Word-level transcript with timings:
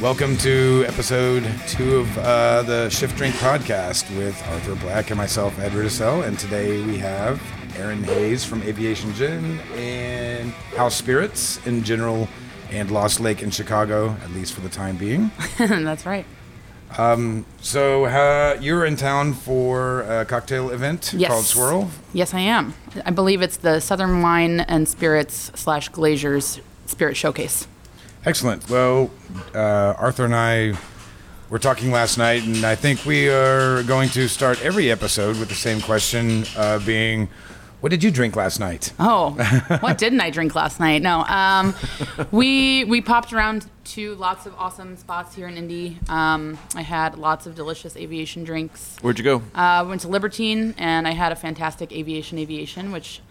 Welcome 0.00 0.36
to 0.38 0.84
episode 0.86 1.44
two 1.66 1.96
of 1.98 2.18
uh, 2.18 2.62
the 2.62 2.88
Shift 2.88 3.16
Drink 3.16 3.34
podcast 3.36 4.08
with 4.16 4.40
Arthur 4.48 4.76
Black 4.76 5.10
and 5.10 5.18
myself, 5.18 5.58
Ed 5.58 5.72
Ridicell. 5.72 6.24
And 6.24 6.38
today 6.38 6.84
we 6.84 6.98
have 6.98 7.42
Aaron 7.76 8.04
Hayes 8.04 8.44
from 8.44 8.62
Aviation 8.62 9.12
Gin 9.14 9.58
and 9.74 10.52
House 10.76 10.94
Spirits 10.94 11.64
in 11.66 11.82
general 11.82 12.28
and 12.70 12.92
Lost 12.92 13.18
Lake 13.18 13.42
in 13.42 13.50
Chicago, 13.50 14.10
at 14.22 14.30
least 14.30 14.52
for 14.52 14.60
the 14.60 14.68
time 14.68 14.96
being. 14.96 15.32
That's 15.58 16.06
right. 16.06 16.24
So 17.60 18.04
uh, 18.04 18.56
you're 18.60 18.84
in 18.84 18.94
town 18.94 19.34
for 19.34 20.02
a 20.02 20.24
cocktail 20.24 20.70
event 20.70 21.12
Yes. 21.16 21.30
called 21.30 21.44
Swirl. 21.44 21.90
Yes, 22.12 22.34
I 22.34 22.40
am. 22.40 22.74
I 23.04 23.10
believe 23.10 23.42
it's 23.42 23.56
the 23.56 23.80
Southern 23.80 24.22
Wine 24.22 24.60
and 24.60 24.88
Spirits 24.88 25.50
slash 25.56 25.90
Glazer's 25.90 26.60
Spirit 26.86 27.16
Showcase. 27.16 27.66
Excellent. 28.24 28.68
Well, 28.68 29.10
uh, 29.54 29.94
Arthur 29.98 30.24
and 30.24 30.34
I 30.34 30.74
were 31.50 31.58
talking 31.58 31.90
last 31.90 32.18
night, 32.18 32.44
and 32.44 32.64
I 32.64 32.74
think 32.74 33.04
we 33.06 33.28
are 33.28 33.82
going 33.84 34.08
to 34.10 34.28
start 34.28 34.62
every 34.62 34.90
episode 34.90 35.38
with 35.38 35.48
the 35.48 35.54
same 35.54 35.80
question, 35.80 36.44
uh, 36.56 36.78
being, 36.84 37.28
"What 37.80 37.90
did 37.90 38.02
you 38.02 38.10
drink 38.10 38.36
last 38.36 38.60
night?" 38.60 38.92
Oh, 38.98 39.30
what 39.80 39.96
didn't 39.98 40.20
I 40.20 40.30
drink 40.30 40.54
last 40.54 40.78
night? 40.80 41.00
No, 41.00 41.24
um, 41.24 41.74
we 42.30 42.84
we 42.84 43.00
popped 43.00 43.32
around 43.32 43.66
to 43.94 44.14
lots 44.16 44.44
of 44.44 44.54
awesome 44.58 44.96
spots 44.98 45.34
here 45.34 45.48
in 45.48 45.56
Indy. 45.56 45.98
Um, 46.08 46.58
I 46.74 46.82
had 46.82 47.16
lots 47.16 47.46
of 47.46 47.54
delicious 47.54 47.96
aviation 47.96 48.44
drinks. 48.44 48.96
Where'd 49.00 49.18
you 49.18 49.24
go? 49.24 49.42
Uh, 49.54 49.86
went 49.88 50.02
to 50.02 50.08
Libertine, 50.08 50.74
and 50.76 51.08
I 51.08 51.12
had 51.12 51.32
a 51.32 51.36
fantastic 51.36 51.92
aviation 51.92 52.36
aviation, 52.38 52.92
which 52.92 53.22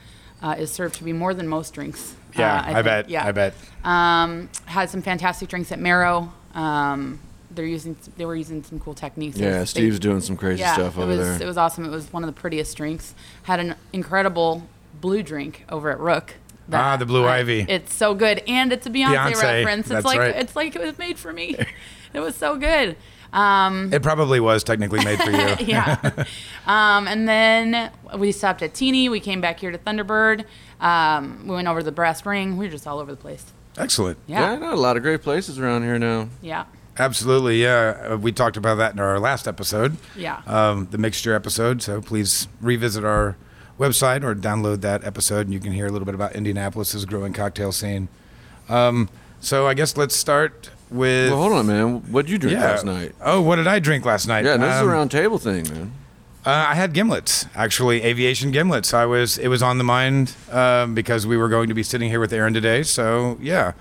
uh, 0.42 0.56
is 0.58 0.72
served 0.72 0.96
to 0.96 1.04
be 1.04 1.14
more 1.14 1.34
than 1.36 1.48
most 1.48 1.74
drinks. 1.74 2.16
Yeah, 2.38 2.56
uh, 2.58 2.62
I, 2.62 2.74
think. 2.74 2.86
bet. 2.86 3.10
Yeah. 3.10 3.26
I 3.26 3.32
bet. 3.32 3.54
Um, 3.84 4.50
had 4.66 4.90
some 4.90 5.02
fantastic 5.02 5.50
drinks 5.50 5.72
at 5.72 5.80
Marrow. 5.80 6.32
Um, 6.54 7.20
they're 7.52 7.66
using 7.66 7.96
they 8.18 8.26
were 8.26 8.36
using 8.36 8.64
some 8.64 8.80
cool 8.80 8.94
techniques. 8.94 9.38
Yeah, 9.38 9.60
was- 9.62 9.74
they- 9.74 9.82
Steve's 9.82 10.00
doing 10.00 10.22
some 10.22 10.38
crazy 10.38 10.62
yeah, 10.62 10.74
stuff 10.74 10.98
it 10.98 11.02
over 11.02 11.08
was 11.08 11.20
there. 11.20 11.42
it 11.42 11.46
was 11.46 11.58
awesome. 11.58 11.86
It 11.86 11.90
was 11.92 12.12
one 12.14 12.24
of 12.24 12.28
the 12.28 12.40
prettiest 12.40 12.76
drinks. 12.78 13.14
Had 13.44 13.60
an 13.60 13.76
incredible 13.94 14.64
blue 15.02 15.24
drink 15.24 15.64
over 15.70 15.90
at 15.90 16.00
Rook. 16.00 16.36
that 16.70 16.80
Ah, 16.84 16.98
the 16.98 17.06
Blue 17.06 17.26
I- 17.26 17.38
Ivy. 17.40 17.66
It's 17.68 17.94
so 17.94 18.14
good, 18.14 18.44
and 18.48 18.72
it's 18.74 18.86
a 18.86 18.90
Beyonce, 18.90 19.16
Beyonce, 19.34 19.42
reference. 19.42 19.80
It's 19.86 19.90
that's 19.90 20.06
like 20.06 20.20
right. 20.20 20.36
it's 20.36 20.56
like 20.56 20.76
it 20.76 20.82
was 20.82 20.98
made 20.98 21.18
for 21.18 21.32
me. 21.34 21.56
it 22.14 22.20
was 22.20 22.36
so 22.36 22.58
good. 22.58 22.96
Um, 23.34 23.94
It 23.94 24.02
probably 24.04 24.40
was 24.40 24.64
technically 24.64 25.04
made 25.04 25.20
for 25.20 25.32
you. 25.32 25.56
yeah. 25.66 25.98
um, 26.66 27.08
and 27.08 27.28
then 27.28 27.92
we 28.18 28.32
stopped 28.32 28.62
at 28.62 28.74
Tini. 28.74 29.10
We 29.10 29.20
came 29.20 29.42
back 29.42 29.60
here 29.60 29.72
to 29.72 29.78
Thunderbird. 29.78 30.46
Um, 30.80 31.48
we 31.48 31.56
went 31.56 31.68
over 31.68 31.80
to 31.82 31.86
the 31.86 31.92
Brass 31.92 32.26
Ring. 32.26 32.58
We 32.58 32.66
were 32.66 32.72
just 32.72 32.88
all 32.88 33.00
over 33.00 33.12
the 33.12 33.18
place. 33.18 33.46
Excellent. 33.78 34.18
yeah, 34.28 34.52
I 34.52 34.56
know 34.56 34.74
a 34.74 34.76
lot 34.76 34.98
of 34.98 35.04
great 35.04 35.22
places 35.22 35.60
around 35.60 35.84
here 35.84 36.00
now. 36.00 36.30
Yeah. 36.42 36.66
Absolutely. 36.98 37.62
Yeah, 37.62 38.10
uh, 38.14 38.18
we 38.18 38.32
talked 38.32 38.58
about 38.58 38.76
that 38.76 38.94
in 38.94 39.00
our 39.00 39.20
last 39.20 39.48
episode. 39.48 39.98
Yeah. 40.16 40.42
um, 40.48 40.88
the 40.90 40.98
mixture 40.98 41.36
episode. 41.36 41.84
So 41.84 42.02
please 42.02 42.48
revisit 42.60 43.04
our 43.04 43.36
website 43.80 44.24
or 44.24 44.34
download 44.34 44.82
that 44.82 45.04
episode, 45.04 45.42
and 45.46 45.54
you 45.54 45.60
can 45.60 45.74
hear 45.74 45.86
a 45.86 45.92
little 45.92 46.06
bit 46.08 46.16
about 46.16 46.34
Indianapolis's 46.36 47.06
growing 47.06 47.34
cocktail 47.34 47.72
scene. 47.72 48.08
Um, 48.68 49.10
so 49.40 49.68
I 49.68 49.76
guess 49.76 49.96
let's 49.96 50.16
start 50.16 50.72
with. 50.90 51.30
Well, 51.32 51.42
hold 51.42 51.54
on, 51.54 51.68
man. 51.68 52.02
What'd 52.12 52.30
you 52.30 52.38
drink 52.38 52.58
Yeah. 52.58 52.66
last 52.72 52.86
night? 52.86 53.14
Oh, 53.22 53.42
what 53.42 53.58
did 53.58 53.68
I 53.68 53.80
drink 53.80 54.06
last 54.06 54.28
night? 54.28 54.46
Yeah, 54.46 54.58
this 54.58 54.76
is 54.76 54.82
Um, 54.82 54.88
a 54.90 54.92
round 54.92 55.12
table 55.12 55.38
thing, 55.38 55.68
man. 55.70 55.92
Uh, 56.46 56.68
I 56.70 56.76
had 56.76 56.94
gimlets, 56.94 57.46
actually, 57.56 58.04
aviation 58.04 58.54
gimlets. 58.54 58.94
I 58.94 59.06
was 59.06 59.38
it 59.38 59.50
was 59.50 59.62
on 59.62 59.78
the 59.80 59.84
mind 59.84 60.34
um, 60.52 60.94
because 60.96 61.28
we 61.28 61.36
were 61.36 61.50
going 61.50 61.68
to 61.68 61.74
be 61.76 61.84
sitting 61.84 62.10
here 62.10 62.22
with 62.22 62.32
Aaron 62.32 62.54
today. 62.54 62.84
So 62.84 63.38
yeah, 63.42 63.74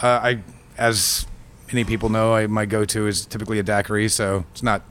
uh, 0.00 0.20
I 0.22 0.38
as 0.78 1.26
many 1.72 1.84
people 1.84 2.08
know, 2.10 2.34
I, 2.34 2.46
my 2.46 2.64
go-to 2.66 3.06
is 3.08 3.26
typically 3.26 3.58
a 3.58 3.62
daiquiri. 3.62 4.08
So 4.08 4.44
it's 4.52 4.62
not 4.62 4.82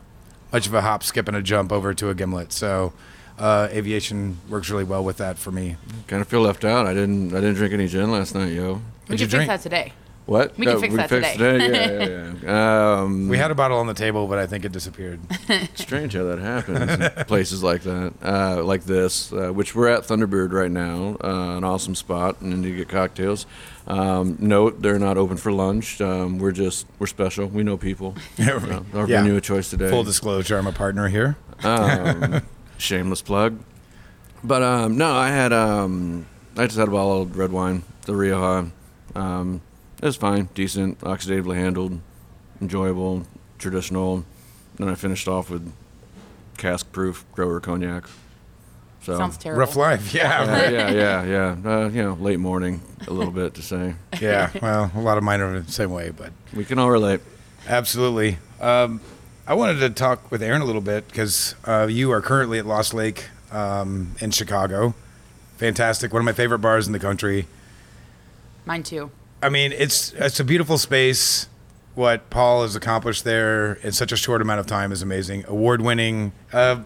much 0.51 0.67
of 0.67 0.73
a 0.73 0.81
hop, 0.81 1.03
skip, 1.03 1.27
and 1.29 1.37
a 1.37 1.41
jump 1.41 1.71
over 1.71 1.93
to 1.93 2.09
a 2.09 2.13
gimlet. 2.15 2.51
So 2.51 2.91
uh, 3.39 3.69
aviation 3.71 4.37
works 4.49 4.69
really 4.69 4.83
well 4.83 5.03
with 5.03 5.15
that 5.17 5.37
for 5.37 5.51
me. 5.51 5.77
Kind 6.07 6.21
of 6.21 6.27
feel 6.27 6.41
left 6.41 6.65
out. 6.65 6.85
I 6.85 6.93
didn't. 6.93 7.31
I 7.33 7.39
didn't 7.39 7.55
drink 7.55 7.73
any 7.73 7.87
gin 7.87 8.11
last 8.11 8.35
night, 8.35 8.51
yo. 8.51 8.63
We 8.63 8.69
What'd 8.73 8.81
can 9.07 9.11
you 9.13 9.17
fix 9.19 9.31
drink? 9.33 9.47
that 9.47 9.61
today. 9.61 9.93
What? 10.31 10.57
We 10.57 10.65
can 10.65 10.79
fix 10.79 10.95
that 10.95 11.09
fixed 11.09 11.33
today. 11.33 11.57
Yeah, 11.71 12.07
yeah, 12.07 12.33
yeah. 12.41 13.01
um, 13.01 13.27
We 13.27 13.37
had 13.37 13.51
a 13.51 13.55
bottle 13.55 13.79
on 13.79 13.87
the 13.87 13.93
table, 13.93 14.27
but 14.27 14.39
I 14.39 14.47
think 14.47 14.63
it 14.63 14.71
disappeared. 14.71 15.19
strange 15.75 16.13
how 16.13 16.23
that 16.23 16.39
happens. 16.39 16.89
in 17.19 17.25
places 17.27 17.61
like 17.63 17.81
that, 17.81 18.13
uh, 18.23 18.63
like 18.63 18.85
this, 18.85 19.33
uh, 19.33 19.51
which 19.51 19.75
we're 19.75 19.89
at 19.89 20.03
Thunderbird 20.03 20.53
right 20.53 20.71
now, 20.71 21.17
uh, 21.21 21.57
an 21.57 21.65
awesome 21.65 21.95
spot, 21.95 22.39
and 22.39 22.63
you 22.63 22.77
get 22.77 22.87
cocktails. 22.87 23.45
Um, 23.87 24.37
note 24.39 24.81
they're 24.81 24.99
not 24.99 25.17
open 25.17 25.35
for 25.35 25.51
lunch. 25.51 25.99
Um, 25.99 26.39
we're 26.39 26.53
just 26.53 26.87
we're 26.97 27.07
special. 27.07 27.47
We 27.47 27.63
know 27.63 27.75
people. 27.75 28.15
So, 28.37 28.85
our 28.93 29.09
Yeah. 29.09 29.21
venue 29.23 29.35
of 29.35 29.43
choice 29.43 29.69
today. 29.69 29.89
Full 29.89 30.05
disclosure, 30.05 30.57
I'm 30.57 30.65
a 30.67 30.71
partner 30.71 31.09
here. 31.09 31.35
um, 31.65 32.41
shameless 32.77 33.21
plug. 33.21 33.59
But 34.45 34.63
um, 34.63 34.97
no, 34.97 35.13
I 35.13 35.27
had 35.27 35.51
um, 35.51 36.25
I 36.55 36.67
just 36.67 36.77
had 36.77 36.87
a 36.87 36.91
bottle 36.91 37.23
of 37.23 37.37
red 37.37 37.51
wine, 37.51 37.83
the 38.05 38.15
Rioja. 38.15 38.71
Um, 39.13 39.61
it 40.01 40.05
was 40.05 40.15
fine, 40.15 40.49
decent, 40.53 40.99
oxidatively 41.01 41.55
handled, 41.55 41.99
enjoyable, 42.61 43.25
traditional. 43.59 44.25
Then 44.75 44.89
I 44.89 44.95
finished 44.95 45.27
off 45.27 45.49
with 45.49 45.71
cask 46.57 46.91
proof 46.91 47.25
grower 47.33 47.59
cognac. 47.59 48.05
So 49.03 49.17
Sounds 49.17 49.37
terrible. 49.37 49.59
Rough 49.61 49.75
life, 49.75 50.13
yeah, 50.13 50.45
yeah, 50.45 50.69
yeah, 50.69 50.91
yeah, 50.91 51.25
yeah. 51.63 51.71
Uh, 51.71 51.89
you 51.89 52.03
know, 52.03 52.13
late 52.13 52.39
morning, 52.39 52.81
a 53.07 53.13
little 53.13 53.31
bit 53.33 53.55
to 53.55 53.61
say. 53.63 53.95
yeah. 54.21 54.51
Well, 54.61 54.91
a 54.95 54.99
lot 55.01 55.17
of 55.17 55.23
mine 55.23 55.41
are 55.41 55.59
the 55.59 55.71
same 55.71 55.91
way, 55.91 56.11
but 56.11 56.31
We 56.53 56.65
can 56.65 56.77
all 56.77 56.91
relate. 56.91 57.21
Absolutely. 57.67 58.37
Um, 58.59 59.01
I 59.47 59.55
wanted 59.55 59.79
to 59.79 59.89
talk 59.89 60.31
with 60.31 60.43
Aaron 60.43 60.61
a 60.61 60.65
little 60.65 60.81
bit 60.81 61.07
because 61.07 61.55
uh, 61.65 61.87
you 61.89 62.11
are 62.11 62.21
currently 62.21 62.59
at 62.59 62.65
Lost 62.65 62.93
Lake 62.93 63.25
um, 63.51 64.15
in 64.19 64.29
Chicago. 64.31 64.93
Fantastic. 65.57 66.13
One 66.13 66.21
of 66.21 66.25
my 66.25 66.33
favorite 66.33 66.59
bars 66.59 66.85
in 66.85 66.93
the 66.93 66.99
country. 66.99 67.47
Mine 68.65 68.83
too. 68.83 69.09
I 69.43 69.49
mean, 69.49 69.71
it's 69.71 70.13
it's 70.13 70.39
a 70.39 70.43
beautiful 70.43 70.77
space. 70.77 71.47
What 71.95 72.29
Paul 72.29 72.61
has 72.63 72.75
accomplished 72.75 73.23
there 73.23 73.73
in 73.73 73.91
such 73.91 74.11
a 74.11 74.17
short 74.17 74.41
amount 74.41 74.59
of 74.61 74.65
time 74.67 74.91
is 74.91 75.01
amazing. 75.01 75.43
Award 75.47 75.81
winning. 75.81 76.31
Uh, 76.53 76.81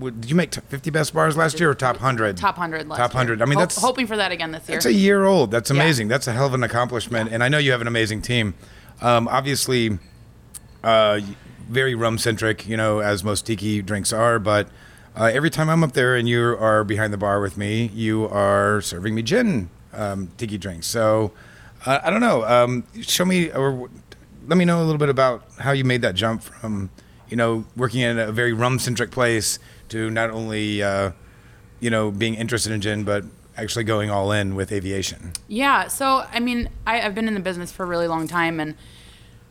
did 0.00 0.30
you 0.30 0.34
make 0.34 0.50
t- 0.50 0.60
50 0.66 0.90
best 0.90 1.12
bars 1.12 1.36
last 1.36 1.60
year 1.60 1.70
or 1.70 1.74
top 1.74 1.96
100? 1.96 2.36
Top 2.38 2.56
hundred. 2.56 2.88
Last 2.88 2.96
Top 2.98 3.12
year. 3.12 3.18
100. 3.20 3.42
I 3.42 3.44
mean, 3.44 3.54
Ho- 3.58 3.60
that's 3.60 3.76
hoping 3.80 4.06
for 4.06 4.16
that 4.16 4.32
again 4.32 4.50
this 4.50 4.66
year. 4.68 4.76
That's 4.76 4.86
a 4.86 4.92
year 4.92 5.24
old. 5.24 5.50
That's 5.50 5.70
Yeah. 5.70 5.76
amazing. 5.76 6.08
That's 6.08 6.26
a 6.26 6.32
hell 6.32 6.46
of 6.46 6.54
an 6.54 6.62
accomplishment. 6.62 7.30
And 7.32 7.44
I 7.44 7.48
know 7.48 7.58
you 7.58 7.70
have 7.72 7.82
an 7.82 7.86
amazing 7.86 8.22
team. 8.22 8.54
Um, 9.02 9.28
obviously, 9.28 9.98
uh, 10.82 11.20
very 11.68 11.94
rum 11.94 12.16
centric, 12.18 12.66
you 12.66 12.76
know, 12.78 13.00
as 13.00 13.22
most 13.22 13.44
tiki 13.46 13.82
drinks 13.82 14.10
are. 14.12 14.38
But 14.38 14.68
uh, 15.14 15.24
every 15.32 15.50
time 15.50 15.68
I'm 15.68 15.84
up 15.84 15.92
there 15.92 16.16
and 16.16 16.26
you 16.28 16.56
are 16.58 16.82
behind 16.82 17.12
the 17.12 17.18
bar 17.18 17.40
with 17.40 17.56
me, 17.58 17.90
you 17.94 18.26
are 18.28 18.80
serving 18.80 19.14
me 19.14 19.22
gin 19.22 19.68
um, 19.92 20.30
tiki 20.38 20.56
drinks. 20.58 20.86
So 20.86 21.32
uh, 21.86 22.00
I 22.02 22.10
don't 22.10 22.20
know. 22.20 22.44
Um, 22.44 22.84
show 23.00 23.24
me 23.24 23.50
or 23.50 23.88
let 24.46 24.56
me 24.56 24.64
know 24.64 24.82
a 24.82 24.84
little 24.84 24.98
bit 24.98 25.08
about 25.08 25.44
how 25.58 25.72
you 25.72 25.84
made 25.84 26.02
that 26.02 26.14
jump 26.14 26.42
from, 26.42 26.90
you 27.28 27.36
know, 27.36 27.64
working 27.76 28.00
in 28.00 28.18
a 28.18 28.32
very 28.32 28.52
rum 28.52 28.78
centric 28.78 29.10
place 29.10 29.58
to 29.88 30.10
not 30.10 30.30
only, 30.30 30.82
uh, 30.82 31.12
you 31.80 31.90
know, 31.90 32.10
being 32.10 32.34
interested 32.34 32.72
in 32.72 32.80
gin, 32.80 33.04
but 33.04 33.24
actually 33.56 33.84
going 33.84 34.10
all 34.10 34.32
in 34.32 34.54
with 34.54 34.72
aviation. 34.72 35.32
Yeah. 35.48 35.88
So, 35.88 36.26
I 36.32 36.40
mean, 36.40 36.70
I, 36.86 37.02
I've 37.02 37.14
been 37.14 37.28
in 37.28 37.34
the 37.34 37.40
business 37.40 37.70
for 37.70 37.84
a 37.84 37.86
really 37.86 38.08
long 38.08 38.26
time. 38.26 38.58
And 38.60 38.74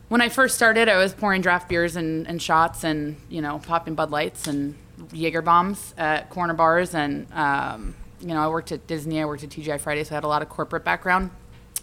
when 0.07 0.21
I 0.21 0.29
first 0.29 0.55
started, 0.55 0.89
I 0.89 0.97
was 0.97 1.13
pouring 1.13 1.41
draft 1.41 1.69
beers 1.69 1.95
and, 1.95 2.27
and 2.27 2.41
shots 2.41 2.83
and, 2.83 3.17
you 3.29 3.41
know, 3.41 3.59
popping 3.59 3.95
Bud 3.95 4.11
Lights 4.11 4.47
and 4.47 4.75
Jaeger 5.13 5.41
bombs 5.41 5.93
at 5.97 6.29
corner 6.29 6.53
bars. 6.53 6.95
And, 6.95 7.31
um, 7.33 7.95
you 8.19 8.29
know, 8.29 8.41
I 8.41 8.47
worked 8.47 8.71
at 8.71 8.87
Disney, 8.87 9.21
I 9.21 9.25
worked 9.25 9.43
at 9.43 9.49
TGI 9.49 9.79
Friday, 9.79 10.03
so 10.03 10.13
I 10.13 10.15
had 10.15 10.23
a 10.23 10.27
lot 10.27 10.41
of 10.41 10.49
corporate 10.49 10.83
background, 10.83 11.29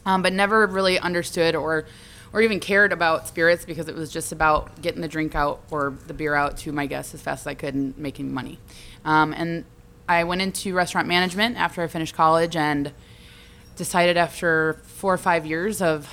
um, 0.06 0.23
but 0.23 0.32
never 0.32 0.67
really 0.67 0.99
understood 0.99 1.55
or, 1.55 1.85
or 2.32 2.41
even 2.41 2.61
cared 2.61 2.93
about 2.93 3.29
spirits 3.29 3.67
because 3.67 3.88
it 3.88 3.94
was 3.94 4.11
just 4.11 4.32
about 4.32 4.81
getting 4.81 5.03
the 5.03 5.08
drink 5.08 5.35
out 5.35 5.61
or 5.70 5.94
the 6.06 6.14
beer 6.14 6.35
out 6.35 6.56
to 6.58 6.73
my 6.73 6.87
guests 6.87 7.12
as 7.12 7.20
fast 7.20 7.43
as 7.43 7.49
I 7.49 7.55
could 7.55 7.75
and 7.75 7.99
making 7.99 8.32
money. 8.32 8.58
Um, 9.05 9.35
and 9.35 9.64
I 10.08 10.25
went 10.25 10.41
into 10.41 10.73
restaurant 10.73 11.08
management 11.08 11.56
after 11.56 11.82
I 11.82 11.88
finished 11.88 12.14
college 12.14 12.56
and 12.56 12.93
decided 13.75 14.17
after 14.17 14.81
four 14.85 15.12
or 15.12 15.19
five 15.19 15.44
years 15.44 15.82
of 15.82 16.08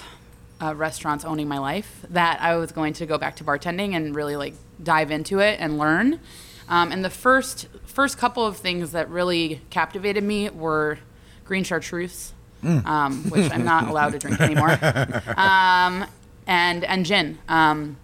uh, 0.61 0.73
restaurants 0.75 1.23
owning 1.23 1.47
my 1.47 1.59
life 1.59 2.05
that 2.09 2.41
I 2.41 2.55
was 2.55 2.71
going 2.71 2.93
to 2.93 3.05
go 3.05 3.17
back 3.17 3.35
to 3.37 3.43
bartending 3.43 3.95
and 3.95 4.15
really 4.15 4.35
like 4.35 4.55
dive 4.81 5.11
into 5.11 5.39
it 5.39 5.59
and 5.59 5.77
learn. 5.77 6.19
Um, 6.67 6.91
and 6.91 7.03
the 7.03 7.09
first 7.09 7.67
first 7.85 8.17
couple 8.17 8.45
of 8.45 8.57
things 8.57 8.93
that 8.93 9.09
really 9.09 9.61
captivated 9.69 10.23
me 10.23 10.49
were 10.49 10.97
green 11.45 11.63
chartreuse, 11.63 12.33
um, 12.63 13.23
which 13.29 13.51
I'm 13.51 13.63
not 13.63 13.87
allowed 13.87 14.13
to 14.13 14.19
drink 14.19 14.39
anymore, 14.39 14.71
um, 15.37 16.05
and 16.47 16.83
and 16.83 17.05
gin. 17.05 17.37
Um, 17.47 17.97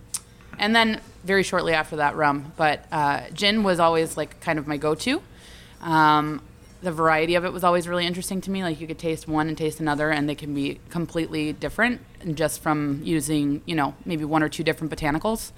and 0.57 0.75
then 0.75 1.01
very 1.23 1.43
shortly 1.43 1.73
after 1.73 1.97
that, 1.97 2.15
rum. 2.15 2.53
But 2.57 2.85
uh, 2.91 3.21
gin 3.33 3.63
was 3.63 3.79
always 3.79 4.17
like 4.17 4.39
kind 4.41 4.59
of 4.59 4.67
my 4.67 4.77
go-to. 4.77 5.21
Um, 5.81 6.41
the 6.81 6.91
variety 6.91 7.35
of 7.35 7.43
it 7.45 7.51
was 7.51 7.63
always 7.63 7.87
really 7.87 8.05
interesting 8.05 8.41
to 8.41 8.51
me. 8.51 8.63
Like 8.63 8.79
you 8.79 8.87
could 8.87 8.99
taste 8.99 9.27
one 9.27 9.47
and 9.47 9.57
taste 9.57 9.79
another, 9.79 10.11
and 10.11 10.29
they 10.29 10.35
can 10.35 10.53
be 10.53 10.79
completely 10.89 11.53
different, 11.53 12.01
just 12.35 12.61
from 12.61 13.01
using 13.03 13.61
you 13.65 13.75
know 13.75 13.95
maybe 14.05 14.25
one 14.25 14.43
or 14.43 14.49
two 14.49 14.63
different 14.63 14.93
botanicals. 14.93 15.51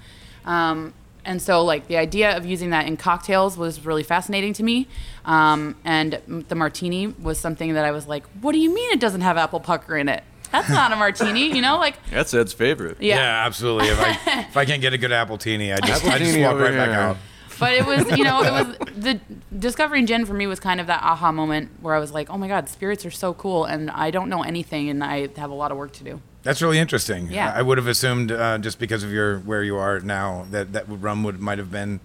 Um, 0.44 0.94
and 1.24 1.40
so 1.40 1.64
like 1.64 1.86
the 1.86 1.96
idea 1.96 2.36
of 2.36 2.44
using 2.44 2.70
that 2.70 2.86
in 2.86 2.96
cocktails 2.96 3.56
was 3.56 3.84
really 3.84 4.02
fascinating 4.02 4.52
to 4.54 4.62
me. 4.62 4.88
Um, 5.24 5.76
and 5.84 6.44
the 6.48 6.54
martini 6.54 7.08
was 7.08 7.38
something 7.38 7.74
that 7.74 7.84
I 7.84 7.90
was 7.90 8.06
like, 8.06 8.24
what 8.40 8.52
do 8.52 8.58
you 8.58 8.72
mean 8.74 8.90
it 8.92 9.00
doesn't 9.00 9.20
have 9.20 9.36
apple 9.36 9.60
pucker 9.60 9.96
in 9.96 10.08
it? 10.08 10.24
That's 10.50 10.68
not 10.68 10.92
a 10.92 10.96
martini, 10.96 11.54
you 11.54 11.62
know, 11.62 11.78
like 11.78 11.96
That's 12.10 12.34
Ed's 12.34 12.52
favorite. 12.52 12.98
Yeah, 13.00 13.16
yeah. 13.16 13.46
absolutely. 13.46 13.88
If 13.88 13.98
I 14.00 14.10
if 14.48 14.56
I 14.56 14.64
can't 14.64 14.82
get 14.82 14.92
a 14.92 14.98
good 14.98 15.10
appletini, 15.10 15.74
I 15.74 15.86
just 15.86 16.04
I 16.04 16.18
just 16.18 16.38
walk 16.38 16.54
over 16.54 16.64
right 16.64 16.74
back 16.74 16.90
out. 16.90 17.16
but 17.58 17.72
it 17.72 17.86
was 17.86 18.10
you 18.18 18.24
know 18.24 18.42
it 18.42 18.50
was 18.50 18.76
the 18.96 19.20
discovering 19.56 20.06
gin 20.06 20.26
for 20.26 20.34
me 20.34 20.46
was 20.46 20.58
kind 20.60 20.80
of 20.80 20.86
that 20.88 21.02
aha 21.02 21.30
moment 21.30 21.70
where 21.80 21.94
i 21.94 21.98
was 21.98 22.10
like 22.10 22.28
oh 22.30 22.36
my 22.38 22.48
god 22.48 22.68
spirits 22.68 23.04
are 23.06 23.10
so 23.10 23.34
cool 23.34 23.64
and 23.66 23.90
i 23.90 24.10
don't 24.10 24.28
know 24.28 24.42
anything 24.42 24.88
and 24.88 25.04
i 25.04 25.28
have 25.36 25.50
a 25.50 25.54
lot 25.54 25.70
of 25.70 25.76
work 25.76 25.92
to 25.92 26.02
do 26.02 26.20
That's 26.42 26.60
really 26.60 26.78
interesting. 26.78 27.30
Yeah. 27.30 27.52
I 27.54 27.62
would 27.62 27.78
have 27.78 27.86
assumed 27.86 28.32
uh, 28.32 28.58
just 28.58 28.78
because 28.78 29.04
of 29.04 29.12
your 29.12 29.38
where 29.40 29.62
you 29.62 29.76
are 29.76 30.00
now 30.00 30.46
that 30.50 30.72
that 30.72 30.84
rum 30.88 31.22
would 31.24 31.40
might 31.40 31.58
have 31.58 31.70
been. 31.70 32.00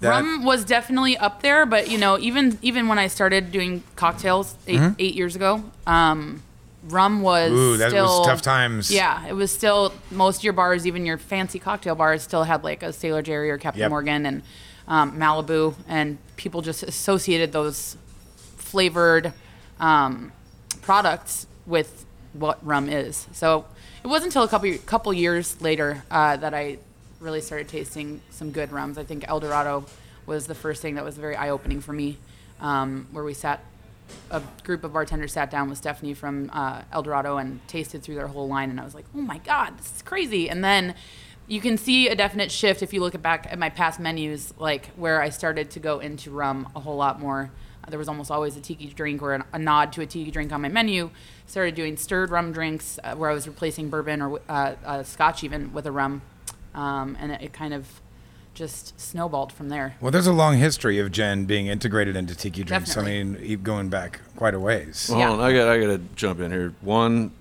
That, 0.00 0.10
rum 0.10 0.44
was 0.44 0.64
definitely 0.64 1.16
up 1.16 1.40
there 1.40 1.64
but 1.64 1.88
you 1.90 1.96
know 1.96 2.18
even 2.18 2.58
even 2.60 2.88
when 2.88 2.98
i 2.98 3.06
started 3.06 3.50
doing 3.52 3.82
cocktails 3.96 4.54
8 4.66 4.80
eight 4.98 5.14
years 5.14 5.34
ago 5.34 5.64
um 5.86 6.42
rum 6.88 7.22
was 7.22 7.50
Mm-hmm. 7.52 7.58
Ooh, 7.58 7.76
that 7.78 7.90
still 7.90 8.18
was 8.18 8.26
tough 8.26 8.42
times. 8.42 8.90
yeah 8.90 9.26
it 9.26 9.32
was 9.32 9.50
still 9.50 9.94
most 10.10 10.38
of 10.38 10.44
your 10.44 10.52
bars 10.52 10.86
even 10.86 11.06
your 11.06 11.16
fancy 11.16 11.58
cocktail 11.58 11.94
bars 11.94 12.22
still 12.22 12.42
had 12.44 12.64
like 12.64 12.82
a 12.82 12.92
sailor 12.92 13.22
jerry 13.22 13.50
or 13.50 13.56
captain 13.56 13.80
Yep. 13.80 13.90
morgan 13.90 14.26
and 14.26 14.42
um, 14.88 15.16
malibu 15.18 15.74
and 15.88 16.18
people 16.36 16.60
just 16.60 16.82
associated 16.82 17.52
those 17.52 17.96
flavored 18.58 19.32
um, 19.80 20.32
products 20.82 21.46
with 21.66 22.04
what 22.34 22.64
rum 22.66 22.88
is. 22.88 23.26
So 23.32 23.64
it 24.02 24.08
wasn't 24.08 24.30
until 24.30 24.42
a 24.42 24.48
couple 24.48 24.76
couple 24.86 25.12
years 25.14 25.60
later 25.60 26.04
uh, 26.10 26.36
that 26.36 26.52
I 26.52 26.78
really 27.20 27.40
started 27.40 27.68
tasting 27.68 28.20
some 28.30 28.50
good 28.50 28.70
rums. 28.70 28.98
I 28.98 29.04
think 29.04 29.24
El 29.26 29.40
Dorado 29.40 29.86
was 30.26 30.46
the 30.46 30.54
first 30.54 30.82
thing 30.82 30.96
that 30.96 31.04
was 31.04 31.16
very 31.16 31.36
eye 31.36 31.50
opening 31.50 31.80
for 31.80 31.92
me, 31.92 32.18
um, 32.60 33.06
where 33.12 33.24
we 33.24 33.34
sat. 33.34 33.60
A 34.30 34.42
group 34.64 34.84
of 34.84 34.92
bartenders 34.92 35.32
sat 35.32 35.50
down 35.50 35.70
with 35.70 35.78
Stephanie 35.78 36.12
from 36.12 36.50
uh, 36.52 36.82
El 36.92 37.02
Dorado 37.02 37.38
and 37.38 37.66
tasted 37.66 38.02
through 38.02 38.16
their 38.16 38.26
whole 38.26 38.46
line, 38.46 38.68
and 38.68 38.78
I 38.78 38.84
was 38.84 38.94
like, 38.94 39.06
"Oh 39.14 39.22
my 39.22 39.38
god, 39.38 39.78
this 39.78 39.96
is 39.96 40.02
crazy!" 40.02 40.50
And 40.50 40.62
then 40.62 40.94
you 41.46 41.60
can 41.60 41.78
see 41.78 42.08
a 42.08 42.14
definite 42.14 42.52
shift 42.52 42.82
if 42.82 42.92
you 42.92 43.00
look 43.00 43.20
back 43.22 43.46
at 43.50 43.58
my 43.58 43.70
past 43.70 43.98
menus, 43.98 44.52
like 44.58 44.86
where 44.96 45.22
I 45.22 45.30
started 45.30 45.70
to 45.70 45.80
go 45.80 46.00
into 46.00 46.30
rum 46.30 46.68
a 46.76 46.80
whole 46.80 46.96
lot 46.96 47.18
more. 47.18 47.50
There 47.88 47.98
was 47.98 48.08
almost 48.08 48.30
always 48.30 48.56
a 48.56 48.60
tiki 48.60 48.86
drink 48.88 49.22
or 49.22 49.34
an, 49.34 49.44
a 49.52 49.58
nod 49.58 49.92
to 49.94 50.02
a 50.02 50.06
tiki 50.06 50.30
drink 50.30 50.52
on 50.52 50.62
my 50.62 50.68
menu. 50.68 51.10
Started 51.46 51.74
doing 51.74 51.96
stirred 51.96 52.30
rum 52.30 52.52
drinks 52.52 52.98
uh, 53.04 53.14
where 53.14 53.30
I 53.30 53.34
was 53.34 53.46
replacing 53.46 53.90
bourbon 53.90 54.22
or 54.22 54.40
uh, 54.48 54.74
uh, 54.84 55.02
scotch 55.02 55.44
even 55.44 55.72
with 55.72 55.86
a 55.86 55.92
rum, 55.92 56.22
um, 56.74 57.16
and 57.20 57.32
it, 57.32 57.42
it 57.42 57.52
kind 57.52 57.74
of 57.74 58.00
just 58.54 58.98
snowballed 58.98 59.52
from 59.52 59.68
there. 59.68 59.96
Well, 60.00 60.10
there's 60.10 60.26
a 60.26 60.32
long 60.32 60.56
history 60.58 60.98
of 61.00 61.12
gin 61.12 61.44
being 61.44 61.66
integrated 61.66 62.16
into 62.16 62.34
tiki 62.34 62.64
drinks. 62.64 62.88
Definitely. 62.94 63.20
I 63.20 63.24
mean, 63.24 63.38
e- 63.42 63.56
going 63.56 63.88
back 63.88 64.20
quite 64.36 64.54
a 64.54 64.60
ways. 64.60 65.08
Well, 65.10 65.18
Yeah. 65.18 65.28
hold 65.28 65.40
on, 65.40 65.46
I 65.46 65.52
got 65.52 65.68
I 65.68 65.78
got 65.80 65.86
to 65.88 65.98
jump 66.16 66.40
in 66.40 66.50
here. 66.50 66.72
One, 66.80 67.32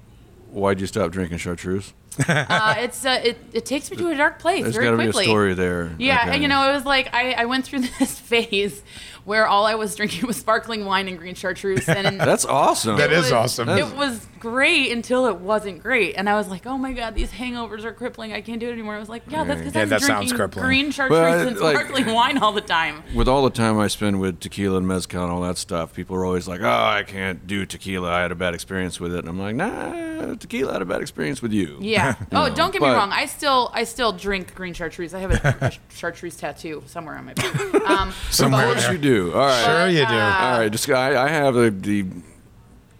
why'd 0.52 0.82
you 0.82 0.88
stop 0.88 1.12
drinking 1.12 1.38
chartreuse? 1.38 1.94
uh, 2.28 2.76
it's 2.78 3.06
uh, 3.06 3.20
it, 3.24 3.38
it 3.54 3.66
takes 3.66 3.90
me 3.92 3.98
to 3.98 4.10
a 4.10 4.16
dark 4.16 4.40
place 4.40 4.64
There's 4.64 4.76
very 4.76 4.86
got 4.88 4.92
to 4.92 4.98
be 4.98 5.04
a 5.04 5.08
quickly. 5.08 5.24
story 5.26 5.54
there. 5.54 5.92
Yeah, 5.98 6.22
Okay. 6.22 6.32
and 6.34 6.42
you 6.42 6.48
know, 6.48 6.70
it 6.70 6.74
was 6.74 6.86
like 6.86 7.14
I, 7.14 7.34
I 7.34 7.46
went 7.46 7.66
through 7.66 7.80
this 8.00 8.20
phase 8.20 8.82
where 9.26 9.48
all 9.48 9.66
I 9.66 9.76
was 9.76 9.96
drinking 9.96 10.28
was 10.28 10.36
sparkling 10.36 10.84
wine 10.84 11.08
and 11.08 11.18
green 11.18 11.34
chartreuse, 11.36 11.88
and 11.88 12.20
That's 12.20 12.44
awesome. 12.46 12.98
That 12.98 13.12
it 13.12 13.18
is 13.18 13.24
was- 13.26 13.32
awesome. 13.32 13.70
It 13.70 13.96
was 13.96 14.26
great 14.40 14.92
until 14.92 15.28
it 15.28 15.38
wasn't 15.38 15.82
great, 15.82 16.16
and 16.18 16.30
I 16.30 16.34
was 16.36 16.50
like, 16.50 16.66
"Oh 16.66 16.78
my 16.78 16.92
god, 16.92 17.16
these 17.16 17.32
hangovers 17.32 17.86
are 17.86 17.94
crippling. 17.94 18.34
I 18.34 18.42
can't 18.42 18.60
do 18.60 18.68
it 18.68 18.74
anymore." 18.74 18.96
I 18.96 19.00
was 19.00 19.08
like, 19.08 19.24
"Yeah, 19.30 19.46
that's 19.46 19.60
because 19.62 19.76
Yeah, 19.76 19.82
I'm 19.84 19.90
that 19.90 20.02
sounds 20.02 20.30
drinking 20.32 20.38
crippling. 20.38 20.66
green 20.66 20.92
chartreuse 20.92 21.20
Well, 21.22 21.48
and 21.48 21.60
like- 21.60 21.78
sparkling 21.78 22.14
wine 22.14 22.38
all 22.40 22.52
the 22.52 22.60
time." 22.62 23.04
with 23.16 23.30
all 23.30 23.44
the 23.44 23.50
time 23.50 23.80
I 23.80 23.88
spend 23.88 24.20
with 24.20 24.42
tequila 24.42 24.78
and 24.80 24.88
mezcal 24.88 25.24
and 25.24 25.32
all 25.32 25.42
that 25.44 25.58
stuff, 25.58 25.94
people 25.94 26.18
are 26.18 26.26
always 26.26 26.46
like, 26.50 26.60
"Oh, 26.62 26.68
I 26.70 27.04
can't 27.08 27.48
do 27.48 27.66
tequila. 27.66 28.12
I 28.12 28.22
had 28.22 28.34
a 28.34 28.36
bad 28.36 28.54
experience 28.54 29.00
with 29.00 29.14
it." 29.16 29.20
And 29.20 29.30
I'm 29.30 29.40
like, 29.40 29.56
"Nah, 29.56 30.36
tequila 30.36 30.74
had 30.74 30.82
a 30.82 30.86
bad 30.86 31.02
experience 31.02 31.42
with 31.42 31.54
you." 31.54 31.78
Yeah. 31.80 32.03
Oh, 32.32 32.48
know, 32.48 32.56
don't 32.56 32.72
get 32.72 32.82
me 32.82 32.88
but- 32.88 32.96
wrong. 32.98 33.12
I 33.12 33.26
still 33.26 33.70
I 33.74 33.84
still 33.84 34.12
drink 34.12 34.56
green 34.56 34.74
chartreuse. 34.74 35.14
I 35.14 35.20
have 35.20 35.32
a, 35.32 35.58
a 35.62 35.72
chartreuse 35.96 36.36
tattoo 36.36 36.84
somewhere 36.86 37.16
on 37.16 37.26
my 37.26 37.34
back. 37.34 37.74
Um, 37.90 38.12
Somewhere 38.32 38.68
Of 38.68 38.74
course 38.74 38.92
you 38.92 38.98
do. 38.98 39.34
All 39.34 39.40
right. 39.46 39.64
Sure 39.66 39.88
you 39.90 40.06
do. 40.08 40.14
uh, 40.14 40.38
All 40.42 40.60
right. 40.60 40.72
Just 40.72 40.90
I, 40.90 41.26
I 41.26 41.30
have 41.30 41.54
the, 41.56 41.70
the 41.70 42.06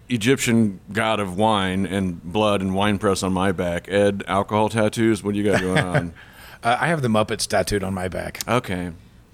Egyptian 0.08 0.80
god 0.92 1.18
of 1.20 1.36
wine 1.36 1.86
and 1.86 2.22
blood 2.22 2.60
and 2.60 2.74
wine 2.74 2.98
press 2.98 3.22
on 3.22 3.32
my 3.32 3.52
back. 3.52 3.88
Ed, 3.88 4.22
alcohol 4.28 4.68
tattoos. 4.68 5.22
What 5.22 5.32
do 5.34 5.40
you 5.40 5.50
got 5.50 5.60
going 5.60 5.78
on? 5.78 6.14
Uh, 6.62 6.76
I 6.80 6.88
have 6.88 7.02
the 7.02 7.08
Muppets 7.08 7.46
tattooed 7.46 7.82
on 7.82 7.94
my 7.94 8.08
back. 8.08 8.40
Okay. 8.48 8.92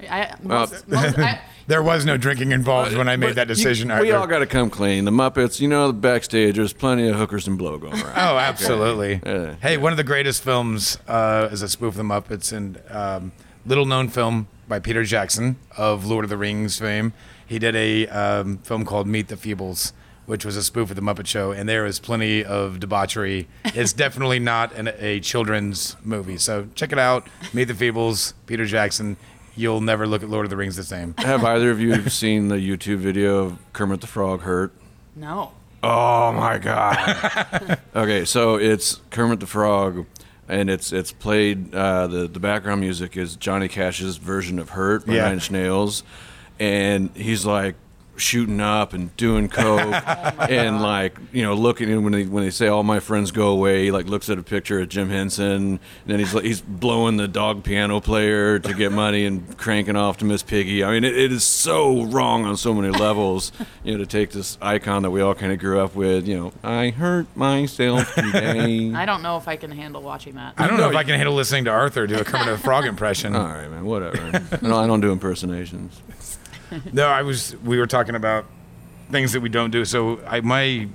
I, 0.08 0.35
most, 0.43 0.88
most, 0.88 1.19
I, 1.19 1.41
There 1.67 1.82
was 1.82 2.05
no 2.05 2.17
drinking 2.17 2.52
involved 2.52 2.97
when 2.97 3.08
I 3.08 3.17
made 3.17 3.35
that 3.37 3.49
decision. 3.49 3.88
you- 3.91 4.00
we 4.00 4.12
all 4.12 4.26
got 4.26 4.38
to 4.41 4.47
come 4.47 4.70
clean. 4.70 5.05
The 5.05 5.11
Muppets, 5.11 5.61
you 5.61 5.69
know, 5.69 5.88
the 5.88 5.93
backstage, 5.93 6.56
there's 6.56 6.73
plenty 6.73 7.08
of 7.08 7.17
hookers 7.17 7.47
and 7.47 7.56
blow 7.58 7.79
going 7.79 7.94
around. 7.94 8.14
Oh, 8.17 8.38
absolutely. 8.38 9.20
Yeah. 9.25 9.55
Hey, 9.62 9.76
one 9.76 9.93
of 9.93 9.97
the 9.97 10.05
greatest 10.05 10.43
films 10.43 10.99
uh, 11.08 11.49
is 11.52 11.62
a 11.62 11.69
spoof 11.69 11.94
of 11.94 11.97
the 11.97 12.02
Muppets 12.02 12.52
and 12.52 12.81
um, 12.91 13.32
little 13.67 13.87
known 13.87 14.08
film 14.08 14.49
by 14.69 14.79
Peter 14.79 15.05
Jackson 15.05 15.56
of 15.76 16.06
Lord 16.06 16.25
of 16.25 16.31
the 16.31 16.37
Rings 16.37 16.79
fame. 16.79 17.12
He 17.46 17.58
did 17.58 17.75
a 17.75 18.06
um, 18.08 18.58
film 18.58 18.85
called 18.85 19.06
Meet 19.08 19.26
the 19.29 19.35
Feebles, 19.37 19.93
which 20.26 20.44
was 20.44 20.56
a 20.56 20.62
spoof 20.62 20.91
of 20.91 20.96
the 20.96 21.03
Muppet 21.03 21.26
Show, 21.26 21.50
and 21.50 21.69
there 21.69 21.85
is 21.87 21.99
plenty 21.99 22.44
of 22.44 22.79
debauchery. 22.79 23.49
It's 23.64 23.93
definitely 24.05 24.38
not 24.38 24.73
an, 24.75 24.93
a 24.99 25.19
children's 25.19 25.96
movie, 26.05 26.37
so 26.38 26.69
check 26.76 26.93
it 26.93 26.99
out. 26.99 27.26
Meet 27.53 27.64
the 27.64 27.75
Feebles, 27.75 28.35
Peter 28.46 28.64
Jackson. 28.67 29.17
You'll 29.61 29.81
never 29.83 30.07
look 30.07 30.23
at 30.23 30.31
Lord 30.31 30.47
of 30.47 30.51
the 30.51 30.57
Rings 30.57 30.77
the 30.77 30.85
same. 30.85 31.15
Have 31.19 31.45
either 31.45 31.71
of 31.71 31.79
you 31.81 32.09
seen 32.09 32.49
the 32.49 32.57
YouTube 32.57 32.97
video 32.99 33.45
of 33.45 33.59
Kermit 33.75 34.01
the 34.01 34.07
Frog 34.07 34.41
hurt? 34.41 34.73
no. 35.15 35.53
Oh 35.83 36.31
my 36.33 36.59
god. 36.59 37.79
okay, 37.97 38.25
so 38.27 38.57
it's 38.57 39.01
Kermit 39.11 39.41
the 39.41 39.47
Frog, 39.47 40.05
and 40.47 40.69
it's 40.69 40.93
it's 40.93 41.11
played. 41.11 41.75
Uh, 41.75 42.07
the 42.07 42.27
the 42.29 42.39
background 42.41 42.81
music 42.83 43.17
is 43.17 43.35
Johnny 43.37 43.67
Cash's 43.69 44.19
version 44.19 44.59
of 44.59 44.71
"Hurt" 44.71 45.07
by 45.07 45.15
Yeah. 45.15 45.23
Nine 45.25 45.33
Inch 45.35 45.51
Nails, 45.51 46.03
and 46.59 47.09
he's 47.15 47.47
like 47.47 47.77
shooting 48.20 48.60
up 48.60 48.93
and 48.93 49.17
doing 49.17 49.48
coke 49.48 49.81
oh 50.06 50.46
and 50.48 50.81
like 50.81 51.19
you 51.32 51.43
know 51.43 51.55
looking 51.55 51.91
and 51.91 52.05
when 52.05 52.12
they 52.12 52.24
when 52.24 52.44
they 52.44 52.50
say 52.50 52.69
all 52.69 52.82
my 52.82 53.00
friends 53.00 53.31
go 53.31 53.48
away 53.48 53.84
he 53.84 53.91
like 53.91 54.06
looks 54.06 54.29
at 54.29 54.39
a 54.39 54.43
picture 54.43 54.81
of 54.81 54.89
Jim 54.89 55.08
Henson 55.08 55.50
and 55.50 55.81
then 56.06 56.19
he's 56.19 56.34
like 56.34 56.44
he's 56.44 56.60
blowing 56.60 57.17
the 57.17 57.27
dog 57.27 57.65
piano 57.65 58.00
player 58.00 58.58
to 58.58 58.74
get 58.74 58.93
money 58.93 59.24
and 59.24 59.56
cranking 59.58 59.96
off 59.96 60.19
to 60.19 60.24
Miss 60.24 60.43
Piggy. 60.43 60.84
I 60.84 60.93
mean 60.93 61.05
it, 61.05 61.17
it 61.17 61.32
is 61.32 61.44
so 61.44 62.05
wrong 62.05 62.44
on 62.44 62.56
so 62.56 62.74
many 62.74 62.91
levels 62.91 63.53
you 63.84 63.93
know 63.93 63.98
to 63.98 64.06
take 64.06 64.31
this 64.31 64.58
icon 64.60 65.03
that 65.03 65.10
we 65.10 65.20
all 65.20 65.34
kind 65.34 65.53
of 65.53 65.58
grew 65.58 65.81
up 65.81 65.94
with 65.94 66.29
you 66.29 66.36
know 66.36 66.53
I 66.62 66.91
hurt 66.91 67.27
myself 67.36 68.15
today. 68.15 68.93
I 68.94 69.06
don't 69.06 69.22
know 69.22 69.36
if 69.36 69.48
I 69.48 69.56
can 69.56 69.70
handle 69.70 70.03
watching 70.03 70.34
that. 70.34 70.55
I 70.58 70.67
don't 70.67 70.77
know 70.77 70.91
if 70.91 70.96
I 70.96 71.05
can 71.05 71.15
handle 71.17 71.34
listening 71.34 71.65
to 71.65 71.70
Arthur 71.70 72.06
do 72.06 72.19
a 72.19 72.24
Kermit 72.24 72.46
the 72.46 72.58
Frog 72.58 72.84
impression. 72.84 73.34
all 73.34 73.44
right 73.44 73.70
man 73.70 73.84
whatever. 73.84 74.19
I 74.19 74.56
don't, 74.56 74.72
I 74.72 74.86
don't 74.86 75.00
do 75.00 75.12
impersonations 75.12 76.00
No, 76.93 77.06
I 77.08 77.22
was. 77.22 77.56
We 77.65 77.79
were 77.79 77.86
talking 77.86 78.15
about 78.15 78.44
things 79.10 79.32
that 79.32 79.41
we 79.41 79.48
don't 79.48 79.70
do. 79.70 79.84
So 79.84 80.20
I, 80.27 80.41
my 80.41 80.89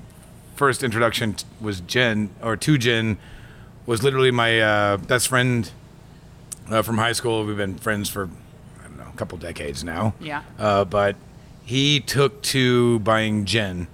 first 0.55 0.83
introduction 0.83 1.33
t- 1.33 1.45
was 1.59 1.81
gin 1.81 2.29
or 2.41 2.55
to 2.55 2.77
gin 2.77 3.17
was 3.85 4.01
literally 4.03 4.31
my 4.31 4.59
uh, 4.61 4.97
best 4.97 5.27
friend 5.27 5.69
uh, 6.69 6.81
from 6.81 6.97
high 6.97 7.11
school. 7.11 7.45
We've 7.45 7.57
been 7.57 7.77
friends 7.77 8.09
for 8.09 8.29
I 8.79 8.87
don't 8.87 8.97
know 8.97 9.07
a 9.13 9.17
couple 9.17 9.37
decades 9.37 9.83
now. 9.83 10.13
Yeah. 10.19 10.43
Uh, 10.57 10.85
but 10.85 11.15
he 11.65 11.99
took 11.99 12.41
to 12.43 12.99
buying 12.99 13.45
gin, 13.45 13.87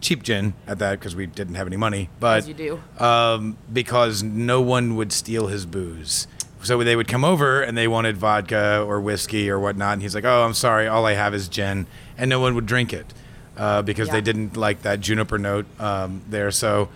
cheap 0.00 0.22
gin 0.22 0.54
at 0.66 0.78
that 0.78 0.98
because 0.98 1.14
we 1.14 1.26
didn't 1.26 1.56
have 1.56 1.66
any 1.66 1.76
money. 1.76 2.08
But 2.18 2.38
As 2.38 2.48
you 2.48 2.54
do. 2.54 2.82
um, 2.98 3.56
because 3.72 4.22
no 4.22 4.60
one 4.60 4.96
would 4.96 5.12
steal 5.12 5.48
his 5.48 5.66
booze. 5.66 6.26
So 6.62 6.82
they 6.82 6.96
would 6.96 7.08
come 7.08 7.24
over 7.24 7.62
and 7.62 7.76
they 7.76 7.86
wanted 7.86 8.16
vodka 8.16 8.82
or 8.82 9.00
whiskey 9.00 9.50
or 9.50 9.58
whatnot, 9.58 9.94
and 9.94 10.02
he's 10.02 10.14
like, 10.14 10.24
"Oh, 10.24 10.44
I'm 10.44 10.54
sorry, 10.54 10.88
all 10.88 11.06
I 11.06 11.12
have 11.12 11.34
is 11.34 11.48
gin," 11.48 11.86
and 12.18 12.28
no 12.28 12.40
one 12.40 12.54
would 12.54 12.66
drink 12.66 12.92
it 12.92 13.12
uh, 13.56 13.82
because 13.82 14.08
they 14.08 14.20
didn't 14.20 14.56
like 14.56 14.82
that 14.82 15.00
juniper 15.00 15.38
note 15.38 15.66
um, 15.80 16.22
there. 16.28 16.50
So 16.50 16.88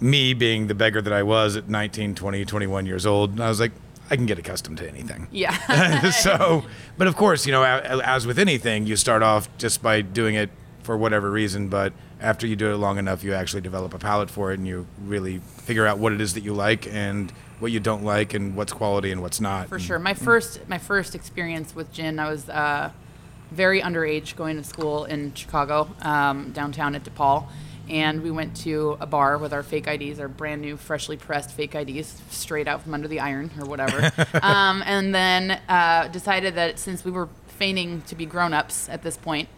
me 0.00 0.34
being 0.34 0.66
the 0.66 0.74
beggar 0.74 1.02
that 1.02 1.12
I 1.12 1.22
was 1.22 1.56
at 1.56 1.68
19, 1.68 2.14
20, 2.14 2.44
21 2.44 2.86
years 2.86 3.06
old, 3.06 3.40
I 3.40 3.48
was 3.48 3.60
like, 3.60 3.72
I 4.10 4.16
can 4.16 4.26
get 4.26 4.38
accustomed 4.38 4.78
to 4.78 4.88
anything. 4.88 5.28
Yeah. 5.30 6.10
so, 6.10 6.64
but 6.98 7.06
of 7.06 7.16
course, 7.16 7.46
you 7.46 7.52
know, 7.52 7.62
as 7.62 8.26
with 8.26 8.38
anything, 8.38 8.86
you 8.86 8.96
start 8.96 9.22
off 9.22 9.48
just 9.58 9.82
by 9.82 10.00
doing 10.00 10.34
it 10.34 10.50
for 10.82 10.96
whatever 10.96 11.30
reason, 11.30 11.68
but 11.68 11.92
after 12.20 12.46
you 12.46 12.56
do 12.56 12.72
it 12.72 12.76
long 12.76 12.98
enough, 12.98 13.22
you 13.22 13.34
actually 13.34 13.60
develop 13.60 13.94
a 13.94 13.98
palate 13.98 14.30
for 14.30 14.50
it 14.52 14.58
and 14.58 14.66
you 14.66 14.86
really 15.04 15.38
figure 15.38 15.86
out 15.86 15.98
what 15.98 16.12
it 16.12 16.20
is 16.20 16.34
that 16.34 16.42
you 16.42 16.52
like 16.52 16.86
and 16.92 17.32
what 17.60 17.70
you 17.70 17.80
don't 17.80 18.02
like 18.02 18.34
and 18.34 18.56
what's 18.56 18.72
quality 18.72 19.12
and 19.12 19.22
what's 19.22 19.40
not. 19.40 19.68
For 19.68 19.78
sure. 19.78 19.98
My 19.98 20.14
first 20.14 20.68
my 20.68 20.78
first 20.78 21.14
experience 21.14 21.74
with 21.74 21.92
gin, 21.92 22.18
I 22.18 22.30
was 22.30 22.48
uh, 22.48 22.90
very 23.50 23.80
underage, 23.80 24.36
going 24.36 24.56
to 24.56 24.64
school 24.64 25.04
in 25.04 25.34
Chicago, 25.34 25.88
um, 26.02 26.52
downtown 26.52 26.94
at 26.94 27.04
DePaul. 27.04 27.46
And 27.88 28.22
we 28.22 28.30
went 28.30 28.56
to 28.58 28.96
a 29.00 29.06
bar 29.06 29.36
with 29.36 29.52
our 29.52 29.64
fake 29.64 29.88
IDs, 29.88 30.20
our 30.20 30.28
brand 30.28 30.62
new, 30.62 30.76
freshly 30.76 31.16
pressed 31.16 31.50
fake 31.50 31.74
IDs, 31.74 32.22
straight 32.30 32.68
out 32.68 32.82
from 32.82 32.94
under 32.94 33.08
the 33.08 33.18
iron 33.18 33.50
or 33.58 33.66
whatever. 33.66 34.12
um, 34.42 34.82
and 34.86 35.12
then 35.12 35.60
uh, 35.68 36.06
decided 36.08 36.54
that 36.54 36.78
since 36.78 37.04
we 37.04 37.10
were 37.10 37.28
feigning 37.48 38.02
to 38.02 38.14
be 38.14 38.26
grown 38.26 38.54
ups 38.54 38.88
at 38.88 39.02
this 39.02 39.16
point, 39.16 39.48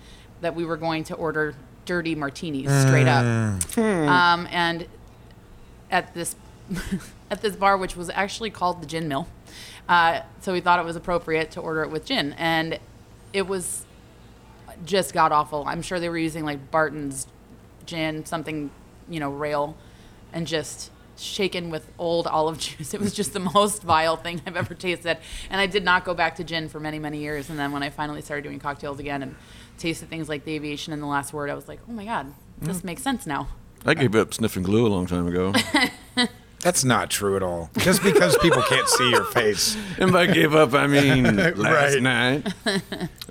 that 0.41 0.55
we 0.55 0.65
were 0.65 0.79
going 0.79 1.05
to 1.05 1.15
order 1.15 1.55
dirty 1.85 2.15
martinis 2.15 2.71
straight 2.87 3.07
up. 3.07 3.25
Um, 3.77 4.49
and 4.51 4.87
at 5.91 6.15
this 6.15 6.35
at 7.31 7.43
this 7.43 7.57
bar, 7.57 7.77
which 7.77 7.97
was 7.97 8.11
actually 8.11 8.51
called 8.51 8.83
the 8.83 8.87
Gin 8.87 9.09
Mill. 9.09 9.29
Uh, 9.89 10.21
so 10.41 10.53
we 10.53 10.61
thought 10.61 10.79
it 10.79 10.85
was 10.85 10.97
appropriate 10.97 11.51
to 11.53 11.61
order 11.61 11.83
it 11.83 11.91
with 11.91 12.05
gin, 12.05 12.35
and 12.39 12.79
it 13.33 13.47
was 13.47 13.85
just 14.85 15.13
god 15.13 15.33
awful. 15.33 15.65
I'm 15.67 15.83
sure 15.83 16.01
they 16.01 16.09
were 16.09 16.19
using 16.19 16.45
like 16.45 16.71
Barton's 16.71 17.27
gin, 17.85 18.25
something 18.25 18.71
you 19.09 19.21
know, 19.21 19.31
rail, 19.31 19.77
and 20.33 20.47
just 20.47 20.91
shaken 21.17 21.71
with 21.71 21.91
old 21.99 22.27
olive 22.27 22.59
juice. 22.59 22.95
It 22.95 23.01
was 23.01 23.13
just 23.13 23.33
the 23.33 23.41
most 23.41 23.83
vile 23.83 24.17
thing 24.17 24.41
I've 24.47 24.57
ever 24.57 24.75
tasted, 24.75 25.19
and 25.51 25.61
I 25.61 25.67
did 25.67 25.85
not 25.85 26.05
go 26.05 26.15
back 26.15 26.37
to 26.37 26.45
gin 26.45 26.69
for 26.69 26.81
many 26.81 26.99
many 26.99 27.19
years. 27.19 27.51
And 27.51 27.59
then 27.59 27.73
when 27.73 27.83
I 27.83 27.91
finally 27.91 28.23
started 28.23 28.43
doing 28.43 28.61
cocktails 28.61 28.99
again 29.01 29.23
and 29.23 29.35
tasted 29.79 30.09
things 30.09 30.29
like 30.29 30.45
the 30.45 30.55
aviation 30.55 30.93
and 30.93 31.03
the 31.03 31.07
last 31.07 31.33
word, 31.33 31.51
I 31.51 31.55
was 31.55 31.67
like, 31.67 31.81
oh 31.89 31.93
my 31.93 32.05
god, 32.05 32.33
this 32.61 32.85
makes 32.85 33.03
sense 33.03 33.27
now. 33.27 33.49
I 33.85 33.95
gave 33.95 34.15
up 34.15 34.33
sniffing 34.33 34.63
glue 34.63 34.87
a 34.87 34.89
long 34.89 35.07
time 35.07 35.27
ago. 35.27 35.53
That's 36.63 36.85
not 36.85 37.11
true 37.11 37.37
at 37.37 37.43
all. 37.43 37.71
Just 37.79 38.03
because 38.03 38.39
people 38.39 38.63
can't 38.63 38.89
see 38.89 39.11
your 39.11 39.25
face. 39.25 39.77
and 39.99 40.13
by 40.13 40.27
gave 40.27 40.55
up, 40.55 40.73
I 40.75 40.87
mean 40.87 41.25
last 41.57 41.57
Right. 41.99 42.03
night. 42.03 42.47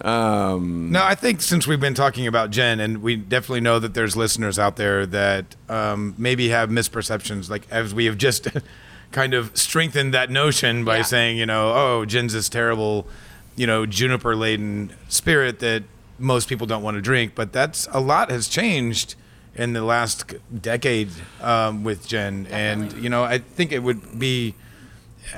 Um, 0.01 0.91
No, 0.91 1.03
I 1.03 1.15
think 1.15 1.41
since 1.41 1.65
we've 1.67 1.79
been 1.79 1.93
talking 1.93 2.27
about 2.27 2.51
gin, 2.51 2.79
and 2.79 3.01
we 3.01 3.15
definitely 3.15 3.61
know 3.61 3.79
that 3.79 3.93
there's 3.93 4.15
listeners 4.15 4.59
out 4.59 4.75
there 4.75 5.05
that 5.05 5.55
um, 5.69 6.13
maybe 6.17 6.49
have 6.49 6.69
misperceptions, 6.69 7.49
like 7.49 7.67
as 7.71 7.93
we 7.93 8.05
have 8.05 8.17
just 8.17 8.47
kind 9.11 9.33
of 9.33 9.55
strengthened 9.57 10.13
that 10.13 10.29
notion 10.29 10.83
by 10.83 10.97
Yeah. 10.97 11.03
saying, 11.03 11.37
you 11.37 11.45
know, 11.45 11.73
oh, 11.73 12.05
gin's 12.05 12.33
this 12.33 12.49
terrible, 12.49 13.07
you 13.55 13.67
know, 13.67 13.85
juniper 13.85 14.35
laden 14.35 14.93
spirit 15.07 15.59
that 15.59 15.83
most 16.19 16.47
people 16.49 16.67
don't 16.67 16.83
want 16.83 16.95
to 16.95 17.01
drink. 17.01 17.33
But 17.35 17.53
that's 17.53 17.87
a 17.91 17.99
lot 17.99 18.29
has 18.29 18.47
changed 18.47 19.15
in 19.55 19.73
the 19.73 19.83
last 19.83 20.33
decade 20.61 21.09
um, 21.41 21.83
with 21.83 22.07
gin, 22.07 22.47
and 22.47 22.93
you 22.93 23.09
know, 23.09 23.23
I 23.23 23.39
think 23.39 23.71
it 23.71 23.83
would 23.83 24.19
be. 24.19 24.55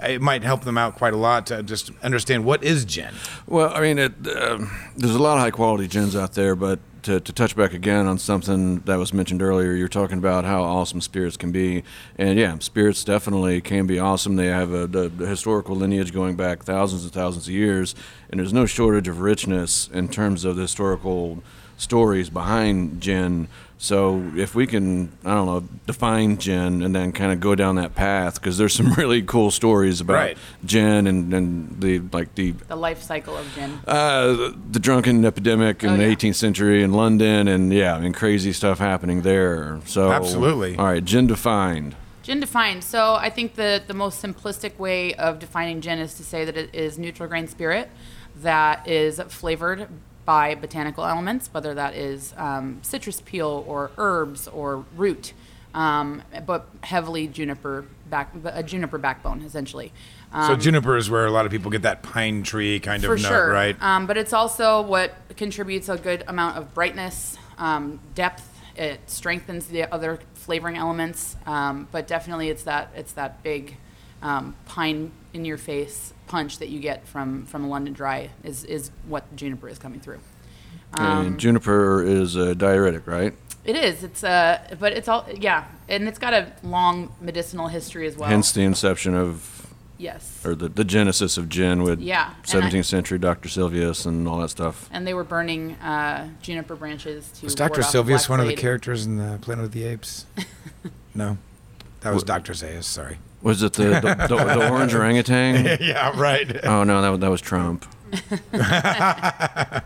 It 0.02 0.22
might 0.22 0.44
help 0.44 0.64
them 0.64 0.78
out 0.78 0.96
quite 0.96 1.14
a 1.14 1.18
lot 1.18 1.46
to 1.48 1.62
just 1.62 1.92
understand 2.02 2.46
what 2.46 2.64
is 2.64 2.86
gin. 2.86 3.14
Well, 3.46 3.72
I 3.74 3.82
mean, 3.82 4.00
it, 4.00 4.14
um 4.28 4.72
there's 4.96 5.14
a 5.14 5.22
lot 5.22 5.36
of 5.36 5.42
high 5.42 5.52
quality 5.52 5.88
gins 5.88 6.16
out 6.16 6.34
there, 6.34 6.56
but 6.56 6.80
to, 7.04 7.20
to 7.20 7.34
touch 7.34 7.56
back 7.56 7.74
again 7.74 8.08
on 8.08 8.18
something 8.18 8.80
that 8.82 8.96
was 8.98 9.14
mentioned 9.14 9.42
earlier, 9.42 9.74
you're 9.74 9.90
talking 9.90 10.18
about 10.18 10.46
how 10.46 10.64
awesome 10.64 11.02
spirits 11.02 11.38
can 11.38 11.52
be, 11.52 11.84
and 12.18 12.40
yeah, 12.40 12.58
spirits 12.60 13.04
definitely 13.04 13.62
can 13.62 13.86
be 13.86 14.00
awesome. 14.00 14.36
They 14.36 14.48
have 14.48 14.74
a 14.74 14.88
the, 14.88 15.10
the 15.10 15.28
historical 15.28 15.76
lineage 15.76 16.14
going 16.14 16.36
back 16.36 16.64
thousands 16.64 17.04
and 17.04 17.12
thousands 17.12 17.48
of 17.48 17.54
years, 17.54 17.94
and 18.30 18.40
there's 18.40 18.54
no 18.54 18.66
shortage 18.66 19.08
of 19.08 19.20
richness 19.20 19.90
in 19.94 20.08
terms 20.08 20.46
of 20.46 20.56
the 20.56 20.64
historical 20.64 21.44
stories 21.78 22.30
behind 22.30 23.02
gin. 23.02 23.48
So 23.78 24.32
if 24.38 24.56
we 24.56 24.66
can, 24.66 25.12
I 25.26 25.34
don't 25.34 25.46
know, 25.46 25.64
define 25.88 26.38
gin 26.38 26.82
and 26.82 26.96
then 26.96 27.12
kind 27.12 27.34
of 27.34 27.42
go 27.42 27.54
down 27.54 27.76
that 27.76 27.96
path, 27.96 28.36
because 28.36 28.58
there's 28.58 28.74
some 28.74 28.94
really 28.98 29.22
cool 29.22 29.52
stories 29.52 30.00
about 30.00 30.14
Right. 30.14 30.38
gin 30.64 31.06
and, 31.06 31.34
and 31.34 31.82
the 31.82 32.00
like 32.14 32.34
the 32.36 32.52
The 32.52 32.78
life 32.78 33.02
cycle 33.02 33.36
of 33.38 33.46
gin. 33.54 33.80
uh, 33.86 34.52
the 34.72 34.80
drunken 34.80 35.26
epidemic 35.26 35.84
in 35.84 35.90
Oh, 35.92 35.98
the 35.98 36.04
yeah. 36.08 36.16
18th 36.16 36.36
century 36.36 36.82
in 36.82 36.94
London, 36.94 37.48
and 37.50 37.74
yeah, 37.74 37.96
I 37.96 38.00
mean 38.00 38.14
crazy 38.14 38.54
stuff 38.54 38.80
happening 38.80 39.24
there. 39.24 39.82
So 39.86 40.12
Absolutely. 40.12 40.78
All 40.78 40.86
right, 40.86 41.04
gin 41.04 41.28
defined. 41.28 41.96
Gin 42.22 42.40
defined. 42.40 42.86
So 42.86 43.16
I 43.16 43.30
think 43.30 43.56
the 43.56 43.82
the 43.86 43.94
most 43.94 44.24
simplistic 44.24 44.80
way 44.80 45.14
of 45.16 45.40
defining 45.40 45.82
gin 45.82 46.00
is 46.00 46.14
to 46.14 46.24
say 46.24 46.46
that 46.46 46.56
it 46.56 46.70
is 46.74 46.98
neutral 46.98 47.28
grain 47.28 47.48
spirit 47.50 47.90
that 48.38 48.88
is 48.88 49.20
flavored 49.28 49.88
by 50.26 50.56
botanical 50.56 51.06
elements, 51.06 51.50
whether 51.52 51.74
that 51.74 51.96
is 51.96 52.34
um, 52.38 52.80
citrus 52.82 53.22
peel 53.22 53.64
or 53.68 53.92
herbs 53.98 54.48
or 54.48 54.86
root, 54.96 55.34
um, 55.74 56.22
but 56.46 56.68
heavily 56.82 57.28
juniper 57.28 57.86
back 58.10 58.32
a 58.46 58.64
juniper 58.64 58.98
backbone 58.98 59.42
essentially. 59.42 59.92
So 60.48 60.56
juniper 60.56 60.98
is 60.98 61.12
where 61.12 61.28
a 61.28 61.32
lot 61.32 61.46
of 61.46 61.52
people 61.52 61.70
get 61.70 61.84
that 61.84 62.02
pine 62.02 62.42
tree 62.42 62.80
kind 62.80 63.04
of 63.04 63.10
nut, 63.12 63.20
sure, 63.20 63.52
right? 63.52 63.80
Um, 63.80 64.08
but 64.08 64.18
it's 64.18 64.34
also 64.34 64.82
what 64.82 65.14
contributes 65.38 65.90
a 65.90 65.98
good 65.98 66.24
amount 66.28 66.58
of 66.58 66.74
brightness, 66.74 67.38
um, 67.60 68.00
depth. 68.16 68.50
It 68.76 69.00
strengthens 69.06 69.68
the 69.68 69.84
other 69.94 70.20
flavoring 70.34 70.76
elements, 70.76 71.36
um, 71.46 71.88
but 71.92 72.08
definitely 72.08 72.50
it's 72.50 72.64
that 72.64 72.92
it's 72.96 73.14
that 73.14 73.44
big 73.44 73.78
um, 74.24 74.56
pine 74.66 75.12
in 75.34 75.46
your 75.46 75.60
face 75.60 76.14
punch 76.34 76.58
that 76.58 76.70
you 76.70 76.80
get 76.80 77.08
from 77.08 77.46
from 77.46 77.64
a 77.64 77.68
London 77.68 77.94
Dry 77.94 78.32
is 78.44 78.64
is 78.64 78.90
what 79.08 79.24
juniper 79.36 79.70
is 79.70 79.78
coming 79.78 80.00
through. 80.00 80.20
Um, 80.96 81.28
and 81.28 81.40
juniper 81.40 82.04
is 82.04 82.36
a 82.36 82.56
diuretic, 82.56 83.06
right? 83.06 83.36
It 83.64 83.76
is. 83.76 84.04
It's 84.04 84.24
uh, 84.24 84.76
but 84.80 84.94
it's 84.94 85.08
all 85.08 85.28
yeah, 85.32 85.68
and 85.88 86.08
it's 86.08 86.18
got 86.18 86.34
a 86.34 86.52
long 86.64 87.14
medicinal 87.22 87.68
history 87.68 88.08
as 88.08 88.18
well. 88.18 88.30
Hence 88.30 88.52
the 88.52 88.62
inception 88.62 89.14
of, 89.14 89.68
yes. 90.00 90.42
or 90.44 90.56
the, 90.56 90.70
the 90.70 90.84
genesis 90.84 91.38
of 91.38 91.50
gin 91.50 91.84
with 91.84 92.00
Yeah, 92.00 92.34
and 92.52 92.64
I- 92.64 92.70
17th 92.70 92.86
century 92.86 93.20
Dr. 93.20 93.48
Sylvius 93.48 94.08
and 94.08 94.28
all 94.28 94.40
that 94.40 94.50
stuff. 94.50 94.90
And 94.92 95.06
they 95.06 95.14
were 95.14 95.24
burning 95.24 95.74
uh, 95.76 96.30
juniper 96.42 96.76
branches 96.76 97.30
to. 97.34 97.46
Was 97.46 97.54
ward 97.54 97.74
Dr. 97.74 97.82
off 97.82 97.92
Sylvius 97.92 98.26
Black 98.26 98.30
one 98.30 98.40
of 98.40 98.48
the 98.48 98.56
characters 98.56 99.06
in 99.06 99.18
the 99.18 99.38
Planet 99.40 99.66
of 99.66 99.72
the 99.72 99.84
Apes? 99.84 100.26
no. 101.14 101.38
That 102.02 102.14
was 102.14 102.24
Dr. 102.24 102.54
Zaius, 102.54 102.86
sorry. 102.86 103.20
Was 103.44 103.62
it 103.62 103.74
the, 103.74 103.84
the, 103.84 104.26
the, 104.28 104.36
the 104.38 104.70
orange 104.72 104.96
orangutan? 104.96 105.78
yeah, 105.82 106.12
right. 106.20 106.66
Oh, 106.66 106.84
no, 106.84 107.02
that, 107.02 107.10
was- 107.10 107.20
that 107.20 107.30
was 107.30 107.42
Trump. 107.42 107.86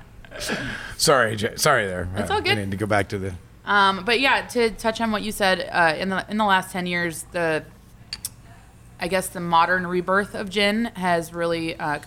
sorry, 0.97 1.35
J- 1.35 1.55
sorry 1.55 1.85
there. 1.87 2.07
It's 2.15 2.29
Uh, 2.29 2.35
all 2.35 2.41
good. 2.41 2.51
I 2.51 2.55
need 2.63 2.71
to 2.71 2.77
go 2.77 2.85
back 2.85 3.09
to 3.09 3.17
the. 3.17 3.33
Um, 3.65 4.05
but 4.05 4.19
yeah, 4.19 4.45
to 4.47 4.69
touch 4.71 5.01
on 5.01 5.11
what 5.11 5.23
you 5.23 5.31
said, 5.31 5.67
uh, 5.71 5.95
in 5.97 6.09
the 6.09 6.25
in 6.29 6.37
the 6.37 6.45
last 6.45 6.71
ten 6.71 6.85
years, 6.85 7.23
the 7.33 7.63
I 8.99 9.07
guess 9.07 9.27
the 9.29 9.39
modern 9.39 9.85
rebirth 9.87 10.35
of 10.35 10.49
gin 10.49 10.85
has 10.95 11.33
really 11.33 11.77
uh, 11.79 11.99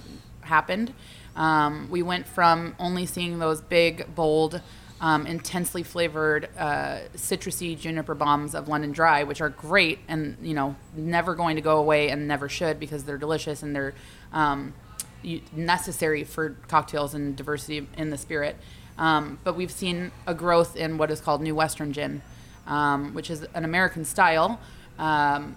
happened. 0.42 0.92
Um, 1.36 1.88
we 1.90 2.02
went 2.02 2.26
from 2.26 2.74
only 2.78 3.06
seeing 3.06 3.38
those 3.38 3.60
big, 3.60 4.14
bold, 4.14 4.60
um, 5.00 5.26
intensely 5.26 5.82
flavored, 5.82 6.48
uh, 6.58 6.98
citrusy 7.16 7.78
juniper 7.78 8.14
bombs 8.14 8.54
of 8.54 8.68
London 8.68 8.92
Dry, 8.92 9.22
which 9.22 9.40
are 9.40 9.48
great 9.48 9.98
and 10.08 10.36
you 10.42 10.54
know 10.54 10.76
never 10.94 11.34
going 11.34 11.56
to 11.56 11.62
go 11.62 11.78
away 11.78 12.10
and 12.10 12.28
never 12.28 12.48
should 12.48 12.78
because 12.78 13.04
they're 13.04 13.18
delicious 13.18 13.62
and 13.62 13.74
they're 13.74 13.94
um, 14.32 14.74
necessary 15.52 16.24
for 16.24 16.56
cocktails 16.68 17.14
and 17.14 17.34
diversity 17.36 17.88
in 17.96 18.10
the 18.10 18.18
spirit. 18.18 18.56
Um, 18.98 19.38
but 19.44 19.56
we've 19.56 19.70
seen 19.70 20.12
a 20.26 20.34
growth 20.34 20.76
in 20.76 20.98
what 20.98 21.10
is 21.10 21.20
called 21.20 21.40
New 21.40 21.54
Western 21.54 21.92
Gin, 21.92 22.20
um, 22.66 23.14
which 23.14 23.30
is 23.30 23.46
an 23.54 23.64
American 23.64 24.04
style. 24.04 24.60
Um, 24.98 25.56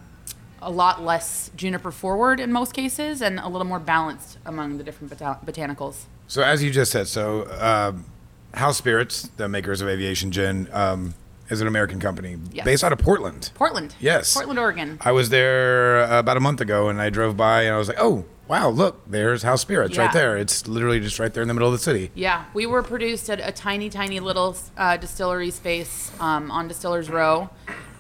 a 0.62 0.72
lot 0.72 1.04
less 1.04 1.52
juniper 1.58 1.92
forward 1.92 2.40
in 2.40 2.50
most 2.50 2.74
cases, 2.74 3.22
and 3.22 3.38
a 3.40 3.50
little 3.50 3.68
more 3.68 3.80
balanced 3.80 4.38
among 4.46 4.78
the 4.78 4.84
different 4.86 5.10
bota- 5.10 5.40
botanicals. 5.46 6.06
So, 6.28 6.42
as 6.42 6.64
you 6.64 6.72
just 6.72 6.94
said, 6.94 7.10
so 7.10 7.52
um, 7.60 8.06
House 8.54 8.78
Spirits, 8.78 9.30
the 9.38 9.50
makers 9.50 9.82
of 9.82 9.88
aviation 9.88 10.32
gin, 10.32 10.68
um, 10.72 11.14
is 11.50 11.62
an 11.62 11.68
American 11.68 12.00
company 12.00 12.38
Yes. 12.52 12.66
based 12.66 12.84
out 12.84 12.94
of 12.94 13.00
Portland. 13.00 13.52
Portland. 13.56 13.96
Yes. 14.00 14.34
Portland, 14.34 14.60
Oregon. 14.60 14.98
I 15.02 15.12
was 15.12 15.30
there 15.30 16.00
uh, 16.04 16.20
about 16.20 16.38
a 16.38 16.40
month 16.40 16.62
ago 16.62 16.90
and 16.90 17.02
I 17.02 17.10
drove 17.10 17.36
by 17.36 17.64
and 17.64 17.74
I 17.76 17.78
was 17.78 17.88
like, 17.88 17.98
oh, 18.00 18.26
wow, 18.48 18.70
look, 18.70 19.02
there's 19.10 19.44
House 19.44 19.62
Spirits 19.62 19.98
right 19.98 20.12
there. 20.14 20.38
It's 20.38 20.68
literally 20.68 21.00
just 21.00 21.20
right 21.20 21.34
there 21.34 21.42
in 21.42 21.48
the 21.48 21.54
middle 21.54 21.68
of 21.68 21.74
the 21.74 21.80
city. 21.84 22.12
Yeah, 22.16 22.46
we 22.54 22.66
were 22.66 22.84
produced 22.84 23.30
at 23.30 23.40
a 23.40 23.52
tiny, 23.52 23.90
tiny 23.90 24.20
little 24.20 24.56
uh, 24.78 24.98
distillery 24.98 25.50
space 25.52 26.12
um, 26.20 26.50
on 26.52 26.68
Distillers 26.68 27.10
Row 27.10 27.50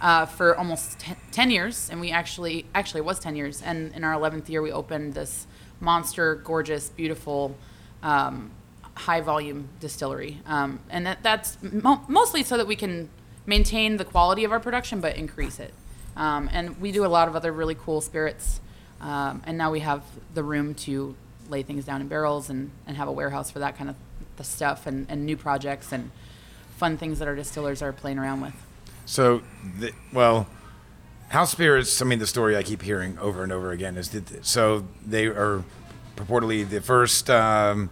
uh, 0.01 0.25
for 0.25 0.55
almost 0.57 0.99
ten, 0.99 1.15
10 1.31 1.51
years, 1.51 1.89
and 1.89 1.99
we 2.01 2.11
actually 2.11 2.65
actually 2.75 2.99
it 2.99 3.05
was 3.05 3.19
10 3.19 3.35
years. 3.35 3.61
And 3.61 3.93
in 3.93 4.03
our 4.03 4.13
11th 4.13 4.49
year, 4.49 4.61
we 4.61 4.71
opened 4.71 5.13
this 5.13 5.47
monster, 5.79 6.35
gorgeous, 6.35 6.89
beautiful, 6.89 7.55
um, 8.03 8.51
high 8.95 9.21
volume 9.21 9.69
distillery, 9.79 10.39
um, 10.45 10.79
and 10.89 11.05
that, 11.05 11.23
that's 11.23 11.57
mo- 11.61 12.03
mostly 12.07 12.43
so 12.43 12.57
that 12.57 12.67
we 12.67 12.75
can 12.75 13.09
maintain 13.45 13.97
the 13.97 14.05
quality 14.05 14.43
of 14.43 14.51
our 14.51 14.59
production, 14.59 15.01
but 15.01 15.15
increase 15.17 15.59
it. 15.59 15.73
Um, 16.15 16.49
and 16.53 16.79
we 16.79 16.91
do 16.91 17.05
a 17.05 17.07
lot 17.07 17.27
of 17.27 17.35
other 17.35 17.51
really 17.51 17.75
cool 17.75 18.01
spirits, 18.01 18.61
um, 19.01 19.41
and 19.45 19.57
now 19.57 19.71
we 19.71 19.79
have 19.79 20.03
the 20.33 20.43
room 20.43 20.75
to 20.75 21.15
lay 21.49 21.63
things 21.63 21.85
down 21.85 22.01
in 22.01 22.07
barrels 22.07 22.49
and, 22.49 22.71
and 22.87 22.95
have 22.97 23.07
a 23.07 23.11
warehouse 23.11 23.51
for 23.51 23.59
that 23.59 23.77
kind 23.77 23.89
of 23.89 23.95
the 24.37 24.43
stuff 24.43 24.87
and, 24.87 25.05
and 25.09 25.25
new 25.25 25.37
projects 25.37 25.91
and 25.91 26.09
fun 26.77 26.97
things 26.97 27.19
that 27.19 27.27
our 27.27 27.35
distillers 27.35 27.81
are 27.81 27.93
playing 27.93 28.17
around 28.17 28.41
with. 28.41 28.53
So, 29.05 29.41
the, 29.79 29.91
well, 30.11 30.47
House 31.29 31.51
Spirits, 31.51 32.01
I 32.01 32.05
mean, 32.05 32.19
the 32.19 32.27
story 32.27 32.55
I 32.55 32.63
keep 32.63 32.81
hearing 32.81 33.17
over 33.19 33.43
and 33.43 33.51
over 33.51 33.71
again 33.71 33.97
is 33.97 34.09
that, 34.09 34.45
so 34.45 34.85
they 35.05 35.25
are 35.25 35.63
purportedly 36.15 36.67
the 36.67 36.79
first 36.79 37.29
um, 37.29 37.89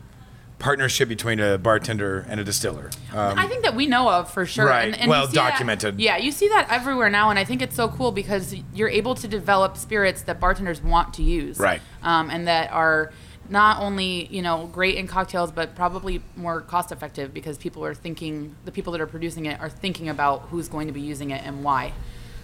partnership 0.61 1.09
between 1.09 1.39
a 1.39 1.57
bartender 1.57 2.25
and 2.29 2.39
a 2.39 2.43
distiller. 2.43 2.89
Um, 3.13 3.37
I 3.37 3.47
think 3.47 3.63
that 3.63 3.75
we 3.75 3.87
know 3.87 4.09
of 4.09 4.31
for 4.31 4.45
sure. 4.45 4.65
Right. 4.67 4.95
Well 5.07 5.23
you 5.23 5.27
see 5.29 5.35
that- 5.35 5.49
documented. 5.51 5.99
yeah, 5.99 6.17
you 6.17 6.31
see 6.31 6.47
that 6.49 6.67
everywhere 6.69 7.09
now, 7.09 7.29
and 7.31 7.39
I 7.39 7.43
think 7.43 7.61
it's 7.61 7.75
so 7.75 7.89
cool 7.89 8.11
because 8.11 8.55
you're 8.73 8.89
able 8.89 9.15
to 9.15 9.27
develop 9.27 9.75
spirits 9.75 10.21
that 10.23 10.39
bartenders 10.39 10.81
want 10.81 11.13
to 11.15 11.23
use, 11.23 11.57
Right. 11.59 11.81
Um, 12.03 12.29
and 12.29 12.47
that 12.47 12.71
are 12.71 13.11
not 13.49 13.81
only 13.81 14.27
you 14.27 14.41
know 14.41 14.67
great 14.71 14.95
in 14.95 15.07
cocktails, 15.07 15.51
but 15.51 15.75
probably 15.75 16.21
more 16.35 16.61
cost 16.61 16.91
effective 16.91 17.33
because 17.33 17.57
people 17.57 17.83
are 17.83 17.93
thinking 17.95 18.55
the 18.63 18.71
people 18.71 18.91
that 18.93 19.01
are 19.01 19.07
producing 19.07 19.47
it 19.47 19.59
are 19.59 19.69
thinking 19.69 20.07
about 20.09 20.43
who's 20.51 20.67
going 20.69 20.87
to 20.87 20.93
be 20.93 21.01
using 21.01 21.31
it 21.31 21.41
and 21.43 21.63
why. 21.63 21.91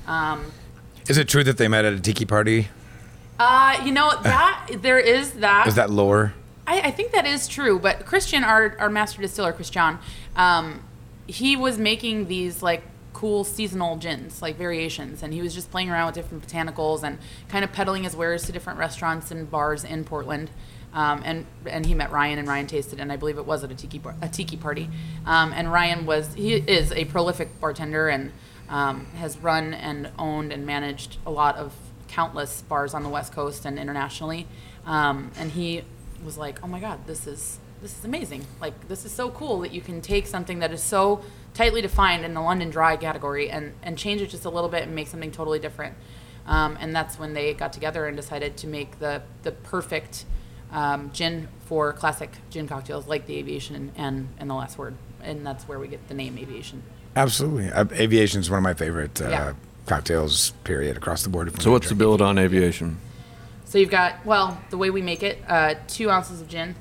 Um, 0.08 0.52
is 1.08 1.18
it 1.18 1.30
true 1.30 1.44
that 1.44 1.58
they 1.58 1.68
met 1.68 1.86
at 1.86 1.94
a 1.94 2.00
tiki 2.00 2.26
party? 2.26 2.68
uh, 3.40 3.80
you 3.86 3.92
know 3.92 4.10
that 4.24 4.68
there 4.82 4.98
is 5.00 5.34
that. 5.34 5.68
Is 5.68 5.76
that 5.76 5.90
lore? 5.92 6.34
I, 6.68 6.82
I 6.82 6.92
think 6.92 7.14
that 7.14 7.26
is 7.26 7.48
true, 7.48 7.80
but 7.80 8.06
Christian, 8.06 8.44
our, 8.44 8.76
our 8.78 8.90
master 8.90 9.22
distiller, 9.22 9.54
Christian, 9.54 9.98
um, 10.36 10.84
he 11.26 11.56
was 11.56 11.80
making 11.80 12.28
these 12.28 12.62
like 12.62 12.84
cool 13.14 13.44
seasonal 13.44 13.96
gins, 13.96 14.42
like 14.42 14.58
variations, 14.58 15.24
and 15.24 15.34
he 15.34 15.42
was 15.42 15.56
just 15.56 15.72
playing 15.72 15.90
around 15.90 16.08
with 16.08 16.16
different 16.16 16.46
botanicals 16.46 17.04
and 17.04 17.18
kind 17.48 17.64
of 17.64 17.72
peddling 17.72 18.04
his 18.04 18.16
wares 18.16 18.44
to 18.44 18.52
different 18.52 18.78
restaurants 18.78 19.32
and 19.32 19.50
bars 19.50 19.84
in 19.84 20.04
Portland. 20.04 20.52
Um, 20.94 21.22
and 21.26 21.46
and 21.66 21.86
he 21.86 21.94
met 21.94 22.12
Ryan, 22.12 22.40
and 22.40 22.48
Ryan 22.48 22.68
tasted, 22.68 23.00
and 23.00 23.12
I 23.12 23.18
believe 23.18 23.38
it 23.38 23.46
was 23.46 23.64
at 23.64 23.72
a 23.72 23.76
tiki 23.76 24.00
bar, 24.00 24.16
a 24.22 24.30
tiki 24.30 24.56
party. 24.56 24.90
Um, 25.26 25.52
and 25.54 25.72
Ryan 25.72 26.06
was 26.06 26.34
he 26.34 26.54
is 26.54 26.92
a 26.92 27.06
prolific 27.06 27.60
bartender 27.60 28.08
and 28.08 28.32
um, 28.70 29.06
has 29.18 29.38
run 29.38 29.74
and 29.74 30.12
owned 30.18 30.52
and 30.52 30.66
managed 30.66 31.18
a 31.26 31.32
lot 31.32 31.56
of 31.58 31.74
countless 32.08 32.62
bars 32.64 32.94
on 32.94 33.04
the 33.04 33.10
West 33.10 33.34
Coast 33.34 33.66
and 33.66 33.78
internationally. 33.78 34.48
Um, 34.86 35.32
and 35.38 35.52
he 35.52 35.84
was 36.24 36.38
like, 36.38 36.64
"Oh 36.64 36.68
my 36.68 36.80
God, 36.80 37.06
this 37.08 37.28
is 37.28 37.60
this 37.82 37.98
is 37.98 38.06
amazing! 38.06 38.46
Like 38.62 38.88
this 38.88 39.06
is 39.06 39.12
so 39.12 39.30
cool 39.30 39.60
that 39.62 39.72
you 39.72 39.82
can 39.82 40.02
take 40.02 40.28
something 40.28 40.60
that 40.60 40.72
is 40.72 40.82
so 40.84 41.22
tightly 41.54 41.82
defined 41.82 42.26
in 42.26 42.34
the 42.34 42.42
London 42.42 42.70
Dry 42.70 42.98
category 42.98 43.50
and 43.50 43.74
and 43.84 43.98
change 43.98 44.22
it 44.22 44.28
just 44.30 44.46
a 44.46 44.50
little 44.50 44.70
bit 44.70 44.84
and 44.84 44.94
make 44.96 45.08
something 45.08 45.32
totally 45.32 45.60
different." 45.60 45.96
Um, 46.46 46.78
and 46.80 46.96
that's 46.96 47.20
when 47.20 47.34
they 47.34 47.54
got 47.54 47.74
together 47.74 48.06
and 48.08 48.16
decided 48.16 48.58
to 48.58 48.68
make 48.68 49.00
the 49.00 49.22
the 49.44 49.52
perfect 49.52 50.26
um, 50.72 51.12
gin 51.14 51.48
for 51.66 51.92
classic 51.94 52.32
gin 52.50 52.68
cocktails 52.68 53.06
like 53.08 53.26
the 53.26 53.36
Aviation 53.38 53.76
and, 53.76 53.92
and 53.98 54.28
and 54.40 54.50
the 54.50 54.54
Last 54.56 54.78
Word, 54.78 54.96
and 55.22 55.46
that's 55.46 55.68
where 55.68 55.78
we 55.80 55.88
get 55.88 56.08
the 56.08 56.14
name 56.14 56.38
Aviation. 56.38 56.84
Absolutely. 57.16 57.72
Uh, 57.72 57.86
aviation 57.94 58.40
is 58.42 58.50
one 58.50 58.58
of 58.60 58.64
my 58.64 58.76
favorite 58.76 59.20
uh, 59.20 59.30
Yeah. 59.30 59.54
cocktails. 59.88 60.52
Period. 60.64 60.96
Across 60.98 61.24
the 61.24 61.30
board. 61.30 61.62
So 61.62 61.72
what's 61.72 61.90
the 61.90 61.96
build 61.96 62.22
on 62.22 62.38
aviation? 62.38 62.98
So 63.70 63.78
you've 63.78 63.90
got 63.90 64.26
well, 64.26 64.60
the 64.70 64.78
way 64.78 64.90
we 64.90 65.02
make 65.02 65.24
it: 65.24 65.40
uh, 65.48 65.76
two 65.88 66.10
ounces 66.10 66.40
of 66.42 66.48
gin, 66.48 66.76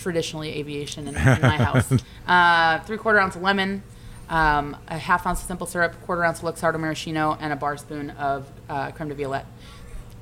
traditionally 0.00 0.54
aviation 0.58 1.06
in, 1.08 1.14
in 1.14 1.40
my 1.42 1.56
house. 1.56 1.92
Uh, 2.26 2.78
three 2.84 2.96
quarter 2.96 3.18
ounce 3.20 3.36
of 3.36 3.42
lemon, 3.42 3.82
um, 4.30 4.74
a 4.88 4.96
half 4.96 5.26
ounce 5.26 5.42
of 5.42 5.46
simple 5.46 5.66
syrup, 5.66 5.94
quarter 6.06 6.24
ounce 6.24 6.42
of 6.42 6.46
Luxardo 6.54 6.80
maraschino, 6.80 7.36
and 7.38 7.52
a 7.52 7.56
bar 7.56 7.76
spoon 7.76 8.08
of 8.12 8.50
uh, 8.70 8.90
creme 8.92 9.10
de 9.10 9.14
violette. 9.14 9.44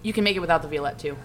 You 0.03 0.13
can 0.13 0.25
make 0.25 0.35
it 0.35 0.41
without 0.41 0.63
the 0.63 0.69
violette 0.69 0.99
too. 0.99 1.17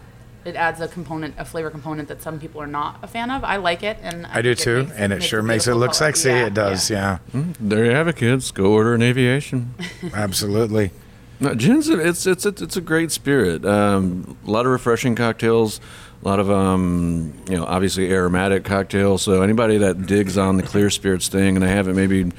It 0.46 0.56
adds 0.56 0.80
a 0.80 0.88
component, 0.88 1.34
a 1.40 1.46
flavor 1.46 1.72
component 1.72 2.10
that 2.10 2.22
some 2.22 2.40
people 2.40 2.62
are 2.62 2.68
not 2.68 3.00
a 3.02 3.08
fan 3.08 3.32
of. 3.32 3.44
I 3.44 3.56
like 3.56 3.82
it, 3.82 3.98
and 4.04 4.28
I 4.28 4.44
do 4.44 4.54
think 4.54 4.64
too, 4.64 4.84
makes- 4.84 4.92
and 4.98 5.12
it 5.14 5.16
makes 5.16 5.26
sure 5.26 5.42
makes 5.42 5.66
it 5.68 5.74
look 5.74 5.94
color. 5.94 6.12
sexy. 6.12 6.30
Yeah, 6.30 6.46
it 6.46 6.54
does, 6.54 6.92
yeah. 6.92 7.18
There 7.60 7.84
you 7.86 7.92
have 7.92 8.08
it, 8.08 8.18
kids. 8.18 8.52
Go 8.52 8.72
order 8.74 8.94
an 8.94 9.02
aviation. 9.02 9.74
Absolutely. 10.14 10.92
No, 11.39 11.53
gin's 11.53 11.88
a, 11.89 12.00
it's 12.00 12.25
it's 12.25 12.46
a, 12.46 12.50
it's 12.50 12.77
a 12.77 12.82
great 12.82 13.12
spirit. 13.12 13.63
Um, 13.65 14.38
a 14.48 14.50
lot 14.50 14.65
of 14.65 14.72
refreshing 14.72 15.13
cocktails, 15.15 15.79
a 16.24 16.27
lot 16.27 16.39
of 16.39 16.50
um, 16.50 17.34
you 17.50 17.56
know 17.58 17.65
obviously 17.65 18.12
aromatic 18.12 18.63
cocktails. 18.63 19.22
So 19.22 19.41
anybody 19.44 19.77
that 19.77 20.08
digs 20.08 20.38
on 20.38 20.58
the 20.58 20.63
clear 20.63 20.89
spirits 20.89 21.27
thing 21.27 21.56
and 21.56 21.63
they 21.63 21.70
haven't 21.70 21.96
maybe 21.96 22.32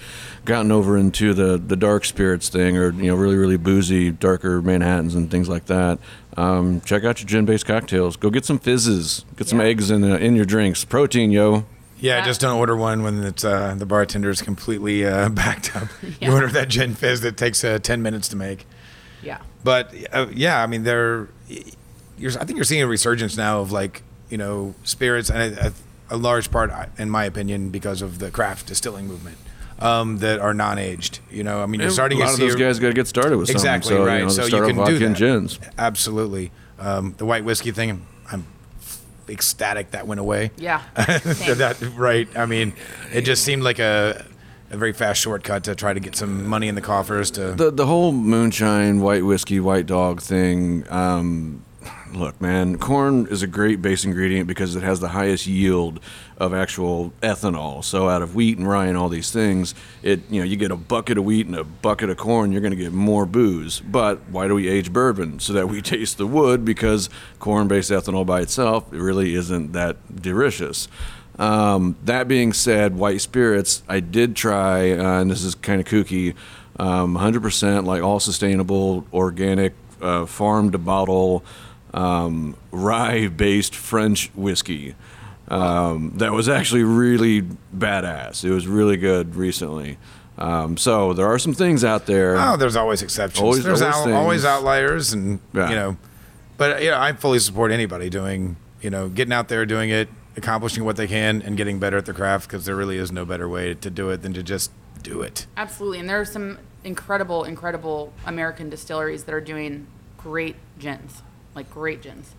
gotten 0.45 0.73
over 0.73 0.99
into 0.99 1.33
the 1.33 1.59
the 1.59 1.77
dark 1.77 2.05
spirits 2.05 2.49
thing 2.49 2.77
or 2.77 2.93
you 2.93 3.05
know 3.11 3.15
really 3.15 3.37
really 3.37 3.57
boozy 3.57 4.11
darker 4.11 4.61
Manhattans 4.61 5.15
and 5.15 5.31
things 5.31 5.49
like 5.49 5.67
that, 5.67 6.01
um, 6.37 6.81
check 6.81 7.05
out 7.05 7.21
your 7.21 7.29
gin 7.29 7.45
based 7.45 7.67
cocktails. 7.67 8.17
Go 8.17 8.31
get 8.31 8.45
some 8.45 8.59
fizzes. 8.59 9.25
Get 9.37 9.47
some 9.47 9.61
Yeah. 9.61 9.67
eggs 9.67 9.93
in 9.93 10.03
uh, 10.03 10.17
in 10.17 10.35
your 10.35 10.45
drinks. 10.45 10.85
Protein, 10.85 11.31
yo. 11.31 11.67
Yeah, 12.01 12.19
Yeah. 12.19 12.25
just 12.25 12.41
don't 12.41 12.57
order 12.59 12.77
one 12.77 13.05
when 13.05 13.23
it's 13.23 13.45
uh, 13.45 13.77
the 13.79 13.87
bartender's 13.87 14.43
completely 14.43 15.05
uh, 15.07 15.29
backed 15.41 15.77
up. 15.77 15.87
You 16.21 16.33
order 16.33 16.49
that 16.49 16.69
gin 16.69 16.97
fizz 16.97 17.21
that 17.21 17.37
takes 17.37 17.63
uh, 17.63 17.79
ten 17.79 18.03
minutes 18.03 18.27
to 18.31 18.37
make. 18.37 18.67
Yeah. 19.23 19.41
But 19.65 19.95
uh, 20.13 20.27
yeah, 20.33 20.63
I 20.63 20.67
mean, 20.67 20.85
they're. 20.85 21.29
You're, 22.19 22.33
I 22.33 22.45
think 22.45 22.57
you're 22.57 22.65
seeing 22.65 22.83
a 22.83 22.87
resurgence 22.87 23.37
now 23.37 23.61
of 23.61 23.71
like 23.71 24.03
you 24.29 24.39
know 24.39 24.75
spirits, 24.85 25.31
and 25.31 25.57
a, 25.57 25.73
a 26.11 26.17
large 26.17 26.51
part, 26.51 26.73
in 26.99 27.11
my 27.11 27.25
opinion, 27.25 27.71
because 27.71 28.03
of 28.03 28.19
the 28.19 28.31
craft 28.31 28.67
distilling 28.67 29.07
movement 29.07 29.39
um, 29.79 30.19
that 30.19 30.41
are 30.41 30.55
non-aged. 30.55 31.21
You 31.31 31.45
know, 31.45 31.63
I 31.63 31.67
mean, 31.67 31.81
you're 31.81 31.91
starting 31.91 32.19
a 32.19 32.23
lot 32.23 32.27
to 32.29 32.33
of 32.33 32.39
see 32.39 32.47
those 32.47 32.57
guys 32.57 32.79
got 32.79 32.89
to 32.89 32.95
get 32.95 33.07
started 33.07 33.39
with 33.39 33.51
exactly 33.51 33.91
something. 33.91 34.05
So, 34.05 34.07
right. 34.07 34.19
You 34.19 34.25
know, 34.25 34.29
so 34.31 34.47
they 34.47 34.57
you 34.57 34.67
can 34.67 34.79
off 34.81 34.87
do 34.87 34.93
vodka 34.93 35.07
and 35.07 35.15
that. 35.15 35.19
gins. 35.19 35.61
Absolutely, 35.79 36.51
um, 36.79 37.15
the 37.19 37.25
white 37.25 37.45
whiskey 37.45 37.71
thing. 37.71 38.07
I'm 38.31 38.47
ecstatic 39.29 39.93
that 39.93 40.07
went 40.07 40.21
away. 40.21 40.51
Yeah. 40.57 40.83
That 40.97 41.81
right. 41.97 42.29
I 42.37 42.47
mean, 42.47 42.73
it 43.13 43.23
just 43.23 43.45
seemed 43.45 43.63
like 43.63 43.79
a 43.79 44.25
a 44.71 44.77
very 44.77 44.93
fast 44.93 45.21
shortcut 45.21 45.65
to 45.65 45.75
try 45.75 45.93
to 45.93 46.01
get 46.01 46.17
some 46.17 46.47
money 46.47 46.69
in 46.69 46.75
the 46.75 46.81
coffers 46.81 47.31
to. 47.33 47.53
the 47.53 47.71
the 47.71 47.87
whole 47.87 48.13
moonshine, 48.13 49.01
white 49.01 49.25
whiskey, 49.25 49.61
white 49.61 49.87
dog 49.87 50.21
thing. 50.21 50.85
Um, 50.91 51.65
look, 52.13 52.41
man, 52.41 52.79
corn 52.79 53.27
is 53.31 53.43
a 53.43 53.47
great 53.47 53.81
base 53.83 54.05
ingredient 54.05 54.47
because 54.47 54.77
it 54.77 54.83
has 54.83 55.01
the 55.01 55.09
highest 55.09 55.47
yield 55.47 56.01
of 56.37 56.55
actual 56.55 57.13
ethanol. 57.23 57.83
So 57.83 58.09
out 58.09 58.23
of 58.23 58.35
wheat 58.35 58.59
and 58.59 58.69
rye 58.69 58.87
and 58.87 58.97
all 58.97 59.09
these 59.09 59.31
things, 59.31 59.75
it 60.03 60.21
you 60.31 60.41
know 60.41 60.45
you 60.45 60.57
get 60.57 60.71
a 60.71 60.77
bucket 60.77 61.19
of 61.19 61.25
wheat 61.25 61.47
and 61.47 61.57
a 61.57 61.65
bucket 61.65 62.11
of 62.11 62.17
corn, 62.17 62.53
you're 62.53 62.61
going 62.61 62.73
to 62.73 62.77
get 62.77 62.93
more 62.93 63.27
booze. 63.27 63.81
But 63.81 64.21
why 64.29 64.49
do 64.49 64.55
we 64.55 64.69
age 64.69 64.93
bourbon 64.93 65.41
so 65.41 65.53
that 65.53 65.69
we 65.69 65.83
taste 65.83 66.19
the 66.19 66.27
wood? 66.27 66.65
Because 66.65 67.09
corn-based 67.39 67.91
ethanol 67.91 68.27
by 68.27 68.41
itself 68.41 68.93
it 68.93 69.01
really 69.01 69.35
isn't 69.35 69.73
that 69.73 70.23
delicious. 70.23 70.89
Um, 71.39 71.97
that 72.05 72.27
being 72.27 72.53
said, 72.53 72.97
white 72.97 73.21
spirits, 73.21 73.83
I 73.89 74.01
did 74.01 74.35
try, 74.35 74.91
uh, 74.93 75.21
and 75.21 75.31
this 75.31 75.45
is 75.45 75.55
kind 75.55 75.81
of 75.81 75.87
kooky, 75.87 76.35
um, 76.81 77.17
100% 77.17 77.85
like 77.85 78.03
all 78.03 78.19
sustainable, 78.21 79.07
organic, 79.13 79.75
uh, 80.03 80.27
farm 80.27 80.73
to 80.73 80.79
bottle, 80.79 81.45
um, 81.95 82.57
rye 82.73 83.29
based 83.29 83.75
French 83.75 84.31
whiskey. 84.35 84.95
Um, 85.49 86.13
that 86.17 86.33
was 86.33 86.49
actually 86.49 86.83
really 86.83 87.43
badass. 87.77 88.45
It 88.45 88.51
was 88.51 88.67
really 88.67 88.97
good 88.97 89.35
recently. 89.37 89.97
Um, 90.37 90.77
so 90.77 91.13
there 91.15 91.27
are 91.27 91.39
some 91.39 91.55
things 91.55 91.85
out 91.85 92.07
there. 92.07 92.37
Oh, 92.39 92.57
there's 92.57 92.77
always 92.77 93.03
exceptions. 93.03 93.43
Always- 93.43 93.65
there's 93.65 93.81
always 93.83 94.07
al- 94.15 94.21
always 94.21 94.45
outliers, 94.45 95.13
and 95.13 95.41
Yeah. 95.55 95.71
you 95.71 95.75
know, 95.75 95.97
but 96.59 96.83
you 96.83 96.91
know, 96.91 96.99
I 96.99 97.13
fully 97.13 97.39
support 97.39 97.73
anybody 97.73 98.11
doing, 98.11 98.57
you 98.83 98.91
know, 98.91 99.09
getting 99.09 99.33
out 99.33 99.49
there, 99.49 99.65
doing 99.67 99.91
it, 99.91 100.09
accomplishing 100.39 100.85
what 100.85 100.97
they 100.97 101.07
can, 101.07 101.43
and 101.43 101.57
getting 101.57 101.79
better 101.79 101.99
at 101.99 102.07
their 102.07 102.15
craft 102.15 102.49
because 102.49 102.65
there 102.65 102.77
really 102.77 102.97
is 102.97 103.13
no 103.13 103.25
better 103.25 103.49
way 103.49 103.75
to 103.75 103.91
do 103.91 104.11
it 104.11 104.23
than 104.23 104.33
to 104.35 104.43
just 104.43 104.71
do 105.03 105.21
it. 105.21 105.47
Absolutely, 105.57 105.99
and 105.99 106.09
there 106.09 106.21
are 106.21 106.25
some 106.25 106.59
incredible, 106.85 107.45
incredible 107.45 108.13
American 108.25 108.71
distilleries 108.71 109.25
that 109.25 109.35
are 109.35 109.41
doing 109.41 109.87
great 110.17 110.57
gins, 110.79 111.23
like 111.55 111.71
great 111.71 112.03
gins. 112.03 112.35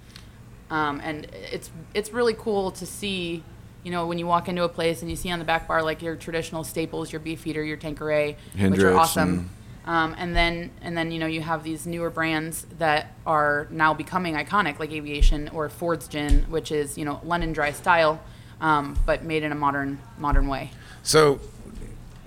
Um, 0.72 1.02
and 1.04 1.28
it's 1.34 1.72
it's 1.94 2.12
really 2.12 2.34
cool 2.34 2.72
to 2.72 2.86
see, 2.86 3.44
you 3.84 3.92
know, 3.92 4.08
when 4.08 4.20
you 4.20 4.28
walk 4.28 4.48
into 4.48 4.64
a 4.64 4.70
place 4.70 5.02
and 5.02 5.10
you 5.10 5.16
see 5.16 5.32
on 5.32 5.40
the 5.40 5.46
back 5.46 5.68
bar 5.68 5.82
like 5.82 6.02
your 6.02 6.16
traditional 6.16 6.64
staples, 6.64 7.12
your 7.12 7.20
Beefeater, 7.20 7.64
your 7.64 7.78
Tanqueray, 7.78 8.36
which 8.58 8.80
are 8.80 8.96
awesome. 8.96 9.50
And- 9.90 10.14
Um, 10.14 10.16
and 10.18 10.36
then 10.36 10.72
and 10.82 10.98
then 10.98 11.12
you 11.12 11.20
know 11.20 11.26
you 11.26 11.42
have 11.42 11.64
these 11.64 11.88
newer 11.88 12.10
brands 12.10 12.66
that 12.78 13.14
are 13.26 13.68
now 13.72 13.94
becoming 13.94 14.36
iconic, 14.36 14.80
like 14.80 14.92
Aviation 14.92 15.50
or 15.50 15.70
Ford's 15.70 16.08
Gin, 16.08 16.46
which 16.50 16.72
is 16.72 16.98
you 16.98 17.06
know 17.06 17.20
London 17.24 17.54
Dry 17.54 17.72
style, 17.72 18.20
um, 18.62 18.98
but 19.06 19.24
made 19.24 19.44
in 19.44 19.52
a 19.52 19.56
modern 19.56 20.00
modern 20.18 20.48
way. 20.48 20.72
So 21.04 21.40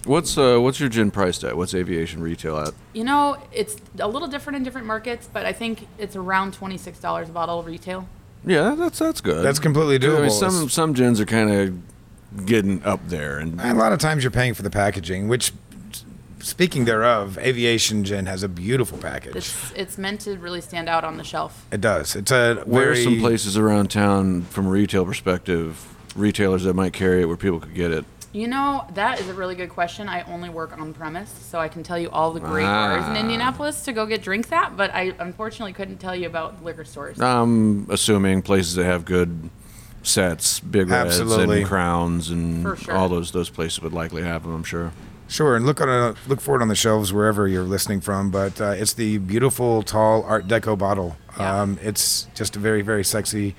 What's 0.05 0.37
uh, 0.37 0.59
what's 0.59 0.81
your 0.81 0.88
gin 0.88 1.12
priced 1.12 1.44
at? 1.44 1.57
What's 1.57 1.75
aviation 1.75 2.22
retail 2.22 2.59
at? 2.59 2.75
You 2.92 3.05
know, 3.05 3.37
it's 3.53 3.77
a 4.01 4.09
little 4.09 4.27
different 4.27 4.57
in 4.57 4.64
different 4.64 4.87
markets, 4.87 5.29
but 5.33 5.46
I 5.46 5.53
think 5.53 5.87
it's 5.96 6.16
around 6.16 6.55
twenty 6.55 6.77
six 6.77 6.98
dollars 6.98 7.29
a 7.29 7.33
bottle 7.33 7.62
retail. 7.62 8.09
Yeah, 8.44 8.75
that's 8.77 8.98
that's 8.98 9.20
good. 9.20 9.44
That's 9.44 9.61
completely 9.61 9.96
I 10.09 10.20
mean, 10.20 10.29
doable. 10.29 10.31
some 10.33 10.68
some 10.68 10.94
gins 10.94 11.20
are 11.20 11.25
kind 11.25 11.51
of 11.51 12.46
getting 12.46 12.83
up 12.85 13.01
there, 13.07 13.38
and 13.38 13.61
a 13.61 13.75
lot 13.75 13.92
of 13.92 14.01
times 14.01 14.25
you're 14.25 14.33
paying 14.33 14.55
for 14.55 14.62
the 14.62 14.70
packaging, 14.70 15.29
which. 15.29 15.53
Speaking 16.43 16.85
thereof, 16.87 17.39
aviation 17.39 18.03
gin 18.05 18.27
has 18.27 18.43
a 18.43 18.49
beautiful 18.49 18.99
package. 18.99 19.37
It's 19.37 19.73
it's 19.77 19.97
meant 19.99 20.21
to 20.23 20.37
really 20.37 20.61
stand 20.61 20.89
out 20.89 21.05
on 21.05 21.17
the 21.17 21.25
shelf. 21.25 21.67
it 21.71 21.81
does. 21.81 22.17
It's 22.17 22.33
a 22.33 22.57
where 22.67 22.91
are 22.91 22.95
very 22.95 23.05
some 23.05 23.21
places 23.21 23.57
around 23.57 23.91
town 23.91 24.43
from 24.43 24.67
a 24.67 24.71
retail 24.71 25.05
perspective, 25.05 25.95
retailers 26.17 26.65
that 26.65 26.75
might 26.75 26.93
carry 26.93 27.23
it 27.23 27.27
where 27.27 27.37
people 27.37 27.61
could 27.61 27.75
get 27.75 27.93
it? 27.93 28.05
You 28.33 28.49
know, 28.49 28.87
that 28.95 29.21
is 29.21 29.29
a 29.29 29.35
really 29.35 29.55
good 29.55 29.69
question. 29.69 30.09
I 30.09 30.23
only 30.23 30.49
work 30.49 30.77
on 30.79 30.95
premise, 30.95 31.29
so 31.31 31.59
I 31.61 31.69
can 31.69 31.83
tell 31.83 31.99
you 31.99 32.09
all 32.11 32.33
the 32.33 32.41
great 32.41 32.65
bars 32.65 33.05
in 33.07 33.13
Ah. 33.13 33.21
Indianapolis 33.21 33.83
to 33.85 33.93
go 33.93 34.07
get 34.07 34.23
drinks 34.23 34.51
at, 34.51 34.75
but 34.77 34.91
I 34.95 35.13
unfortunately 35.19 35.75
couldn't 35.75 35.99
tell 35.99 36.17
you 36.17 36.27
about 36.27 36.65
liquor 36.65 36.85
stores. 36.85 37.21
I'm 37.21 37.87
assuming 37.91 38.41
places 38.43 38.75
that 38.77 38.85
have 38.85 39.05
good 39.05 39.51
sets, 40.03 40.61
big 40.61 40.89
reds 40.89 41.21
Absolutely. 41.21 41.59
and 41.59 41.67
crowns, 41.69 42.31
and 42.31 42.63
For 42.63 42.75
sure. 42.77 42.95
all 42.95 43.09
those 43.11 43.31
those 43.33 43.51
places 43.51 43.81
would 43.83 43.93
likely 43.93 44.23
have 44.23 44.43
them. 44.45 44.55
I'm 44.55 44.65
sure. 44.65 44.93
Sure, 45.33 45.57
and 45.57 45.64
look 45.64 45.81
on 45.81 45.88
a, 45.88 46.14
look 46.29 46.42
for 46.42 46.57
it 46.57 46.61
on 46.61 46.68
the 46.68 46.75
shelves 46.75 47.11
wherever 47.11 47.49
you're 47.49 47.62
listening 47.62 48.03
from. 48.03 48.31
But 48.31 48.61
uh, 48.61 48.75
it's 48.77 48.92
the 48.92 49.16
beautiful, 49.16 49.83
tall 49.83 50.23
Art 50.25 50.47
Deco 50.47 50.77
bottle. 50.77 51.16
Yeah. 51.38 51.62
Um, 51.62 51.79
it's 51.83 52.27
just 52.35 52.57
a 52.57 52.59
very, 52.59 52.83
very 52.83 53.05
sexy 53.05 53.55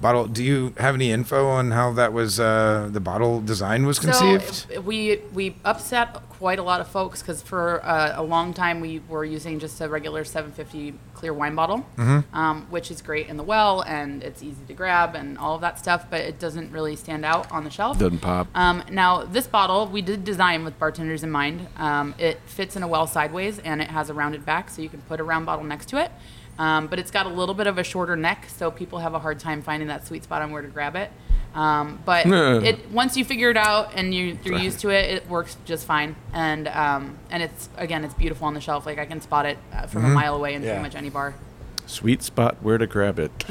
bottle. 0.00 0.26
Do 0.26 0.44
you 0.44 0.74
have 0.78 0.94
any 0.94 1.10
info 1.10 1.48
on 1.48 1.70
how 1.72 1.92
that 1.94 2.12
was? 2.12 2.38
Uh, 2.38 2.88
the 2.92 3.00
bottle 3.00 3.40
design 3.40 3.86
was 3.86 3.98
conceived. 3.98 4.54
So 4.54 4.80
we 4.80 5.20
we 5.32 5.56
upset 5.64 6.14
quite 6.30 6.58
a 6.58 6.62
lot 6.62 6.82
of 6.82 6.86
folks 6.88 7.22
because 7.22 7.40
for 7.42 7.82
uh, 7.84 8.12
a 8.14 8.22
long 8.22 8.52
time 8.52 8.80
we 8.80 9.00
were 9.08 9.24
using 9.24 9.58
just 9.58 9.80
a 9.80 9.88
regular 9.88 10.22
750 10.22 10.92
clear 11.14 11.32
wine 11.32 11.54
bottle, 11.54 11.78
Mm-hmm. 11.96 12.36
um, 12.36 12.66
which 12.68 12.90
is 12.90 13.00
great 13.00 13.28
in 13.28 13.38
the 13.38 13.42
well 13.42 13.80
and 13.80 14.22
it's 14.22 14.42
easy 14.42 14.62
to 14.68 14.74
grab 14.74 15.14
and 15.14 15.38
all 15.38 15.54
of 15.54 15.62
that 15.62 15.78
stuff, 15.78 16.04
but 16.10 16.20
it 16.20 16.38
doesn't 16.38 16.70
really 16.72 16.94
stand 16.94 17.24
out 17.24 17.50
on 17.50 17.64
the 17.64 17.70
shelf. 17.70 17.98
Doesn't 17.98 18.18
pop. 18.18 18.48
Um, 18.54 18.82
now, 18.90 19.24
this 19.24 19.46
bottle 19.46 19.86
we 19.86 20.02
did 20.02 20.24
design 20.24 20.62
with 20.62 20.78
bartenders 20.78 21.22
in 21.24 21.30
mind. 21.30 21.66
Um, 21.78 22.14
it 22.18 22.38
fits 22.44 22.76
in 22.76 22.82
a 22.82 22.88
well 22.88 23.06
sideways 23.06 23.58
and 23.60 23.80
it 23.80 23.88
has 23.88 24.10
a 24.10 24.14
rounded 24.14 24.44
back, 24.44 24.68
so 24.68 24.82
you 24.82 24.90
can 24.90 25.00
put 25.02 25.18
a 25.20 25.24
round 25.24 25.46
bottle 25.46 25.64
next 25.64 25.86
to 25.88 25.96
it. 25.96 26.10
Um, 26.58 26.86
but 26.86 26.98
it's 26.98 27.10
got 27.10 27.26
a 27.26 27.28
little 27.28 27.54
bit 27.54 27.66
of 27.66 27.76
a 27.78 27.84
shorter 27.84 28.16
neck, 28.16 28.46
so 28.56 28.70
people 28.70 28.98
have 29.00 29.12
a 29.14 29.18
hard 29.18 29.38
time 29.38 29.60
finding 29.62 29.88
that 29.88 30.06
sweet 30.06 30.24
spot 30.24 30.40
on 30.42 30.50
where 30.52 30.62
to 30.62 30.68
grab 30.68 30.96
it. 30.96 31.10
Um, 31.54 31.98
but 32.04 32.26
Yeah. 32.26 32.60
it 32.60 32.90
once 32.90 33.16
you 33.16 33.24
figure 33.24 33.50
it 33.50 33.56
out 33.56 33.92
and 33.94 34.14
you, 34.14 34.38
you're 34.44 34.58
used 34.58 34.80
to 34.80 34.90
it, 34.90 35.10
it 35.10 35.28
works 35.28 35.56
just 35.64 35.86
fine. 35.86 36.16
And 36.32 36.68
um, 36.68 37.18
and 37.30 37.42
it's 37.42 37.68
again, 37.76 38.04
it's 38.04 38.14
beautiful 38.14 38.46
on 38.46 38.54
the 38.54 38.60
shelf. 38.60 38.84
Like 38.86 38.98
I 38.98 39.06
can 39.06 39.20
spot 39.20 39.46
it 39.46 39.58
uh, 39.72 39.86
from 39.86 40.04
a 40.04 40.08
mile 40.08 40.34
away 40.34 40.54
in 40.54 40.62
Yeah. 40.62 40.70
pretty 40.72 40.82
much 40.82 40.94
any 40.94 41.08
bar. 41.10 41.34
Sweet 41.86 42.22
spot 42.22 42.56
where 42.62 42.78
to 42.78 42.86
grab 42.86 43.18
it. 43.18 43.30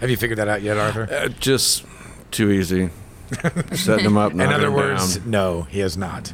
have 0.00 0.10
you 0.10 0.16
figured 0.16 0.38
that 0.38 0.48
out 0.48 0.62
yet, 0.62 0.76
Arthur? 0.78 1.08
Uh, 1.12 1.28
just 1.28 1.84
too 2.30 2.50
easy. 2.50 2.90
Setting 3.72 4.04
them 4.04 4.16
up. 4.18 4.32
In 4.32 4.40
other 4.40 4.70
words, 4.70 5.16
down. 5.16 5.30
no, 5.30 5.62
he 5.62 5.80
has 5.80 5.96
not. 5.96 6.32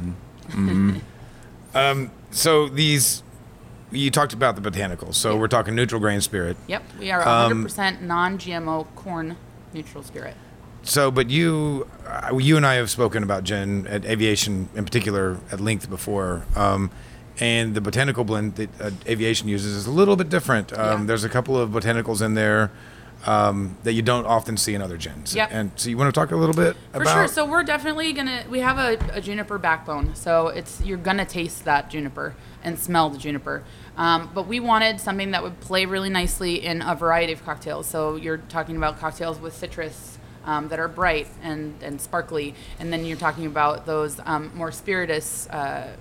um, 1.73 2.11
so 2.31 2.67
these, 2.67 3.23
you 3.91 4.11
talked 4.11 4.33
about 4.33 4.55
the 4.61 4.69
botanicals. 4.71 5.15
So 5.15 5.35
we're 5.37 5.47
talking 5.47 5.75
neutral 5.75 5.99
grain 6.01 6.21
spirit. 6.21 6.57
Yep, 6.67 6.83
we 6.99 7.11
are 7.11 7.27
Um, 7.27 7.65
100% 7.65 8.01
non-GMO 8.01 8.87
corn 8.95 9.35
neutral 9.73 10.03
spirit. 10.03 10.35
So, 10.83 11.11
but 11.11 11.29
you, 11.29 11.87
uh, 12.07 12.37
you 12.37 12.55
and 12.57 12.65
I 12.65 12.75
have 12.75 12.89
spoken 12.89 13.21
about 13.23 13.43
gin 13.43 13.85
at 13.87 14.05
aviation 14.05 14.69
in 14.75 14.85
particular 14.85 15.37
at 15.51 15.59
length 15.59 15.89
before. 15.89 16.45
Um, 16.55 16.89
and 17.39 17.73
the 17.75 17.81
botanical 17.81 18.23
blend 18.23 18.55
that 18.55 18.81
uh, 18.81 18.91
aviation 19.07 19.47
uses 19.47 19.75
is 19.75 19.85
a 19.87 19.91
little 19.91 20.15
bit 20.15 20.29
different. 20.29 20.71
Um, 20.73 21.01
Yeah. 21.01 21.05
There's 21.07 21.23
a 21.23 21.29
couple 21.29 21.57
of 21.57 21.69
botanicals 21.69 22.21
in 22.21 22.33
there 22.33 22.71
um, 23.25 23.77
that 23.83 23.93
you 23.93 24.01
don't 24.01 24.25
often 24.25 24.57
see 24.57 24.73
in 24.73 24.81
other 24.81 24.97
gins. 24.97 25.35
Yep. 25.35 25.49
And 25.51 25.71
so, 25.75 25.89
you 25.89 25.97
want 25.97 26.13
to 26.13 26.19
talk 26.19 26.31
a 26.31 26.35
little 26.35 26.55
bit 26.55 26.75
For 26.93 27.01
about? 27.01 27.13
sure. 27.13 27.27
So 27.27 27.45
we're 27.45 27.63
definitely 27.63 28.13
gonna. 28.13 28.45
We 28.49 28.59
have 28.59 28.77
a, 28.77 28.97
a 29.13 29.21
juniper 29.21 29.57
backbone, 29.57 30.15
so 30.15 30.47
it's 30.47 30.81
you're 30.81 30.97
gonna 30.97 31.25
taste 31.25 31.65
that 31.65 31.89
juniper 31.89 32.35
and 32.63 32.77
smell 32.79 33.09
the 33.09 33.17
juniper. 33.17 33.63
Um, 33.97 34.29
but 34.33 34.47
we 34.47 34.59
wanted 34.59 34.99
something 34.99 35.31
that 35.31 35.43
would 35.43 35.59
play 35.59 35.85
really 35.85 36.09
nicely 36.09 36.65
in 36.65 36.81
a 36.81 36.95
variety 36.95 37.33
of 37.33 37.43
cocktails. 37.43 37.87
So 37.87 38.15
you're 38.15 38.37
talking 38.37 38.77
about 38.77 38.99
cocktails 38.99 39.39
with 39.39 39.53
citrus. 39.53 40.17
Um, 40.45 40.69
that 40.69 40.79
are 40.79 40.87
bright 40.87 41.27
and, 41.43 41.75
and 41.83 41.99
sparkly, 41.99 42.55
and 42.79 42.91
then 42.91 43.05
you're 43.05 43.17
talking 43.17 43.45
about 43.45 43.85
those 43.85 44.19
um, 44.25 44.51
more 44.55 44.71
spirituous, 44.71 45.47
uh, 45.49 45.95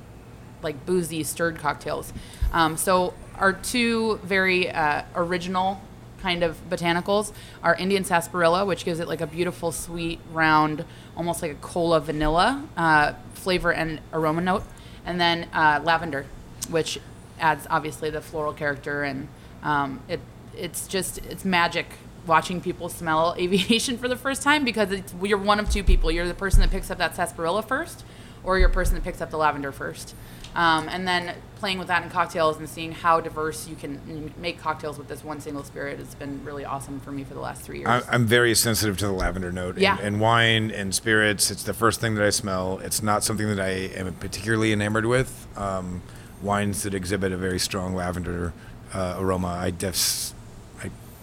like 0.63 0.87
boozy 0.87 1.25
stirred 1.25 1.59
cocktails. 1.59 2.13
Um, 2.53 2.77
so 2.77 3.15
our 3.35 3.53
two 3.53 4.19
very 4.23 4.71
uh, 4.71 5.03
original 5.17 5.83
kind 6.21 6.43
of 6.43 6.59
botanicals 6.69 7.33
are 7.63 7.75
Indian 7.77 8.05
sarsaparilla, 8.05 8.65
which 8.65 8.85
gives 8.85 9.01
it 9.01 9.09
like 9.09 9.21
a 9.21 9.27
beautiful, 9.27 9.73
sweet, 9.73 10.21
round, 10.33 10.85
almost 11.17 11.43
like 11.43 11.53
a 11.53 11.57
cola 11.57 12.01
vanilla 12.01 12.67
uh, 12.77 13.13
flavor 13.35 13.73
and 13.73 14.01
aroma 14.13 14.41
note, 14.41 14.65
and 15.05 15.21
then 15.21 15.49
uh, 15.53 15.81
lavender, 15.85 16.27
which 16.71 16.99
adds 17.41 17.67
obviously 17.71 18.11
the 18.11 18.21
floral 18.21 18.53
character 18.53 19.05
and 19.05 19.29
um, 19.63 20.01
it 20.09 20.21
it's 20.57 20.89
just 20.89 21.19
it's 21.19 21.45
magic 21.45 21.87
watching 22.27 22.61
people 22.61 22.89
smell 22.89 23.35
aviation 23.39 23.97
for 23.97 24.09
the 24.09 24.17
first 24.17 24.43
time 24.43 24.65
because 24.65 25.01
you're 25.23 25.39
one 25.39 25.59
of 25.59 25.71
two 25.71 25.83
people. 25.83 26.11
You're 26.11 26.27
the 26.29 26.35
person 26.35 26.61
that 26.61 26.71
picks 26.71 26.91
up 26.91 26.99
that 26.99 27.17
sarsaparilla 27.17 27.63
first, 27.63 28.05
or 28.45 28.59
you're 28.59 28.69
a 28.69 28.73
person 28.73 28.95
that 28.95 29.05
picks 29.05 29.21
up 29.21 29.31
the 29.31 29.39
lavender 29.39 29.73
first. 29.73 30.15
Um, 30.55 30.89
and 30.89 31.07
then 31.07 31.35
playing 31.57 31.79
with 31.79 31.89
that 31.89 32.03
in 32.03 32.11
cocktails 32.11 32.57
and 32.57 32.69
seeing 32.69 32.93
how 32.93 33.21
diverse 33.21 33.69
you 33.69 33.77
can 33.77 34.33
make 34.39 34.61
cocktails 34.61 34.99
with 34.99 35.09
this 35.09 35.25
one 35.25 35.41
single 35.41 35.65
spirit 35.65 35.99
has 35.99 36.15
been 36.15 36.45
really 36.45 36.65
awesome 36.65 37.01
for 37.01 37.11
me 37.11 37.25
for 37.25 37.35
the 37.35 37.41
last 37.41 37.63
three 37.63 37.81
years. 37.81 38.05
I'm 38.09 38.27
very 38.27 38.55
sensitive 38.55 38.97
to 38.99 39.07
the 39.07 39.13
lavender 39.13 39.51
note. 39.53 39.79
Yeah. 39.79 39.97
And, 39.97 40.07
and 40.07 40.21
wine 40.21 40.71
and 40.71 40.95
spirits, 40.95 41.51
it's 41.51 41.65
the 41.65 41.75
first 41.75 42.01
thing 42.01 42.15
that 42.15 42.25
I 42.25 42.31
smell. 42.31 42.79
It's 42.79 43.03
not 43.03 43.25
something 43.25 43.49
that 43.49 43.61
I 43.61 43.71
am 43.71 44.13
particularly 44.15 44.73
enamored 44.73 45.07
with. 45.07 45.47
Um, 45.57 46.03
wines 46.43 46.85
that 46.85 46.95
exhibit 46.95 47.33
a 47.33 47.37
very 47.37 47.59
strong 47.59 47.95
lavender 47.95 48.53
uh, 48.93 49.17
aroma, 49.19 49.49
I 49.49 49.71
just 49.71 50.35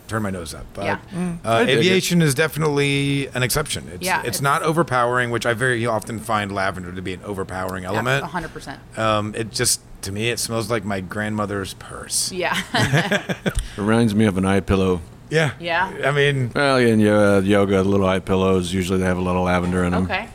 turn 0.08 0.22
my 0.24 0.30
nose 0.30 0.54
up. 0.54 0.66
But 0.74 0.86
Yeah. 0.86 0.98
uh, 1.46 1.50
I 1.52 1.66
dig 1.66 1.76
it. 1.76 1.80
aviation 1.80 2.22
is 2.22 2.34
definitely 2.36 3.28
an 3.34 3.44
exception. 3.44 3.90
It's, 3.94 4.06
Yeah, 4.06 4.20
it's, 4.20 4.28
it's- 4.28 4.42
not 4.42 4.64
overpowering, 4.64 5.32
which 5.32 5.46
I 5.46 5.54
very 5.54 5.86
often 5.86 6.20
find 6.20 6.52
lavender 6.52 6.92
to 6.92 7.02
be 7.02 7.14
an 7.14 7.22
overpowering 7.24 7.84
Yeah, 7.84 7.90
element. 7.90 8.26
100%. 8.26 8.98
Um, 8.98 9.34
it 9.36 9.52
just 9.52 9.82
to 10.02 10.12
me 10.12 10.30
it 10.30 10.40
smells 10.40 10.70
like 10.70 10.86
my 10.86 11.00
grandmother's 11.02 11.74
purse. 11.76 12.32
Yeah. 12.32 12.56
Reminds 13.78 14.14
me 14.16 14.26
of 14.26 14.38
an 14.38 14.46
eye 14.46 14.60
pillow. 14.60 15.02
Yeah. 15.30 15.52
Yeah. 15.60 15.92
I 16.06 16.12
mean, 16.12 16.52
Well, 16.54 16.78
in 16.78 17.06
uh, 17.06 17.40
yoga, 17.44 17.78
the 17.78 17.84
little 17.90 18.08
eye 18.08 18.20
pillows 18.20 18.72
usually 18.74 19.00
they 19.00 19.06
have 19.06 19.18
a 19.18 19.22
little 19.22 19.44
lavender 19.44 19.84
in 19.84 19.92
them. 19.92 20.04
Okay. 20.04 20.30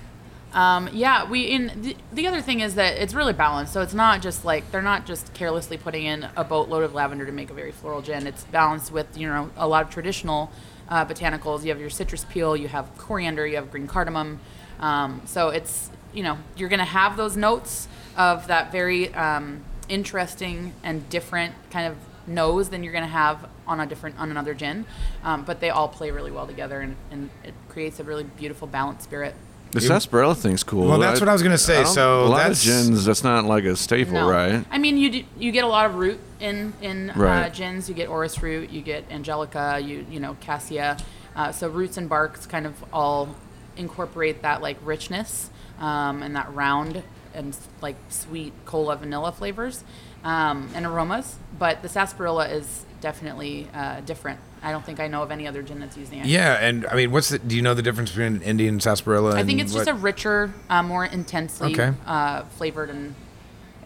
Um, 0.52 0.90
yeah, 0.92 1.28
we 1.28 1.44
in 1.44 1.70
the, 1.80 1.96
the 2.12 2.26
other 2.26 2.42
thing 2.42 2.60
is 2.60 2.74
that 2.74 2.98
it's 2.98 3.14
really 3.14 3.32
balanced. 3.32 3.72
So 3.72 3.82
it's 3.82 3.94
not 3.94 4.20
just 4.20 4.44
like 4.44 4.70
they're 4.70 4.82
not 4.82 5.06
just 5.06 5.32
carelessly 5.32 5.76
putting 5.76 6.04
in 6.04 6.26
a 6.36 6.44
boatload 6.44 6.82
of 6.82 6.94
lavender 6.94 7.24
to 7.24 7.32
make 7.32 7.50
a 7.50 7.54
very 7.54 7.70
floral 7.72 8.02
gin. 8.02 8.26
It's 8.26 8.44
balanced 8.44 8.90
with 8.92 9.16
you 9.16 9.28
know 9.28 9.50
a 9.56 9.68
lot 9.68 9.84
of 9.84 9.90
traditional 9.90 10.50
uh, 10.88 11.04
botanicals. 11.04 11.62
You 11.62 11.70
have 11.70 11.80
your 11.80 11.90
citrus 11.90 12.24
peel, 12.24 12.56
you 12.56 12.68
have 12.68 12.96
coriander, 12.98 13.46
you 13.46 13.56
have 13.56 13.70
green 13.70 13.86
cardamom. 13.86 14.40
Um, 14.80 15.22
so 15.24 15.50
it's 15.50 15.90
you 16.12 16.22
know 16.22 16.38
you're 16.56 16.68
gonna 16.68 16.84
have 16.84 17.16
those 17.16 17.36
notes 17.36 17.86
of 18.16 18.48
that 18.48 18.72
very 18.72 19.14
um, 19.14 19.64
interesting 19.88 20.72
and 20.82 21.08
different 21.08 21.54
kind 21.70 21.86
of 21.86 21.96
nose 22.26 22.70
than 22.70 22.82
you're 22.82 22.92
gonna 22.92 23.06
have 23.06 23.48
on 23.68 23.78
a 23.78 23.86
different 23.86 24.18
on 24.18 24.32
another 24.32 24.54
gin. 24.54 24.84
Um, 25.22 25.44
but 25.44 25.60
they 25.60 25.70
all 25.70 25.86
play 25.86 26.10
really 26.10 26.32
well 26.32 26.48
together, 26.48 26.80
and, 26.80 26.96
and 27.12 27.30
it 27.44 27.54
creates 27.68 28.00
a 28.00 28.04
really 28.04 28.24
beautiful 28.24 28.66
balanced 28.66 29.04
spirit. 29.04 29.36
The 29.72 29.80
sarsaparilla 29.80 30.34
thing's 30.34 30.62
cool. 30.64 30.88
Well, 30.88 30.98
that's 30.98 31.20
what 31.20 31.28
I 31.28 31.32
was 31.32 31.42
gonna 31.42 31.56
say, 31.58 31.82
don't- 31.84 31.92
so 31.94 32.24
a 32.24 32.26
lot 32.26 32.36
that's- 32.38 32.58
of 32.60 32.64
gins, 32.64 33.04
that's 33.04 33.22
not 33.22 33.44
like 33.44 33.64
a 33.64 33.76
staple, 33.76 34.14
No. 34.14 34.28
right? 34.28 34.64
I 34.70 34.78
mean, 34.78 34.96
you 34.98 35.10
do, 35.10 35.24
you 35.38 35.52
get 35.52 35.64
a 35.64 35.68
lot 35.68 35.86
of 35.86 35.94
root 35.94 36.18
in 36.40 36.72
in 36.82 37.10
uh, 37.10 37.14
Right. 37.16 37.52
gins. 37.54 37.88
You 37.88 37.94
get 37.94 38.08
orris 38.08 38.42
root, 38.42 38.70
you 38.70 38.80
get 38.82 39.04
angelica, 39.10 39.78
you 39.82 40.04
you 40.10 40.18
know 40.20 40.36
cassia. 40.40 40.96
Uh, 41.36 41.52
so 41.52 41.68
roots 41.68 41.96
and 41.96 42.08
barks 42.08 42.46
kind 42.46 42.66
of 42.66 42.74
all 42.92 43.28
incorporate 43.76 44.42
that 44.42 44.60
like 44.60 44.76
richness 44.84 45.50
um, 45.80 46.22
and 46.22 46.34
that 46.36 46.52
round 46.52 47.02
and 47.32 47.56
like 47.80 47.96
sweet 48.08 48.52
cola 48.64 48.96
vanilla 48.96 49.30
flavors 49.30 49.84
um, 50.24 50.68
and 50.74 50.84
aromas. 50.84 51.36
But 51.58 51.82
the 51.82 51.88
sarsaparilla 51.88 52.48
is 52.48 52.84
definitely 53.00 53.68
uh, 53.72 54.00
different. 54.00 54.40
I 54.62 54.72
don't 54.72 54.84
think 54.84 55.00
I 55.00 55.08
know 55.08 55.22
of 55.22 55.30
any 55.30 55.46
other 55.48 55.62
gin 55.62 55.80
that's 55.80 55.96
using 55.96 56.18
it. 56.20 56.26
Yeah, 56.26 56.54
and 56.54 56.86
I 56.86 56.94
mean, 56.94 57.10
what's 57.12 57.30
the? 57.30 57.38
Do 57.38 57.56
you 57.56 57.62
know 57.62 57.72
the 57.74 57.82
difference 57.82 58.10
between 58.10 58.42
Indian 58.42 58.78
sarsaparilla? 58.80 59.30
I 59.34 59.42
think 59.44 59.52
and 59.60 59.62
it's 59.62 59.72
just 59.72 59.86
what- 59.86 59.94
a 59.96 59.98
richer, 59.98 60.52
uh, 60.68 60.82
more 60.82 61.04
intensely 61.04 61.72
Okay. 61.72 61.92
uh, 62.06 62.42
flavored 62.56 62.90
and 62.90 63.14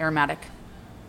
aromatic 0.00 0.38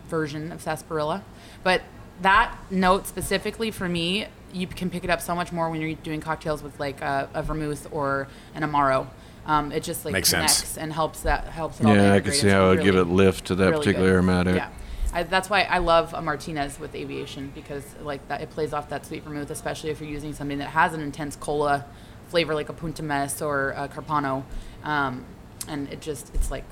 version 0.09 0.51
of 0.51 0.61
sarsaparilla. 0.61 1.23
But 1.63 1.81
that 2.21 2.55
note 2.69 3.07
specifically 3.07 3.71
for 3.71 3.89
me, 3.89 4.27
you 4.53 4.67
can 4.67 4.89
pick 4.89 5.03
it 5.03 5.09
up 5.09 5.19
so 5.21 5.33
much 5.35 5.51
more 5.51 5.69
when 5.69 5.81
you're 5.81 5.95
doing 5.95 6.21
cocktails 6.21 6.61
with 6.63 6.79
like 6.79 7.01
a, 7.01 7.27
a 7.33 7.41
vermouth 7.43 7.87
or 7.91 8.27
an 8.53 8.61
amaro. 8.63 9.07
Um, 9.47 9.71
it 9.71 9.83
just 9.83 10.05
like 10.05 10.13
Makes 10.13 10.29
sense. 10.29 10.53
connects 10.59 10.77
and 10.77 10.93
helps 10.93 11.21
that 11.21 11.45
helps 11.45 11.79
it 11.79 11.85
all. 11.85 11.93
Yeah, 11.95 12.01
I 12.01 12.05
integrate. 12.15 12.23
can 12.23 12.33
see 12.33 12.49
how 12.49 12.65
it 12.65 12.67
would 12.69 12.77
really- 12.79 12.85
give 12.91 12.95
it 12.95 13.03
lift 13.07 13.45
to 13.45 13.55
that 13.55 13.65
really 13.71 13.77
particular 13.79 14.07
good. 14.09 14.13
aromatic. 14.15 14.55
Yeah. 14.55 14.69
I, 15.15 15.23
that's 15.23 15.49
why 15.49 15.61
I 15.61 15.77
love 15.77 16.13
a 16.13 16.21
Martinez 16.21 16.77
with 16.77 16.93
aviation 16.93 17.51
because 17.55 17.83
like 18.03 18.27
that 18.27 18.41
it 18.41 18.49
plays 18.49 18.73
off 18.73 18.89
that 18.89 19.05
sweet 19.05 19.23
vermouth, 19.23 19.49
especially 19.49 19.89
if 19.89 20.01
you're 20.01 20.09
using 20.09 20.33
something 20.33 20.57
that 20.57 20.69
has 20.69 20.93
an 20.93 20.99
intense 20.99 21.37
cola 21.37 21.85
flavor 22.27 22.53
like 22.53 22.67
a 22.67 22.73
Punta 22.73 23.01
Mess 23.01 23.41
or 23.41 23.69
a 23.77 23.87
Carpano, 23.87 24.43
um, 24.83 25.23
and 25.69 25.87
it 25.91 26.01
just 26.01 26.35
it's 26.35 26.51
like 26.51 26.65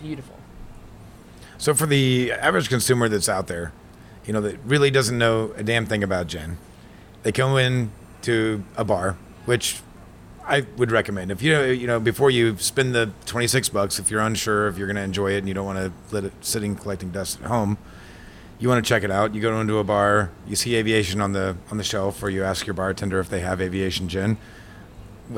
beautiful. 0.00 0.34
So 1.58 1.74
for 1.74 1.84
the 1.84 2.32
average 2.32 2.70
consumer 2.70 3.06
that's 3.10 3.28
out 3.28 3.48
there, 3.48 3.74
you 4.24 4.32
know, 4.32 4.40
that 4.40 4.58
really 4.64 4.90
doesn't 4.90 5.18
know 5.18 5.52
a 5.58 5.62
damn 5.62 5.84
thing 5.84 6.02
about 6.02 6.26
gin, 6.26 6.56
they 7.22 7.32
come 7.32 7.58
in 7.58 7.90
to 8.22 8.64
a 8.78 8.84
bar, 8.84 9.18
which 9.44 9.82
I 10.46 10.66
would 10.78 10.90
recommend. 10.90 11.30
If 11.30 11.42
you 11.42 11.60
you 11.64 11.86
know 11.86 12.00
before 12.00 12.30
you 12.30 12.56
spend 12.56 12.94
the 12.94 13.12
twenty 13.26 13.46
six 13.46 13.68
bucks, 13.68 13.98
if 13.98 14.10
you're 14.10 14.22
unsure 14.22 14.68
if 14.68 14.78
you're 14.78 14.86
going 14.86 14.96
to 14.96 15.02
enjoy 15.02 15.32
it 15.32 15.38
and 15.38 15.48
you 15.48 15.52
don't 15.54 15.66
want 15.66 15.78
to 15.78 15.92
let 16.14 16.24
it 16.24 16.32
sitting 16.40 16.76
collecting 16.76 17.10
dust 17.10 17.40
at 17.42 17.46
home, 17.46 17.76
you 18.60 18.68
want 18.68 18.84
to 18.84 18.88
check 18.88 19.02
it 19.02 19.10
out. 19.10 19.34
You 19.34 19.40
go 19.40 19.58
into 19.60 19.78
a 19.78 19.84
bar, 19.84 20.30
you 20.46 20.54
see 20.54 20.76
aviation 20.76 21.20
on 21.20 21.32
the 21.32 21.56
on 21.70 21.78
the 21.78 21.84
shelf, 21.84 22.22
or 22.22 22.30
you 22.30 22.44
ask 22.44 22.66
your 22.66 22.74
bartender 22.74 23.18
if 23.18 23.28
they 23.28 23.40
have 23.40 23.60
aviation 23.60 24.08
gin. 24.08 24.36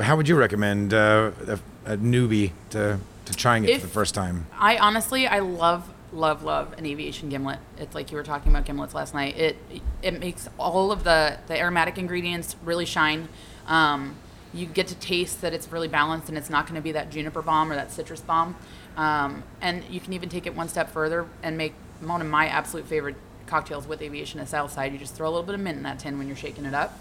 How 0.01 0.15
would 0.17 0.27
you 0.27 0.35
recommend 0.35 0.93
uh, 0.93 1.31
a, 1.47 1.59
a 1.93 1.97
newbie 1.97 2.51
to 2.71 2.99
to 3.25 3.33
trying 3.33 3.63
it 3.63 3.69
If- 3.71 3.81
for 3.81 3.87
the 3.87 3.93
first 3.93 4.13
time? 4.13 4.45
I 4.59 4.77
honestly, 4.77 5.25
I 5.27 5.39
love, 5.39 5.89
love, 6.11 6.43
love 6.43 6.73
an 6.77 6.85
aviation 6.85 7.29
gimlet. 7.29 7.59
It's 7.77 7.95
like 7.95 8.11
you 8.11 8.17
were 8.17 8.23
talking 8.23 8.51
about 8.51 8.65
gimlets 8.65 8.93
last 8.93 9.13
night. 9.13 9.37
It 9.37 9.57
it 10.01 10.19
makes 10.19 10.49
all 10.59 10.91
of 10.91 11.03
the 11.03 11.37
the 11.47 11.57
aromatic 11.57 11.97
ingredients 11.97 12.55
really 12.63 12.85
shine. 12.85 13.29
Um, 13.67 14.15
you 14.53 14.65
get 14.67 14.87
to 14.87 14.95
taste 14.95 15.41
that 15.41 15.51
it's 15.53 15.71
really 15.71 15.87
balanced 15.87 16.29
and 16.29 16.37
it's 16.37 16.49
not 16.49 16.65
going 16.67 16.75
to 16.75 16.81
be 16.81 16.91
that 16.91 17.09
juniper 17.09 17.41
bomb 17.41 17.71
or 17.71 17.75
that 17.75 17.91
citrus 17.91 18.21
bomb. 18.21 18.55
Um, 18.97 19.41
and 19.61 19.83
you 19.89 19.99
can 19.99 20.13
even 20.13 20.29
take 20.29 20.45
it 20.45 20.55
one 20.55 20.69
step 20.69 20.91
further 20.91 21.25
and 21.41 21.57
make 21.57 21.73
one 22.07 22.21
of 22.21 22.27
my 22.27 22.47
absolute 22.47 22.85
favorite 22.85 23.15
cocktails 23.47 23.87
with 23.87 24.01
aviation 24.01 24.45
Southside. 24.45 24.91
You 24.93 24.97
just 24.99 25.15
throw 25.15 25.27
a 25.27 25.31
little 25.31 25.43
bit 25.43 25.55
of 25.55 25.61
mint 25.61 25.77
in 25.77 25.83
that 25.83 25.99
tin 25.99 26.17
when 26.17 26.27
you're 26.27 26.35
shaking 26.37 26.65
it 26.65 26.73
up. 26.73 26.97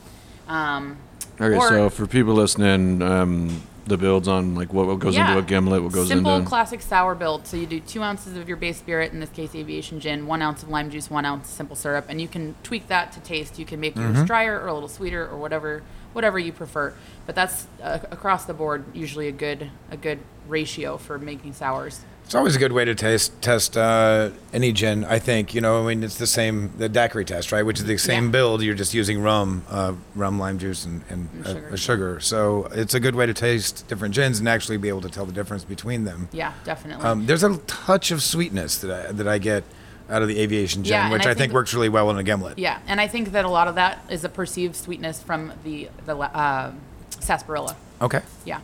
Um, 0.49 0.97
Okay, 1.41 1.57
or- 1.57 1.69
so 1.69 1.89
for 1.91 2.07
people 2.07 2.35
listening, 2.35 3.01
um, 3.01 3.63
the 3.87 3.97
builds 3.97 4.29
on 4.29 4.55
like 4.55 4.73
what, 4.73 4.87
what 4.87 4.99
goes 4.99 5.17
into 5.17 5.39
a 5.39 5.43
gimlet, 5.43 5.83
what 5.83 5.93
goes 5.93 6.07
Simple 6.09 6.33
into 6.33 6.39
simple 6.41 6.49
classic 6.49 6.83
sour 6.83 7.15
build. 7.15 7.47
So 7.47 7.57
you 7.57 7.67
do 7.67 7.81
two 7.81 8.03
ounces 8.03 8.37
of 8.37 8.47
your 8.49 8.57
base 8.57 8.77
spirit, 8.79 9.13
in 9.13 9.19
this 9.21 9.31
case 9.31 9.55
aviation 9.55 9.99
gin, 9.99 10.27
one 10.27 10.43
ounce 10.43 10.63
of 10.63 10.69
lime 10.69 10.91
juice, 10.91 11.11
one 11.11 11.25
ounce 11.25 11.49
simple 11.49 11.75
syrup, 11.75 12.05
and 12.09 12.21
you 12.21 12.29
can 12.29 12.55
tweak 12.63 12.87
that 12.89 13.13
to 13.13 13.21
taste. 13.21 13.59
You 13.59 13.65
can 13.65 13.81
make 13.81 13.95
Mm-hmm. 13.95 14.15
yours 14.17 14.27
drier 14.27 14.61
or 14.61 14.67
a 14.69 14.75
little 14.75 14.89
sweeter 14.89 15.27
or 15.27 15.37
whatever 15.39 15.83
whatever 16.13 16.39
you 16.39 16.53
prefer. 16.53 16.93
But 17.25 17.35
that's 17.35 17.67
uh, 17.83 18.01
across 18.11 18.45
the 18.45 18.55
board 18.55 18.85
usually 18.95 19.27
a 19.29 19.33
good 19.33 19.71
a 19.91 19.97
good 19.97 20.19
ratio 20.47 20.97
for 20.99 21.19
making 21.19 21.55
sours. 21.55 22.03
It's 22.25 22.35
always 22.35 22.57
a 22.57 22.59
good 22.59 22.73
way 22.73 22.87
to 22.87 22.95
taste 22.95 23.31
test 23.43 23.77
uh, 23.77 24.31
any 24.55 24.73
gin. 24.73 25.05
I 25.05 25.19
think 25.19 25.55
you 25.55 25.61
know. 25.61 25.83
I 25.85 25.89
mean, 25.89 26.03
it's 26.03 26.17
the 26.17 26.27
same 26.27 26.73
the 26.79 26.89
daiquiri 26.89 27.27
test, 27.27 27.53
right? 27.53 27.63
Which 27.63 27.79
is 27.79 27.85
the 27.85 27.99
same 27.99 28.25
Yeah. 28.27 28.31
build. 28.31 28.63
You're 28.63 28.75
just 28.75 28.95
using 28.95 29.21
rum, 29.21 29.65
uh, 29.69 29.93
rum, 30.15 30.39
lime 30.39 30.59
juice, 30.59 30.87
and, 30.87 31.03
and, 31.11 31.29
And 31.35 31.47
sugar. 31.47 31.69
a 31.69 31.77
sugar. 31.77 32.21
So 32.21 32.69
it's 32.73 32.95
a 32.95 33.01
good 33.01 33.15
way 33.15 33.27
to 33.27 33.35
taste 33.35 33.87
different 33.87 34.15
gins 34.15 34.39
and 34.39 34.49
actually 34.49 34.79
be 34.79 34.89
able 34.89 35.03
to 35.03 35.11
tell 35.11 35.27
the 35.27 35.33
difference 35.33 35.65
between 35.65 36.05
them. 36.05 36.31
Yeah, 36.33 36.55
definitely. 36.65 37.05
Um, 37.05 37.27
there's 37.27 37.43
a 37.43 37.59
touch 37.67 38.11
of 38.11 38.23
sweetness 38.23 38.79
that 38.79 39.09
I, 39.09 39.13
that 39.13 39.29
I 39.29 39.37
get 39.37 39.65
out 40.09 40.23
of 40.23 40.29
the 40.29 40.39
aviation 40.41 40.85
gin, 40.85 40.93
Yeah, 40.93 41.11
which 41.13 41.27
I 41.27 41.31
I, 41.31 41.35
think, 41.35 41.39
think- 41.39 41.53
works 41.53 41.75
really 41.75 41.91
well 41.91 42.09
in 42.11 42.17
a 42.17 42.23
gimlet. 42.23 42.59
yeah, 42.59 42.79
and 42.87 42.99
I 42.99 43.09
think 43.09 43.33
that 43.33 43.45
a 43.45 43.49
lot 43.51 43.69
of 43.69 43.75
that 43.75 43.99
is 44.09 44.25
a 44.25 44.29
perceived 44.31 44.75
sweetness 44.77 45.23
from 45.23 45.53
the 45.65 45.91
the 46.07 46.17
uh, 46.17 46.73
sarsaparilla. 47.21 47.77
Okay. 48.01 48.23
Yeah. 48.47 48.61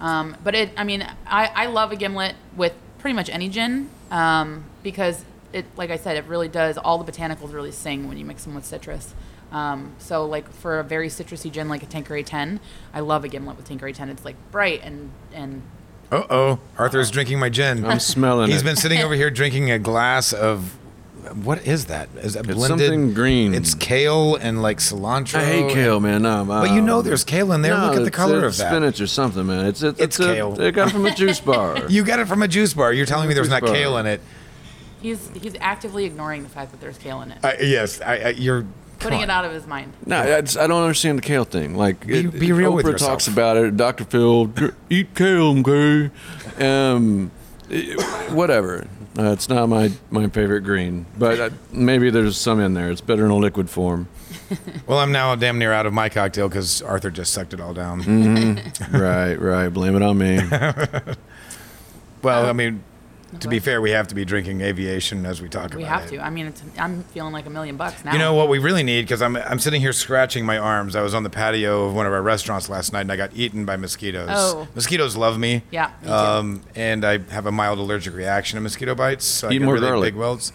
Um, 0.00 0.36
but 0.44 0.54
it, 0.54 0.70
I 0.76 0.84
mean, 0.84 1.02
I, 1.26 1.46
I 1.54 1.66
love 1.66 1.90
a 1.92 1.96
gimlet 1.96 2.34
with 2.54 2.74
pretty 3.06 3.14
much 3.14 3.30
any 3.30 3.48
gin 3.48 3.88
um, 4.10 4.64
because 4.82 5.24
it, 5.52 5.64
like 5.76 5.90
I 5.90 5.96
said, 5.96 6.16
it 6.16 6.24
really 6.24 6.48
does. 6.48 6.76
All 6.76 6.98
the 7.00 7.12
botanicals 7.12 7.52
really 7.52 7.70
sing 7.70 8.08
when 8.08 8.18
you 8.18 8.24
mix 8.24 8.42
them 8.42 8.56
with 8.56 8.64
citrus. 8.64 9.14
Um, 9.52 9.92
so 9.98 10.26
like 10.26 10.50
for 10.50 10.80
a 10.80 10.82
very 10.82 11.06
citrusy 11.06 11.52
gin 11.52 11.68
like 11.68 11.84
a 11.84 11.86
Tanqueray 11.86 12.24
10, 12.24 12.58
I 12.92 12.98
love 12.98 13.22
a 13.22 13.28
gimlet 13.28 13.58
with 13.58 13.68
Tanqueray 13.68 13.92
10. 13.92 14.08
It's 14.08 14.24
like 14.24 14.34
bright 14.50 14.80
and 14.82 15.12
and 15.32 15.62
Uh 16.10 16.24
oh, 16.28 16.58
Arthur's 16.76 17.12
drinking 17.12 17.38
my 17.38 17.48
gin. 17.48 17.84
I'm 17.86 18.00
smelling 18.00 18.50
He's 18.50 18.62
it. 18.62 18.64
been 18.64 18.74
sitting 18.74 18.98
over 18.98 19.14
here 19.14 19.30
drinking 19.30 19.70
a 19.70 19.78
glass 19.78 20.32
of. 20.32 20.76
What 21.34 21.66
is 21.66 21.86
that? 21.86 22.08
Is 22.22 22.34
that 22.34 22.46
It's 22.46 22.54
blended? 22.54 22.80
something 22.88 23.14
green. 23.14 23.54
It's 23.54 23.74
kale 23.74 24.36
and 24.36 24.62
like 24.62 24.78
cilantro. 24.78 25.36
I 25.40 25.44
hate 25.44 25.70
kale, 25.72 26.00
man. 26.00 26.22
No, 26.22 26.44
But 26.44 26.70
you 26.72 26.80
know 26.80 27.02
there's 27.02 27.24
kale 27.24 27.52
in 27.52 27.62
there. 27.62 27.76
no, 27.76 27.86
Look 27.88 27.96
at 27.96 28.04
the 28.04 28.10
color 28.10 28.46
it's 28.46 28.56
of 28.56 28.64
that. 28.64 28.70
Spinach 28.70 29.00
or 29.00 29.06
something, 29.06 29.46
man. 29.46 29.66
It's 29.66 29.82
it's, 29.82 30.00
It's 30.00 30.20
a- 30.20 30.24
kale. 30.34 30.52
They 30.52 30.70
got 30.72 30.88
it 30.88 30.92
from 30.92 31.06
a 31.06 31.14
juice 31.22 31.40
bar. 31.40 31.82
You 31.88 32.04
got 32.04 32.18
it 32.20 32.26
from 32.28 32.42
a 32.42 32.48
juice 32.48 32.74
bar. 32.74 32.92
You're 32.92 33.06
telling 33.06 33.28
me 33.28 33.34
there's 33.34 33.48
not 33.50 33.62
bar. 33.62 33.72
kale 33.74 33.96
in 33.98 34.06
it. 34.06 34.20
he's 35.02 35.28
he's 35.40 35.54
actively 35.60 36.04
ignoring 36.04 36.42
the 36.42 36.48
fact 36.48 36.70
that 36.72 36.80
there's 36.80 36.98
kale 36.98 37.20
in 37.22 37.30
it, 37.32 37.38
Uh, 37.44 37.52
yes, 37.60 38.00
I, 38.00 38.16
I, 38.16 38.28
you're 38.30 38.64
putting 38.98 39.20
it 39.20 39.28
out 39.30 39.44
of 39.44 39.52
his 39.52 39.66
mind. 39.66 39.92
No, 40.06 40.20
I, 40.20 40.40
just, 40.40 40.56
I 40.56 40.66
don't 40.66 40.82
understand 40.82 41.18
the 41.18 41.22
kale 41.22 41.44
thing. 41.44 41.76
Like, 41.76 42.06
Be- 42.06 42.20
it- 42.20 42.38
be 42.40 42.50
real 42.52 42.72
Oprah 42.72 42.76
with 42.76 42.86
yourself. 42.86 43.10
talks 43.10 43.28
about 43.28 43.56
it. 43.58 43.76
Dr. 43.76 44.04
Phil, 44.04 44.50
eat 44.88 45.14
kale, 45.14 45.58
okay? 45.60 46.10
Um, 46.58 47.30
whatever. 48.30 48.86
Uh, 49.18 49.32
it's 49.32 49.48
not 49.48 49.68
my, 49.68 49.90
my 50.10 50.28
favorite 50.28 50.60
green, 50.60 51.06
but 51.18 51.40
uh, 51.40 51.50
maybe 51.72 52.10
there's 52.10 52.36
some 52.36 52.60
in 52.60 52.74
there. 52.74 52.90
It's 52.90 53.00
better 53.00 53.24
in 53.24 53.30
a 53.30 53.36
liquid 53.36 53.70
form. 53.70 54.08
Well, 54.86 55.00
I'm 55.00 55.10
now 55.10 55.34
damn 55.34 55.58
near 55.58 55.72
out 55.72 55.86
of 55.86 55.92
my 55.92 56.08
cocktail 56.08 56.48
because 56.48 56.80
Arthur 56.80 57.10
just 57.10 57.32
sucked 57.32 57.52
it 57.52 57.60
all 57.60 57.74
down. 57.74 58.04
Mm-hmm. 58.04 58.96
right, 58.96 59.34
right. 59.34 59.68
Blame 59.68 59.96
it 59.96 60.02
on 60.02 60.16
me. 60.18 60.38
Well, 62.22 62.46
I 62.46 62.52
mean, 62.52 62.82
to 63.40 63.48
be 63.48 63.58
fair, 63.58 63.80
we 63.80 63.90
have 63.90 64.06
to 64.08 64.14
be 64.14 64.24
drinking 64.24 64.60
aviation 64.60 65.26
as 65.26 65.42
we 65.42 65.48
talk 65.48 65.74
We 65.74 65.82
about 65.82 66.04
it. 66.04 66.10
We 66.12 66.18
have 66.18 66.22
to. 66.22 66.26
I 66.26 66.30
mean, 66.30 66.46
it's, 66.46 66.62
I'm 66.78 67.02
feeling 67.04 67.32
like 67.32 67.46
a 67.46 67.50
million 67.50 67.76
bucks 67.76 68.04
now. 68.04 68.12
You 68.12 68.18
know 68.18 68.34
what 68.34 68.48
we 68.48 68.58
really 68.58 68.82
need? 68.82 69.02
Because 69.02 69.20
I'm 69.20 69.36
I'm 69.36 69.58
sitting 69.58 69.80
here 69.80 69.92
scratching 69.92 70.46
my 70.46 70.58
arms. 70.58 70.94
I 70.96 71.02
was 71.02 71.14
on 71.14 71.22
the 71.22 71.30
patio 71.30 71.84
of 71.86 71.94
one 71.94 72.06
of 72.06 72.12
our 72.12 72.22
restaurants 72.22 72.68
last 72.68 72.92
night, 72.92 73.02
and 73.02 73.12
I 73.12 73.16
got 73.16 73.30
eaten 73.34 73.64
by 73.64 73.76
mosquitoes. 73.76 74.28
Oh. 74.32 74.68
Mosquitoes 74.74 75.16
love 75.16 75.38
me. 75.38 75.62
Yeah, 75.70 75.90
me 76.02 76.06
too. 76.08 76.12
Um, 76.12 76.62
and 76.74 77.04
I 77.04 77.18
have 77.30 77.46
a 77.46 77.52
mild 77.52 77.78
allergic 77.78 78.14
reaction 78.14 78.56
to 78.56 78.60
mosquito 78.60 78.94
bites, 78.94 79.24
so 79.24 79.48
I 79.48 79.52
Eat 79.52 79.58
get 79.58 79.64
more 79.64 79.74
really 79.74 79.86
garlic. 79.88 80.14
big 80.14 80.18
welts. 80.18 80.52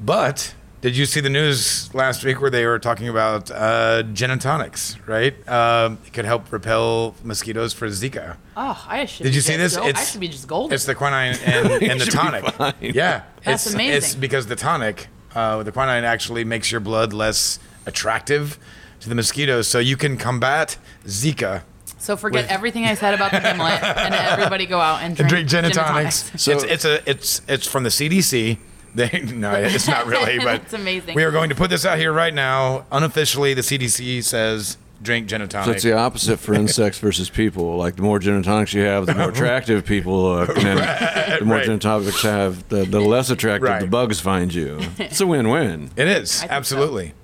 But 0.00 0.54
did 0.80 0.96
you 0.96 1.06
see 1.06 1.20
the 1.20 1.28
news 1.30 1.92
last 1.94 2.24
week 2.24 2.40
where 2.40 2.50
they 2.50 2.64
were 2.64 2.78
talking 2.78 3.08
about 3.08 3.50
uh, 3.50 4.02
gin 4.12 4.30
and 4.30 4.40
tonics? 4.40 4.96
Right? 5.06 5.34
Um, 5.48 5.98
it 6.06 6.12
could 6.12 6.24
help 6.24 6.52
repel 6.52 7.14
mosquitoes 7.24 7.72
for 7.72 7.88
Zika. 7.88 8.36
Oh, 8.56 8.84
I 8.88 9.04
should. 9.06 9.24
Did 9.24 9.30
be 9.30 9.34
you 9.36 9.40
see 9.40 9.56
this? 9.56 9.74
Gold. 9.76 9.86
I 9.86 9.90
It's- 9.90 10.12
should 10.12 10.20
be 10.20 10.28
just 10.28 10.46
golden. 10.46 10.74
It's 10.74 10.84
the 10.84 10.94
quinine 10.94 11.36
and, 11.44 11.66
and 11.82 12.00
the 12.00 12.04
should 12.04 12.12
be 12.12 12.18
tonic. 12.18 12.44
fine. 12.54 12.74
Yeah, 12.80 13.22
That's 13.44 13.66
it's, 13.66 13.74
amazing. 13.74 13.96
It's 13.96 14.14
because 14.14 14.46
the 14.46 14.56
tonic, 14.56 15.08
uh, 15.34 15.62
the 15.64 15.72
quinine 15.72 16.04
actually 16.04 16.44
makes 16.44 16.70
your 16.70 16.80
blood 16.80 17.12
less 17.12 17.58
attractive 17.86 18.58
to 19.00 19.08
the 19.08 19.14
mosquitoes, 19.14 19.66
so 19.68 19.78
you 19.78 19.96
can 19.96 20.16
combat 20.16 20.76
Zika. 21.06 21.62
so 21.98 22.16
forget 22.16 22.44
with- 22.44 22.50
everything 22.52 22.84
I 22.84 22.94
said 22.94 23.14
about 23.14 23.30
the 23.32 23.38
gimlet, 23.42 23.82
and 23.82 24.14
everybody 24.14 24.66
go 24.66 24.78
out 24.80 25.02
and 25.02 25.18
And 25.18 25.28
drink, 25.28 25.30
drink 25.30 25.48
gin 25.48 25.64
and 25.64 25.74
tonics. 25.74 26.30
So- 26.36 26.52
it's 26.52 26.62
it's 26.64 26.84
a 26.84 27.10
it's 27.10 27.42
it's 27.48 27.66
from 27.66 27.82
the 27.82 27.90
CDC. 27.90 28.58
They, 29.10 29.20
no, 29.20 29.52
it's 29.54 29.86
not 29.86 30.06
really, 30.06 30.38
but 30.44 30.62
It's 30.62 30.72
amazing. 30.72 31.14
We 31.14 31.22
are 31.22 31.30
going 31.30 31.50
to 31.50 31.54
put 31.54 31.70
this 31.70 31.86
out 31.86 31.98
here 31.98 32.12
right 32.12 32.34
now. 32.34 32.84
Unofficially, 32.90 33.54
the 33.54 33.60
CDC 33.60 34.24
says 34.24 34.76
drink 35.00 35.28
gin 35.28 35.40
and 35.40 35.52
So 35.52 35.70
it's 35.70 35.84
the 35.84 35.92
opposite 35.96 36.38
for 36.38 36.54
insects 36.54 36.98
versus 36.98 37.30
people. 37.30 37.76
Like 37.76 37.94
the 37.94 38.02
more 38.02 38.18
gin 38.18 38.34
and 38.34 38.44
tonics 38.44 38.74
you 38.74 38.82
have, 38.82 39.06
the 39.06 39.14
more 39.14 39.28
attractive 39.30 39.86
people 39.86 40.20
look. 40.20 40.48
And 40.56 40.66
then 40.66 41.38
the 41.38 41.44
more 41.44 41.56
right. 41.58 41.64
gin 41.64 41.74
and 41.74 41.82
tonics 41.82 42.24
you 42.24 42.30
have, 42.30 42.68
the, 42.68 42.84
the 42.84 42.98
less 43.00 43.30
attractive 43.30 43.80
the 43.80 43.86
bugs 43.86 44.18
find 44.18 44.52
you. 44.52 44.80
It's 44.98 45.20
a 45.20 45.26
win-win. 45.26 45.90
it 45.96 46.08
is 46.08 46.38
I 46.38 46.40
think 46.40 46.50
so. 46.50 46.56
absolutely 46.56 47.14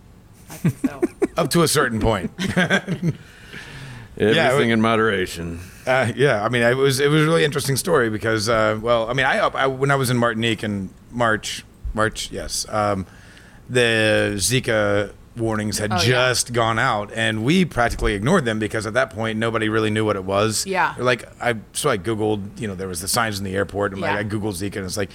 I 0.50 0.54
think 0.54 0.78
so. 0.78 1.02
up 1.36 1.50
to 1.50 1.62
a 1.62 1.68
certain 1.68 1.98
point. 1.98 2.30
Everything 4.16 4.68
we- 4.68 4.72
in 4.72 4.80
moderation. 4.80 5.58
Uh, 5.86 6.12
yeah, 6.16 6.42
I 6.44 6.48
mean, 6.48 6.62
it 6.62 6.76
was 6.76 7.00
it 7.00 7.08
was 7.10 7.22
a 7.22 7.26
really 7.26 7.44
interesting 7.44 7.76
story 7.76 8.10
because, 8.10 8.48
uh, 8.48 8.78
well, 8.80 9.08
I 9.08 9.12
mean, 9.12 9.26
I, 9.26 9.38
I 9.38 9.66
when 9.66 9.90
I 9.90 9.96
was 9.96 10.10
in 10.10 10.16
Martinique 10.16 10.64
in 10.64 10.90
March, 11.10 11.64
March, 11.92 12.30
yes, 12.30 12.66
um, 12.70 13.06
the 13.68 14.32
Zika 14.36 15.12
warnings 15.36 15.78
had 15.78 15.92
Oh, 15.92 15.96
yeah. 15.96 16.02
just 16.02 16.52
gone 16.52 16.78
out, 16.78 17.10
and 17.12 17.44
we 17.44 17.64
practically 17.64 18.14
ignored 18.14 18.44
them 18.44 18.58
because 18.58 18.86
at 18.86 18.94
that 18.94 19.10
point 19.10 19.38
nobody 19.38 19.68
really 19.68 19.90
knew 19.90 20.04
what 20.04 20.16
it 20.16 20.24
was. 20.24 20.64
Yeah. 20.66 20.94
They're 20.94 21.04
like 21.04 21.24
I 21.42 21.56
so 21.72 21.90
I 21.90 21.98
googled, 21.98 22.60
you 22.60 22.68
know, 22.68 22.74
there 22.74 22.88
was 22.88 23.00
the 23.00 23.08
signs 23.08 23.38
in 23.38 23.44
the 23.44 23.54
airport, 23.54 23.92
and 23.92 24.00
Yeah. 24.00 24.14
like 24.14 24.26
I 24.26 24.28
googled 24.28 24.54
Zika, 24.54 24.76
and 24.76 24.86
it's 24.86 24.96
like. 24.96 25.10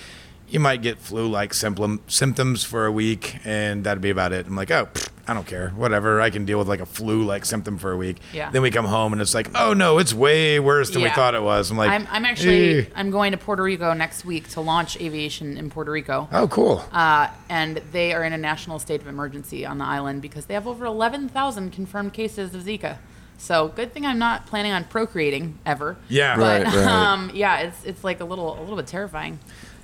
You 0.49 0.59
might 0.59 0.81
get 0.81 0.97
flu-like 0.97 1.53
symptom, 1.53 2.01
symptoms 2.07 2.63
for 2.63 2.85
a 2.85 2.91
week, 2.91 3.37
and 3.45 3.83
that'd 3.83 4.01
be 4.01 4.09
about 4.09 4.33
it. 4.33 4.47
I'm 4.47 4.55
like, 4.55 4.71
oh, 4.71 4.87
pfft, 4.87 5.09
I 5.27 5.33
don't 5.35 5.45
care, 5.45 5.69
whatever. 5.69 6.19
I 6.21 6.31
can 6.31 6.45
deal 6.45 6.57
with 6.57 6.67
like 6.67 6.79
a 6.79 6.87
flu-like 6.87 7.45
symptom 7.45 7.77
for 7.77 7.91
a 7.91 7.97
week. 7.97 8.17
Yeah. 8.33 8.49
Then 8.49 8.63
we 8.63 8.71
come 8.71 8.85
home, 8.85 9.13
and 9.13 9.21
it's 9.21 9.35
like, 9.35 9.47
oh 9.53 9.73
no, 9.73 9.99
it's 9.99 10.11
way 10.13 10.59
worse 10.59 10.89
than 10.89 11.03
we 11.03 11.07
Yeah. 11.09 11.13
thought 11.15 11.35
it 11.35 11.43
was. 11.43 11.69
I'm 11.69 11.77
like, 11.77 11.91
I'm, 11.91 12.07
I'm 12.09 12.25
actually 12.25 12.79
"Eh." 12.79 12.85
I'm 12.95 13.11
going 13.11 13.31
to 13.33 13.37
Puerto 13.37 13.61
Rico 13.61 13.93
next 13.93 14.25
week 14.25 14.49
to 14.49 14.61
launch 14.61 14.99
aviation 14.99 15.55
in 15.55 15.69
Puerto 15.69 15.91
Rico. 15.91 16.27
Oh, 16.31 16.47
cool. 16.47 16.83
Uh, 16.91 17.27
and 17.47 17.77
they 17.91 18.13
are 18.13 18.23
in 18.23 18.33
a 18.33 18.37
national 18.37 18.79
state 18.79 19.01
of 19.01 19.07
emergency 19.07 19.67
on 19.67 19.77
the 19.77 19.85
island 19.85 20.23
because 20.23 20.47
they 20.47 20.55
have 20.55 20.65
over 20.67 20.83
11,000 20.85 21.71
confirmed 21.71 22.13
cases 22.13 22.55
of 22.55 22.63
Zika. 22.63 22.97
So 23.37 23.69
good 23.69 23.93
thing 23.93 24.05
I'm 24.05 24.19
not 24.19 24.47
planning 24.47 24.73
on 24.73 24.83
procreating 24.83 25.59
ever. 25.65 25.95
Yeah. 26.09 26.35
But 26.35 26.63
Right, 26.65 26.75
right. 26.75 26.85
um, 27.13 27.31
yeah, 27.33 27.59
it's 27.59 27.85
it's 27.85 28.03
like 28.03 28.19
a 28.19 28.25
little 28.25 28.57
a 28.57 28.59
little 28.59 28.75
bit 28.75 28.87
terrifying. 28.87 29.39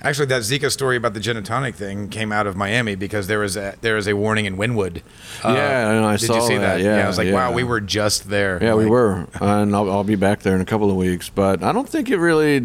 Actually, 0.05 0.27
that 0.27 0.43
Zika 0.43 0.71
story 0.71 0.95
about 0.97 1.13
the 1.15 1.19
gin 1.19 1.35
and 1.35 1.45
tonic 1.45 1.73
thing 1.75 2.09
came 2.09 2.31
out 2.31 2.45
of 2.45 2.55
Miami 2.55 2.93
because 2.95 3.25
there 3.27 3.39
was 3.39 3.57
a 3.57 3.75
there 3.81 3.97
is 3.97 4.07
a 4.07 4.15
warning 4.15 4.45
in 4.45 4.55
Wynwood. 4.55 5.01
Uh, 5.43 5.53
Yeah, 5.53 5.89
I 5.89 5.93
know, 5.95 6.07
I 6.07 6.17
did 6.17 6.27
saw 6.27 6.35
you 6.35 6.41
see 6.47 6.57
that, 6.57 6.77
that? 6.77 6.81
yeah, 6.81 7.03
I 7.03 7.07
was 7.07 7.17
like, 7.17 7.27
yeah. 7.27 7.33
wow, 7.33 7.51
we 7.51 7.63
were 7.63 7.81
just 7.81 8.29
there. 8.29 8.59
Yeah, 8.63 8.75
we 8.75 8.85
were, 8.85 9.27
and 9.41 9.75
I'll, 9.75 9.89
I'll 9.89 10.03
be 10.03 10.15
back 10.15 10.41
there 10.41 10.53
in 10.55 10.61
a 10.61 10.65
couple 10.65 10.91
of 10.91 10.95
weeks. 10.95 11.29
But 11.29 11.63
I 11.63 11.71
don't 11.71 11.89
think 11.89 12.09
it 12.11 12.17
really, 12.17 12.57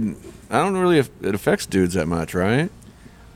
I 0.50 0.58
don't 0.62 0.76
really, 0.76 0.98
it 0.98 1.34
affects 1.34 1.64
dudes 1.66 1.94
that 1.94 2.06
much, 2.06 2.34
right? 2.34 2.70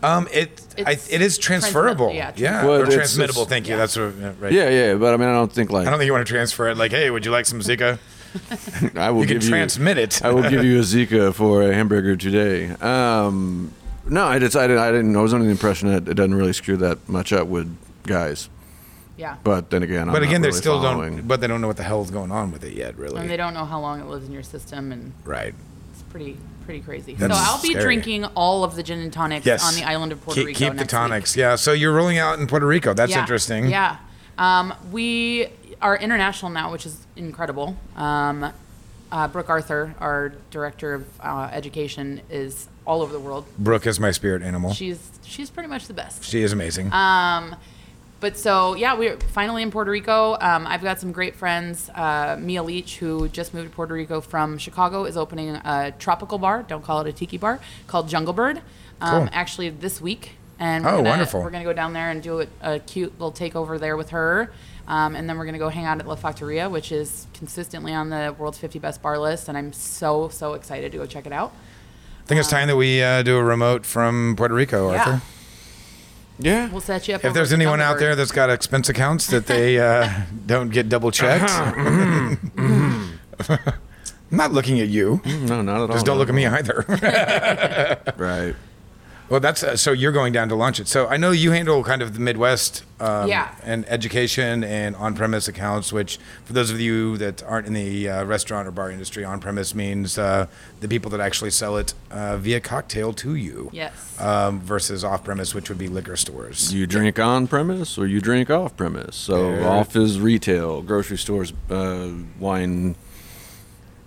Um, 0.03 0.29
it 0.31 0.61
I, 0.87 0.99
It's 1.09 1.38
transferable. 1.38 2.11
transmittable, 2.11 2.14
yeah, 2.14 2.33
yeah, 2.37 2.64
Well, 2.67 2.75
or 2.81 2.83
it's- 2.83 2.95
transmittable. 2.95 3.43
it's- 3.45 3.49
thank 3.49 3.67
you. 3.69 3.73
yeah. 3.73 3.79
That's 3.79 3.97
what, 3.97 4.14
yeah, 4.21 4.33
right. 4.38 4.53
Yeah, 4.53 4.69
yeah. 4.69 4.95
But 4.97 5.14
I 5.14 5.17
mean, 5.17 5.31
I 5.31 5.33
don't 5.33 5.51
think 5.51 5.71
like 5.71 5.87
I 5.87 5.90
don't 5.90 5.99
think 5.99 6.07
you 6.09 6.12
want 6.12 6.27
to 6.27 6.31
transfer 6.31 6.69
it. 6.69 6.77
Like, 6.77 6.90
hey, 6.90 7.09
would 7.11 7.25
you 7.25 7.31
like 7.31 7.47
some 7.47 7.61
Zika? 7.61 7.99
I 8.99 9.11
will 9.12 9.23
You 9.23 9.29
can 9.29 9.38
give 9.38 9.49
transmit 9.49 9.97
it. 9.97 10.23
I 10.23 10.31
will 10.33 10.43
give 10.51 10.62
you 10.62 10.79
a 10.79 10.83
Zika 10.83 11.33
for 11.33 11.62
a 11.62 11.73
hamburger 11.73 12.17
today. 12.17 12.69
Um, 12.83 13.73
No, 14.07 14.27
I 14.27 14.38
decided 14.38 14.79
I 14.79 14.93
didn't. 14.93 15.17
I 15.17 15.21
was 15.21 15.33
under 15.33 15.47
the 15.47 15.51
impression 15.51 15.88
that 15.88 16.09
it 16.09 16.14
doesn't 16.14 16.35
really 16.35 16.53
screw 16.53 16.77
that 16.79 17.09
much 17.09 17.33
up 17.33 17.49
with 17.49 17.77
guys. 18.05 18.49
Yeah. 19.17 19.37
But 19.45 19.71
then 19.71 19.83
again, 19.83 20.09
I'm 20.09 20.12
but 20.12 20.23
again, 20.23 20.40
not 20.40 20.43
they 20.43 20.49
really 20.49 20.61
still 20.61 20.83
following. 20.83 21.17
don't. 21.17 21.29
But 21.29 21.40
they 21.40 21.47
don't 21.47 21.61
know 21.61 21.69
what 21.69 21.77
the 21.77 21.85
hell's 21.85 22.11
going 22.11 22.33
on 22.33 22.51
with 22.51 22.64
it 22.64 22.75
yet, 22.75 22.97
really. 22.97 23.21
and 23.21 23.31
they 23.31 23.37
don't 23.37 23.55
know 23.55 23.64
how 23.64 23.81
long 23.81 24.01
it 24.01 24.07
lives 24.07 24.27
in 24.27 24.33
your 24.33 24.43
system, 24.43 24.93
and 24.93 25.12
right. 25.25 25.55
it's 25.93 26.03
pretty 26.03 26.37
pretty 26.64 26.81
crazy. 26.81 27.14
That's 27.14 27.33
so 27.33 27.40
I'll 27.40 27.62
be 27.62 27.71
scary. 27.71 27.85
drinking 27.85 28.25
all 28.25 28.64
of 28.64 28.75
the 28.75 28.83
gin 28.83 28.99
and 28.99 29.12
tonics 29.12 29.47
Yes. 29.47 29.67
on 29.67 29.75
the 29.75 29.85
island 29.85 30.12
of 30.12 30.23
Puerto 30.23 30.40
keep, 30.40 30.47
Rico. 30.49 30.59
Keep 30.59 30.79
the 30.79 30.87
tonics. 30.87 31.35
Week. 31.35 31.40
Yeah. 31.40 31.57
So 31.57 31.73
you're 31.73 31.93
rolling 31.93 32.19
out 32.19 32.38
in 32.38 32.47
Puerto 32.47 32.67
Rico. 32.67 32.95
That's 32.95 33.12
yeah. 33.12 33.21
interesting. 33.21 33.69
Yeah. 33.69 33.99
Um, 34.38 34.75
we 34.90 35.49
are 35.81 35.97
international 35.97 36.51
now, 36.51 36.73
which 36.73 36.87
is 36.87 37.07
incredible. 37.17 37.77
Um, 37.97 38.53
uh, 39.12 39.29
Brooke 39.29 39.51
Arthur, 39.51 39.95
our 40.01 40.33
director 40.51 40.95
of 40.95 41.07
uh, 41.21 41.51
education, 41.53 42.21
is 42.31 42.69
all 42.87 43.03
over 43.03 43.12
the 43.12 43.20
world. 43.20 43.44
Brooke 43.59 43.87
is 43.87 43.99
my 44.01 44.11
spirit 44.11 44.42
animal. 44.42 44.73
She's 44.75 45.11
she's 45.25 45.51
pretty 45.51 45.68
much 45.68 45.87
the 45.87 45.94
best. 45.94 46.25
She 46.25 46.42
is 46.42 46.53
amazing. 46.53 46.92
Um, 46.92 47.57
but 48.20 48.38
so 48.38 48.75
yeah, 48.75 48.94
we're 48.97 49.18
finally 49.18 49.62
in 49.62 49.70
Puerto 49.70 49.90
Rico. 49.90 50.38
Um, 50.40 50.66
I've 50.66 50.83
got 50.83 50.99
some 51.01 51.12
great 51.12 51.35
friends. 51.35 51.90
Uh, 51.90 52.37
Mia 52.40 52.62
Leach, 52.62 52.97
who 52.99 53.29
just 53.29 53.53
moved 53.53 53.70
to 53.70 53.75
Puerto 53.75 53.92
Rico 53.94 54.20
from 54.20 54.57
Chicago, 54.59 55.05
is 55.05 55.16
opening 55.16 55.51
a 55.57 55.92
tropical 55.99 56.38
bar. 56.38 56.62
Don't 56.62 56.83
call 56.85 57.01
it 57.01 57.07
a 57.09 57.12
tiki 57.12 57.37
bar. 57.38 57.61
Called 57.87 58.09
Jungle 58.09 58.33
Bird. 58.33 58.62
Um, 59.01 59.27
Cool. 59.27 59.29
Actually, 59.33 59.70
this 59.70 60.01
week. 60.01 60.33
And 60.59 60.87
Oh, 60.87 60.90
we're 60.90 60.97
gonna, 60.99 61.09
wonderful. 61.11 61.42
We're 61.42 61.51
gonna 61.51 61.64
go 61.64 61.73
down 61.73 61.92
there 61.94 62.11
and 62.11 62.23
do 62.23 62.40
a, 62.42 62.47
a 62.62 62.79
cute 62.79 63.12
little 63.20 63.33
takeover 63.33 63.79
there 63.79 63.97
with 63.97 64.11
her. 64.11 64.53
Um, 64.87 65.16
and 65.16 65.29
then 65.29 65.37
we're 65.37 65.47
gonna 65.47 65.59
go 65.59 65.68
hang 65.68 65.85
out 65.85 65.99
at 65.99 66.07
La 66.07 66.14
Factoria, 66.14 66.70
which 66.70 66.92
is 66.92 67.27
consistently 67.35 67.92
on 67.92 68.11
the 68.11 68.35
world's 68.38 68.59
50 68.59 68.79
best 68.79 69.03
bar 69.03 69.18
list. 69.18 69.49
And 69.49 69.59
I'm 69.59 69.73
so 69.73 70.29
so 70.29 70.55
excited 70.55 70.92
to 70.92 70.99
go 70.99 71.07
check 71.07 71.27
it 71.27 71.33
out. 71.33 71.53
I 72.25 72.27
think 72.27 72.39
it's 72.41 72.49
time 72.49 72.69
that 72.69 72.77
we 72.77 73.03
uh, 73.03 73.23
do 73.23 73.37
a 73.37 73.45
remote 73.45 73.85
from 73.85 74.35
Puerto 74.37 74.55
Rico, 74.55 74.91
Yeah. 74.93 74.99
Arthur. 74.99 75.23
yeah. 76.39 76.71
We'll 76.71 76.81
set 76.81 77.07
you 77.07 77.15
up. 77.15 77.21
If 77.21 77.27
over 77.27 77.35
there's 77.35 77.51
the 77.51 77.57
anyone 77.57 77.81
Jungle 77.81 77.87
out 77.87 77.93
Bird. 77.95 78.01
there 78.03 78.17
that's 78.17 78.33
got 78.33 78.49
expense 78.51 78.89
accounts 78.89 79.27
that 79.29 79.47
they 79.47 79.79
uh, 79.89 80.09
don't 80.47 80.71
get 80.71 80.89
double 80.89 81.11
checked, 81.11 81.51
Uh-huh. 81.51 82.37
I'm 84.31 84.39
not 84.39 84.53
looking 84.53 84.81
at 84.81 84.89
you. 84.89 85.21
No, 85.27 85.61
not 85.63 85.77
at 85.77 85.81
all. 85.83 85.89
Just 85.89 86.07
don't 86.07 86.19
look 86.19 86.29
at 86.29 86.35
me 86.35 86.47
either. 86.47 86.85
Right. 88.17 88.55
Well, 89.29 89.41
that's 89.41 89.63
uh, 89.63 89.77
so 89.77 89.93
you're 89.93 90.13
going 90.13 90.33
down 90.33 90.49
to 90.51 90.55
launch 90.55 90.79
it. 90.81 90.89
So 90.89 91.07
I 91.07 91.17
know 91.17 91.31
you 91.31 91.51
handle 91.53 91.83
kind 91.83 92.03
of 92.03 92.15
the 92.15 92.21
Midwest, 92.21 92.85
um, 93.01 93.29
Yeah. 93.29 93.55
and 93.65 93.85
education 93.89 94.63
and 94.63 94.95
on-premise 94.97 95.49
accounts. 95.49 95.93
Which, 95.93 96.19
for 96.45 96.53
those 96.53 96.71
of 96.71 96.81
you 96.81 97.17
that 97.19 97.43
aren't 97.43 97.67
in 97.67 97.73
the 97.73 98.09
uh, 98.09 98.25
restaurant 98.25 98.69
or 98.69 98.71
bar 98.71 98.91
industry, 98.91 99.25
on-premise 99.25 99.75
means 99.75 100.19
uh, 100.19 100.47
the 100.81 100.89
people 100.89 101.11
that 101.13 101.21
actually 101.21 101.51
sell 101.51 101.77
it 101.77 101.95
uh, 102.11 102.37
via 102.37 102.61
cocktail 102.61 103.13
to 103.15 103.35
you. 103.35 103.71
Yes. 103.73 103.93
Um, 104.21 104.61
versus 104.61 105.05
off-premise, 105.05 105.55
which 105.55 105.69
would 105.69 105.79
be 105.79 105.89
liquor 105.89 106.17
stores. 106.17 106.73
You 106.75 106.87
drink 106.87 107.19
on 107.19 107.47
premise 107.47 107.99
or 107.99 108.07
you 108.07 108.21
drink 108.21 108.51
off 108.51 108.77
premise. 108.77 109.17
So 109.17 109.51
Yeah. 109.55 109.69
off 109.69 109.97
is 109.97 110.21
retail, 110.21 110.83
grocery 110.83 111.19
stores, 111.19 111.53
uh, 111.71 112.09
wine 112.39 112.95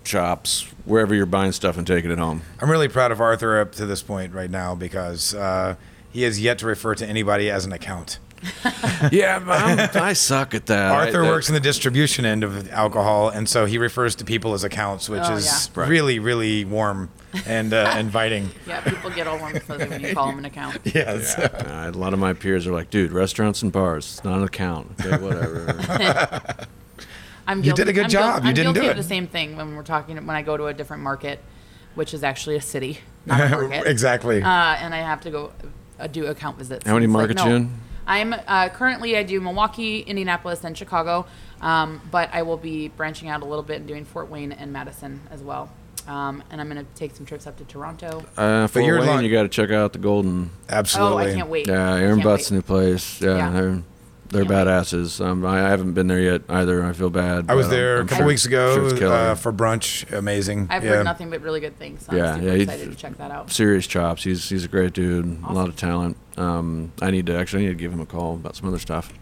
shops, 0.08 0.66
wherever 0.84 1.14
you're 1.14 1.26
buying 1.26 1.52
stuff 1.52 1.76
and 1.76 1.86
taking 1.86 2.10
it 2.10 2.18
home. 2.18 2.42
I'm 2.60 2.70
really 2.70 2.88
proud 2.88 3.12
of 3.12 3.20
Arthur 3.20 3.60
up 3.60 3.72
to 3.72 3.86
this 3.86 4.02
point 4.02 4.32
right 4.32 4.50
now 4.50 4.74
because 4.74 5.34
uh, 5.34 5.76
he 6.10 6.22
has 6.22 6.40
yet 6.40 6.58
to 6.60 6.66
refer 6.66 6.94
to 6.96 7.06
anybody 7.06 7.50
as 7.50 7.64
an 7.66 7.72
account. 7.72 8.18
yeah, 9.10 9.40
but 9.40 9.60
I'm, 9.60 10.02
I 10.02 10.12
suck 10.12 10.54
at 10.54 10.66
that. 10.66 10.92
Arthur 10.92 11.24
I- 11.24 11.28
works 11.28 11.48
in 11.48 11.54
the 11.54 11.60
distribution 11.60 12.24
end 12.24 12.44
of 12.44 12.70
alcohol, 12.70 13.28
and 13.30 13.48
so 13.48 13.66
he 13.66 13.78
refers 13.78 14.14
to 14.16 14.24
people 14.24 14.54
as 14.54 14.62
accounts, 14.62 15.08
which 15.08 15.22
Oh, 15.24 15.34
is 15.34 15.68
yeah. 15.76 15.86
Really, 15.88 16.20
really 16.20 16.64
warm 16.64 17.10
and 17.46 17.72
uh, 17.74 17.96
inviting. 17.98 18.48
Yeah, 18.66 18.80
people 18.80 19.10
get 19.10 19.26
all 19.26 19.38
warm 19.38 19.54
and 19.56 19.62
fuzzy 19.64 19.88
when 19.88 20.00
you 20.00 20.14
call 20.14 20.28
them 20.28 20.38
an 20.38 20.44
account. 20.44 20.78
Yes. 20.94 21.36
Uh, 21.36 21.90
a 21.92 21.98
lot 21.98 22.12
of 22.12 22.20
my 22.20 22.32
peers 22.32 22.64
are 22.66 22.72
like, 22.72 22.90
dude, 22.90 23.10
restaurants 23.10 23.60
and 23.62 23.72
bars, 23.72 24.06
it's 24.06 24.24
not 24.24 24.38
an 24.38 24.44
account. 24.44 24.92
Okay, 25.04 25.20
whatever. 25.22 26.66
I'm 27.48 27.64
You 27.64 27.72
did 27.72 27.88
a 27.88 27.92
good 27.92 28.04
I'm 28.04 28.10
job. 28.10 28.42
You 28.44 28.50
I'm 28.50 28.54
didn't 28.54 28.74
guilty 28.74 28.86
do 28.86 28.90
of 28.92 28.96
it. 28.98 29.02
the 29.02 29.08
same 29.08 29.26
thing 29.26 29.56
when 29.56 29.74
we're 29.74 29.82
talking 29.82 30.14
when 30.16 30.36
I 30.36 30.42
go 30.42 30.56
to 30.56 30.66
a 30.66 30.74
different 30.74 31.02
market, 31.02 31.40
which 31.96 32.12
is 32.14 32.22
actually 32.22 32.54
a 32.56 32.60
city, 32.60 32.98
not 33.26 33.40
a 33.40 33.48
market. 33.68 33.86
exactly. 33.86 34.42
Uh, 34.42 34.46
and 34.46 34.94
I 34.94 34.98
have 34.98 35.20
to 35.22 35.30
go 35.30 35.52
uh, 35.98 36.06
do 36.06 36.26
account 36.26 36.58
visits. 36.58 36.86
How 36.86 36.92
many 36.94 37.06
It's 37.06 37.12
like, 37.14 37.18
markets 37.20 37.42
no. 37.44 37.50
you 37.50 37.56
in? 37.56 37.70
I'm 38.06 38.32
uh, 38.46 38.68
currently 38.68 39.16
I 39.16 39.22
do 39.22 39.40
Milwaukee, 39.40 40.00
Indianapolis, 40.00 40.62
and 40.64 40.76
Chicago, 40.76 41.26
um, 41.60 42.00
but 42.10 42.30
I 42.32 42.42
will 42.42 42.56
be 42.56 42.88
branching 42.88 43.28
out 43.28 43.42
a 43.42 43.44
little 43.44 43.62
bit 43.64 43.78
and 43.78 43.88
doing 43.88 44.04
Fort 44.04 44.30
Wayne 44.30 44.52
and 44.52 44.72
Madison 44.72 45.20
as 45.30 45.42
well. 45.42 45.70
Um, 46.06 46.42
and 46.50 46.58
I'm 46.58 46.70
going 46.70 46.82
to 46.82 46.90
take 46.94 47.14
some 47.14 47.26
trips 47.26 47.46
up 47.46 47.58
to 47.58 47.64
Toronto. 47.64 48.24
Uh, 48.34 48.66
for 48.66 48.80
you're 48.80 48.98
Wayne, 49.00 49.08
like- 49.08 49.24
you 49.24 49.30
got 49.30 49.42
to 49.42 49.48
check 49.50 49.70
out 49.70 49.92
the 49.92 49.98
Golden. 49.98 50.50
Absolutely. 50.70 51.24
Oh, 51.26 51.28
I 51.28 51.34
can't 51.34 51.48
wait. 51.50 51.66
Yeah, 51.66 51.96
Aaron 51.96 52.20
Butt's 52.22 52.50
wait. 52.50 52.56
new 52.56 52.62
place. 52.62 53.20
Yeah, 53.20 53.36
Yeah. 53.52 53.78
They're 54.30 54.44
they're 54.44 54.44
Can't 54.44 54.66
wait. 54.68 54.72
badasses. 54.72 55.24
Um, 55.24 55.44
I, 55.44 55.66
I 55.66 55.68
haven't 55.70 55.92
been 55.94 56.06
there 56.06 56.20
yet 56.20 56.42
either. 56.48 56.84
I 56.84 56.92
feel 56.92 57.10
bad. 57.10 57.46
I 57.50 57.54
was 57.54 57.66
but 57.66 57.72
I'm- 57.74 57.80
there 57.80 57.96
a 57.96 58.00
I'm 58.00 58.06
couple 58.06 58.16
sure- 58.22 58.26
weeks 58.26 58.44
ago 58.46 58.94
sure 58.96 59.12
uh, 59.12 59.34
for 59.34 59.52
brunch. 59.52 60.10
Amazing. 60.12 60.68
I've 60.70 60.84
yeah. 60.84 60.90
heard 60.90 61.04
nothing 61.04 61.30
but 61.30 61.40
really 61.42 61.60
good 61.60 61.78
things. 61.78 62.04
So 62.06 62.14
Yeah, 62.16 62.32
I'm 62.32 62.34
super 62.36 62.46
yeah, 62.46 62.52
he's- 62.54 62.62
excited 62.68 62.90
to 62.90 62.96
check 62.96 63.16
that 63.18 63.30
out. 63.30 63.50
serious 63.50 63.86
chops. 63.86 64.24
He's 64.24 64.48
he's 64.48 64.64
a 64.64 64.68
great 64.68 64.92
dude. 64.92 65.42
A 65.48 65.52
lot 65.52 65.68
of 65.68 65.76
talent. 65.76 66.16
Um, 66.36 66.92
I 67.02 67.10
need 67.10 67.26
to 67.26 67.36
actually 67.38 67.64
I 67.64 67.66
need 67.68 67.72
to 67.72 67.82
give 67.82 67.92
him 67.92 68.00
a 68.00 68.06
call 68.06 68.34
about 68.34 68.56
some 68.56 68.68
other 68.68 68.78
stuff. 68.78 69.12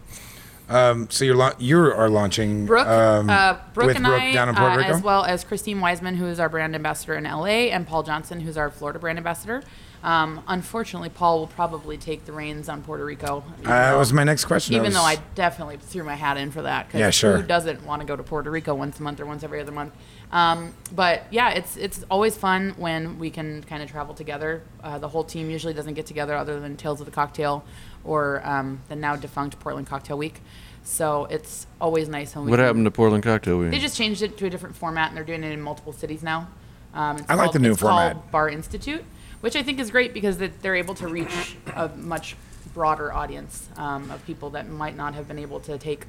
Um, 0.69 1.09
so 1.09 1.23
you're 1.23 1.35
la- 1.35 1.53
you 1.59 1.79
are 1.79 2.09
launching 2.09 2.65
Brooke, 2.65 2.87
um, 2.87 3.29
uh, 3.29 3.55
Brooke 3.73 3.87
with 3.87 3.95
and 3.95 4.05
Brooke 4.05 4.21
I, 4.21 4.33
down 4.33 4.49
in 4.49 4.55
Puerto 4.55 4.73
uh, 4.73 4.77
Rico. 4.77 4.89
as 4.95 5.01
well 5.01 5.23
as 5.23 5.45
Christine 5.45 5.79
Wiseman, 5.79 6.15
who 6.15 6.25
is 6.25 6.41
our 6.41 6.49
brand 6.49 6.75
ambassador 6.75 7.15
in 7.15 7.23
LA, 7.23 7.69
and 7.71 7.87
Paul 7.87 8.03
Johnson, 8.03 8.41
who's 8.41 8.57
our 8.57 8.69
Florida 8.69 8.99
brand 8.99 9.17
ambassador. 9.17 9.63
Um, 10.03 10.41
unfortunately, 10.47 11.09
Paul 11.09 11.39
will 11.39 11.47
probably 11.47 11.97
take 11.97 12.25
the 12.25 12.31
reins 12.31 12.69
on 12.69 12.81
Puerto 12.83 13.03
Rico. 13.03 13.43
even 13.59 13.65
Uh, 13.65 13.69
that 13.69 13.91
though- 13.91 13.97
was 13.99 14.13
my 14.13 14.23
next 14.23 14.45
question. 14.45 14.75
Even 14.75 14.85
was- 14.85 14.93
though 14.93 15.01
I 15.01 15.17
definitely 15.35 15.77
threw 15.77 16.03
my 16.03 16.15
hat 16.15 16.37
in 16.37 16.51
for 16.51 16.61
that, 16.61 16.89
'cause 16.89 16.99
Yeah, 16.99 17.09
sure. 17.09 17.37
Who 17.37 17.43
doesn't 17.43 17.83
want 17.85 18.01
to 18.01 18.05
go 18.07 18.15
to 18.15 18.23
Puerto 18.23 18.49
Rico 18.51 18.73
once 18.75 18.99
a 18.99 19.03
month 19.03 19.19
or 19.19 19.25
once 19.25 19.43
every 19.43 19.59
other 19.59 19.71
month? 19.71 19.93
Um, 20.31 20.73
but 20.93 21.23
yeah, 21.31 21.49
it's 21.49 21.77
it's 21.77 22.03
always 22.11 22.35
fun 22.37 22.73
when 22.77 23.17
we 23.17 23.29
can 23.29 23.63
kind 23.63 23.81
of 23.81 23.89
travel 23.89 24.13
together. 24.13 24.61
Uh, 24.83 24.97
the 24.97 25.07
whole 25.09 25.23
team 25.23 25.49
usually 25.49 25.73
doesn't 25.73 25.93
get 25.95 26.05
together 26.05 26.35
other 26.35 26.59
than 26.59 26.75
Tales 26.77 26.99
of 26.99 27.05
the 27.05 27.11
Cocktail 27.11 27.63
or 28.03 28.41
um, 28.45 28.79
the 28.89 28.95
now 28.95 29.15
defunct 29.15 29.59
Portland 29.59 29.87
Cocktail 29.87 30.17
Week. 30.17 30.41
So 30.83 31.27
it's 31.29 31.65
always 31.81 32.07
nice 32.07 32.35
when 32.35 32.45
we. 32.45 32.51
What 32.51 32.57
can- 32.57 32.65
happened 32.65 32.85
to 32.85 32.91
Portland 32.91 33.23
Cocktail 33.23 33.57
Week? 33.57 33.71
They 33.71 33.79
just 33.79 33.97
changed 33.97 34.21
it 34.21 34.37
to 34.37 34.45
a 34.45 34.49
different 34.49 34.75
format, 34.75 35.09
and 35.09 35.17
they're 35.17 35.23
doing 35.23 35.43
it 35.43 35.51
in 35.51 35.61
multiple 35.61 35.91
cities 35.91 36.21
now. 36.23 36.47
Um, 36.93 37.17
it's 37.17 37.29
I 37.29 37.33
like 37.35 37.51
the 37.51 37.59
new 37.59 37.71
it's 37.71 37.81
format. 37.81 38.13
Called 38.13 38.31
Bar 38.31 38.49
Institute, 38.49 39.03
which 39.47 39.55
I 39.55 39.63
think 39.63 39.79
is 39.79 39.91
great 39.91 40.13
because 40.13 40.39
that 40.39 40.61
they're 40.61 40.75
able 40.75 40.93
to 40.95 41.07
reach 41.07 41.55
a 41.73 41.87
much 41.95 42.35
broader 42.73 43.13
audience 43.13 43.69
um, 43.77 44.11
of 44.11 44.25
people 44.25 44.49
that 44.49 44.67
might 44.67 44.97
not 44.97 45.13
have 45.13 45.25
been 45.25 45.39
able 45.39 45.61
to 45.61 45.77
take 45.77 46.03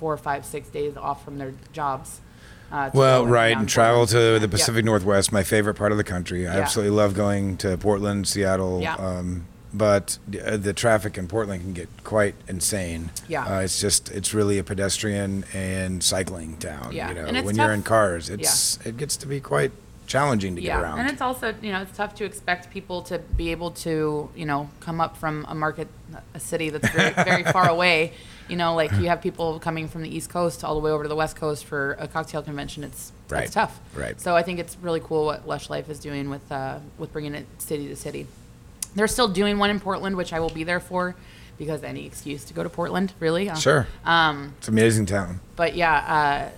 four, 0.00 0.16
five, 0.16 0.44
six 0.44 0.68
days 0.68 0.96
off 0.96 1.24
from 1.24 1.38
their 1.38 1.54
jobs. 1.72 2.20
Uh, 2.72 2.90
Well, 2.92 3.24
right, 3.24 3.56
and 3.56 3.68
travel 3.68 4.04
to 4.08 4.16
the 4.16 4.40
Yeah. 4.40 4.46
Pacific 4.48 4.84
Northwest, 4.84 5.30
my 5.30 5.44
favorite 5.44 5.74
part 5.74 5.92
of 5.92 5.96
the 5.98 6.02
country. 6.02 6.48
I 6.48 6.56
Yeah. 6.56 6.62
absolutely 6.62 6.96
love 6.96 7.14
going 7.14 7.56
to 7.58 7.76
Portland, 7.78 8.26
Seattle. 8.26 8.80
Yeah. 8.82 8.96
Um, 8.96 9.44
but 9.72 10.18
the, 10.26 10.54
uh, 10.54 10.56
the 10.56 10.72
traffic 10.72 11.16
in 11.16 11.28
Portland 11.28 11.62
can 11.62 11.74
get 11.74 11.88
quite 12.02 12.34
insane. 12.48 13.10
Yeah. 13.28 13.44
Uh, 13.44 13.60
it's 13.60 13.80
just 13.80 14.10
it's 14.10 14.34
really 14.34 14.58
a 14.58 14.64
pedestrian 14.64 15.44
and 15.54 16.02
cycling 16.02 16.56
town. 16.56 16.88
Yeah, 16.90 17.10
You 17.10 17.14
know, 17.32 17.42
when 17.44 17.54
you're 17.54 17.72
in 17.72 17.84
cars, 17.84 18.28
it's 18.28 18.80
it 18.84 18.96
gets 18.96 19.16
to 19.18 19.28
be 19.28 19.38
quite 19.38 19.70
challenging 20.12 20.54
to 20.56 20.62
yeah, 20.62 20.76
get 20.76 20.82
around. 20.82 20.98
and 21.00 21.10
it's 21.10 21.20
also 21.22 21.54
you 21.62 21.72
know 21.72 21.80
it's 21.82 21.96
tough 21.96 22.14
to 22.16 22.24
expect 22.24 22.70
people 22.70 23.02
to 23.02 23.18
be 23.18 23.50
able 23.50 23.70
to 23.70 24.28
you 24.36 24.46
know 24.50 24.68
come 24.80 25.00
up 25.00 25.16
from 25.16 25.44
a 25.48 25.54
market, 25.54 25.88
a 26.34 26.40
city 26.40 26.68
that's 26.70 26.88
very 26.90 27.12
very 27.30 27.44
far 27.44 27.68
away. 27.68 28.12
You 28.48 28.56
know, 28.56 28.74
like 28.74 28.92
you 28.92 29.06
have 29.08 29.22
people 29.22 29.58
coming 29.60 29.88
from 29.88 30.02
the 30.02 30.14
East 30.16 30.28
Coast 30.28 30.62
all 30.64 30.74
the 30.74 30.80
way 30.80 30.90
over 30.90 31.04
to 31.04 31.08
the 31.08 31.16
West 31.16 31.36
Coast 31.36 31.64
for 31.64 31.96
a 31.98 32.06
cocktail 32.06 32.42
convention. 32.42 32.84
It's 32.84 33.12
Right, 33.30 33.44
it's 33.44 33.54
tough. 33.54 33.80
right. 33.94 34.20
So 34.20 34.36
I 34.36 34.42
think 34.42 34.58
it's 34.58 34.76
really 34.82 35.00
cool 35.00 35.24
what 35.24 35.48
Lush 35.48 35.70
Life 35.70 35.88
is 35.88 35.98
doing 35.98 36.28
with 36.28 36.46
uh, 36.52 36.80
with 36.98 37.12
bringing 37.14 37.34
it 37.34 37.46
city 37.58 37.88
to 37.88 37.96
city. 37.96 38.26
They're 38.94 39.08
still 39.08 39.28
doing 39.28 39.56
one 39.58 39.70
in 39.70 39.80
Portland, 39.80 40.16
which 40.16 40.34
I 40.34 40.40
will 40.40 40.50
be 40.50 40.64
there 40.64 40.80
for, 40.80 41.14
because 41.56 41.82
any 41.82 42.04
excuse 42.04 42.44
to 42.44 42.52
go 42.52 42.62
to 42.62 42.68
Portland, 42.68 43.14
really. 43.20 43.48
Uh, 43.48 43.54
sure, 43.54 43.86
Um, 44.04 44.52
it's 44.58 44.68
an 44.68 44.74
amazing 44.74 45.06
town. 45.06 45.40
but 45.56 45.74
yeah, 45.74 45.94
uh, 46.16 46.50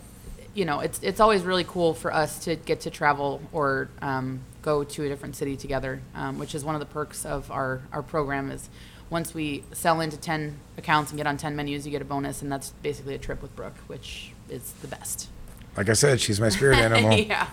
you 0.55 0.65
know, 0.65 0.81
it's 0.81 1.01
it's 1.03 1.21
always 1.21 1.43
really 1.43 1.65
cool 1.65 1.95
for 1.95 2.13
us 2.13 2.39
to 2.45 2.57
get 2.57 2.81
to 2.83 2.91
travel 2.91 3.43
or 3.53 3.89
um, 4.01 4.41
go 4.63 4.85
to 4.85 5.05
a 5.05 5.09
different 5.09 5.37
city 5.37 5.57
together, 5.57 6.01
um, 6.15 6.39
which 6.39 6.55
is 6.55 6.65
one 6.65 6.75
of 6.75 6.81
the 6.81 6.87
perks 6.87 7.27
of 7.27 7.51
our 7.51 7.83
our 7.93 8.03
program. 8.03 8.51
Is 8.51 8.71
once 9.11 9.35
we 9.35 9.65
sell 9.73 10.01
into 10.01 10.17
ten 10.17 10.59
accounts 10.79 11.11
and 11.11 11.19
get 11.19 11.27
on 11.27 11.37
ten 11.37 11.57
menus, 11.57 11.85
you 11.85 11.91
get 11.91 12.03
a 12.03 12.07
bonus, 12.07 12.41
and 12.41 12.51
that's 12.51 12.71
basically 12.83 13.15
a 13.15 13.19
trip 13.19 13.43
with 13.43 13.55
Brooke, 13.57 13.77
which 13.89 14.33
is 14.49 14.73
the 14.81 14.89
best. 14.89 15.29
Like 15.77 15.89
I 15.89 15.95
said, 15.95 16.21
she's 16.21 16.41
my 16.41 16.49
spirit 16.49 16.79
animal. 16.79 17.13
yeah. 17.19 17.49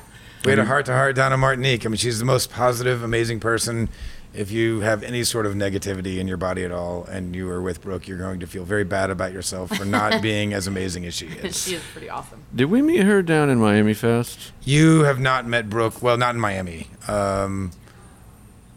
We 0.45 0.51
had 0.51 0.59
a 0.59 0.65
heart 0.65 0.87
to 0.87 0.93
heart 0.93 1.15
down 1.15 1.33
in 1.33 1.39
Martinique. 1.39 1.85
I 1.85 1.89
mean, 1.89 1.97
she's 1.97 2.17
the 2.17 2.25
most 2.25 2.49
positive, 2.49 3.03
amazing 3.03 3.39
person. 3.39 3.89
If 4.33 4.49
you 4.49 4.79
have 4.79 5.03
any 5.03 5.25
sort 5.25 5.45
of 5.45 5.55
negativity 5.55 6.17
in 6.17 6.27
your 6.27 6.37
body 6.37 6.63
at 6.63 6.71
all 6.71 7.03
and 7.03 7.35
you 7.35 7.49
are 7.49 7.61
with 7.61 7.81
Brooke, 7.81 8.07
you're 8.07 8.17
going 8.17 8.39
to 8.39 8.47
feel 8.47 8.63
very 8.63 8.85
bad 8.85 9.09
about 9.09 9.33
yourself 9.33 9.75
for 9.75 9.83
not 9.83 10.21
being 10.21 10.53
as 10.53 10.67
amazing 10.67 11.05
as 11.05 11.13
she 11.13 11.25
is. 11.43 11.61
she 11.67 11.75
is 11.75 11.83
pretty 11.91 12.09
awesome. 12.09 12.41
Did 12.55 12.65
we 12.65 12.81
meet 12.81 13.03
her 13.03 13.21
down 13.21 13.49
in 13.49 13.59
Miami 13.59 13.93
Fest? 13.93 14.53
You 14.63 15.03
have 15.03 15.19
not 15.19 15.45
met 15.45 15.69
Brooke, 15.69 16.01
well, 16.01 16.15
not 16.17 16.33
in 16.35 16.39
Miami. 16.39 16.87
Um, 17.09 17.71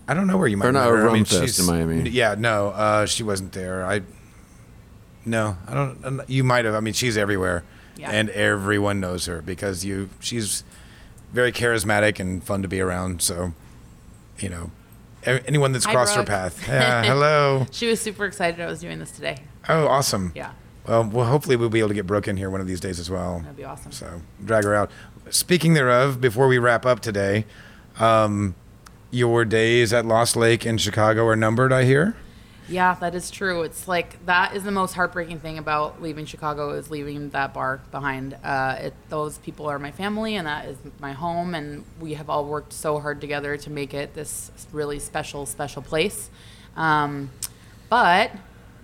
I 0.08 0.14
don't 0.14 0.26
know 0.26 0.36
where 0.36 0.48
you 0.48 0.56
might 0.56 0.66
Or 0.66 0.72
not 0.72 0.90
met 0.90 0.98
her. 0.98 1.02
Rum 1.04 1.10
I 1.10 1.14
mean, 1.14 1.24
Fest 1.24 1.58
in 1.60 1.66
Miami. 1.66 2.10
Yeah, 2.10 2.34
no, 2.36 2.70
uh, 2.70 3.06
she 3.06 3.22
wasn't 3.22 3.52
there. 3.52 3.86
I 3.86 4.02
no, 5.24 5.56
I 5.66 5.72
don't. 5.74 6.28
You 6.28 6.44
might 6.44 6.64
have. 6.66 6.74
I 6.74 6.80
mean, 6.80 6.92
she's 6.92 7.16
everywhere, 7.16 7.64
Yeah. 7.96 8.10
and 8.10 8.28
everyone 8.30 9.00
knows 9.00 9.24
her 9.26 9.40
because 9.40 9.82
you. 9.84 10.10
She's 10.20 10.64
very 11.32 11.50
charismatic 11.52 12.20
and 12.20 12.44
fun 12.44 12.60
to 12.60 12.68
be 12.68 12.80
around. 12.80 13.22
So, 13.22 13.54
you 14.38 14.50
know, 14.50 14.70
a- 14.74 14.83
anyone 15.26 15.72
that's 15.72 15.84
Hi, 15.84 15.92
crossed 15.92 16.14
Brooke. 16.14 16.28
her 16.28 16.34
path. 16.34 16.68
Yeah, 16.68 17.02
hello. 17.04 17.66
She 17.70 17.86
was 17.88 18.00
super 18.00 18.24
excited 18.24 18.60
I 18.60 18.66
was 18.66 18.80
doing 18.80 18.98
this 18.98 19.10
today. 19.10 19.38
Oh, 19.68 19.86
awesome. 19.86 20.32
Yeah, 20.34 20.52
Well, 20.86 21.04
well, 21.04 21.26
hopefully 21.26 21.56
we'll 21.56 21.68
be 21.70 21.78
able 21.78 21.88
to 21.88 21.94
get 21.94 22.06
Brooke 22.06 22.28
in 22.28 22.36
here 22.36 22.50
one 22.50 22.60
of 22.60 22.66
these 22.66 22.80
days 22.80 22.98
as 23.00 23.10
well. 23.10 23.40
that'd 23.40 23.56
be 23.56 23.64
awesome. 23.64 23.92
So 23.92 24.20
drag 24.44 24.64
her 24.64 24.74
out. 24.74 24.90
Speaking 25.30 25.74
thereof, 25.74 26.20
before 26.20 26.46
we 26.48 26.58
wrap 26.58 26.84
up 26.84 27.00
today, 27.00 27.46
um, 27.98 28.54
your 29.10 29.44
days 29.44 29.92
at 29.92 30.04
Lost 30.04 30.36
Lake 30.36 30.66
in 30.66 30.76
Chicago 30.78 31.26
are 31.26 31.36
numbered. 31.36 31.72
I 31.72 31.84
hear. 31.84 32.14
Yeah, 32.68 32.94
that 33.00 33.14
is 33.14 33.30
true. 33.30 33.62
It's 33.62 33.86
like 33.86 34.24
that 34.26 34.54
is 34.56 34.62
the 34.64 34.70
most 34.70 34.94
heartbreaking 34.94 35.40
thing 35.40 35.58
about 35.58 36.00
leaving 36.00 36.24
Chicago 36.26 36.70
is 36.70 36.90
leaving 36.90 37.30
that 37.30 37.52
bar 37.52 37.80
behind. 37.90 38.36
Uh, 38.42 38.76
it, 38.80 38.94
those 39.10 39.38
people 39.38 39.66
are 39.66 39.78
my 39.78 39.90
family, 39.90 40.36
and 40.36 40.46
that 40.46 40.64
is 40.66 40.76
my 41.00 41.12
home, 41.12 41.54
and 41.54 41.84
we 42.00 42.14
have 42.14 42.30
all 42.30 42.44
worked 42.46 42.72
so 42.72 42.98
hard 43.00 43.20
together 43.20 43.56
to 43.58 43.70
make 43.70 43.92
it 43.92 44.14
this 44.14 44.50
really 44.72 44.98
special, 44.98 45.44
special 45.46 45.82
place. 45.82 46.30
Um, 46.76 47.30
but 47.90 48.30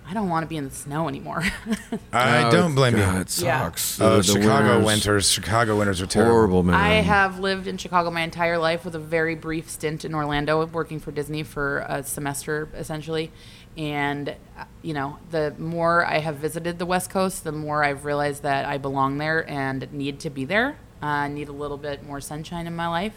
I 0.07 0.13
don't 0.13 0.29
want 0.29 0.43
to 0.43 0.47
be 0.47 0.57
in 0.57 0.65
the 0.65 0.75
snow 0.75 1.07
anymore. 1.07 1.43
I 2.13 2.43
Oh, 2.45 2.51
don't 2.51 2.75
blame 2.75 2.95
God, 2.95 3.15
you. 3.15 3.21
It 3.21 3.29
sucks. 3.29 3.99
Oh, 4.01 4.17
The- 4.17 4.17
the 4.17 4.23
Chicago 4.23 4.75
winters, 4.77 4.85
winters. 4.85 5.31
Chicago 5.31 5.77
winters 5.77 6.01
are 6.01 6.07
terrible. 6.07 6.31
Horrible, 6.33 6.63
man. 6.63 6.75
I 6.75 6.95
have 6.95 7.39
lived 7.39 7.67
in 7.67 7.77
Chicago 7.77 8.09
my 8.11 8.21
entire 8.21 8.57
life 8.57 8.83
with 8.83 8.95
a 8.95 8.99
very 8.99 9.35
brief 9.35 9.69
stint 9.69 10.03
in 10.05 10.13
Orlando, 10.15 10.65
working 10.65 10.99
for 10.99 11.11
Disney 11.11 11.43
for 11.43 11.79
a 11.87 12.03
semester 12.03 12.69
essentially. 12.75 13.31
And, 13.77 14.29
uh, 14.57 14.65
you 14.81 14.93
know, 14.93 15.17
the 15.31 15.53
more 15.57 16.05
I 16.05 16.19
have 16.19 16.35
visited 16.35 16.77
the 16.77 16.85
West 16.85 17.09
Coast, 17.09 17.43
the 17.43 17.51
more 17.53 17.83
I've 17.83 18.03
realized 18.05 18.43
that 18.43 18.65
I 18.65 18.77
belong 18.77 19.17
there 19.17 19.49
and 19.49 19.91
need 19.93 20.19
to 20.21 20.29
be 20.29 20.45
there. 20.45 20.75
I 21.01 21.29
need 21.29 21.47
a 21.49 21.53
little 21.53 21.77
bit 21.77 22.03
more 22.05 22.19
sunshine 22.21 22.67
in 22.67 22.75
my 22.75 22.87
life 22.87 23.15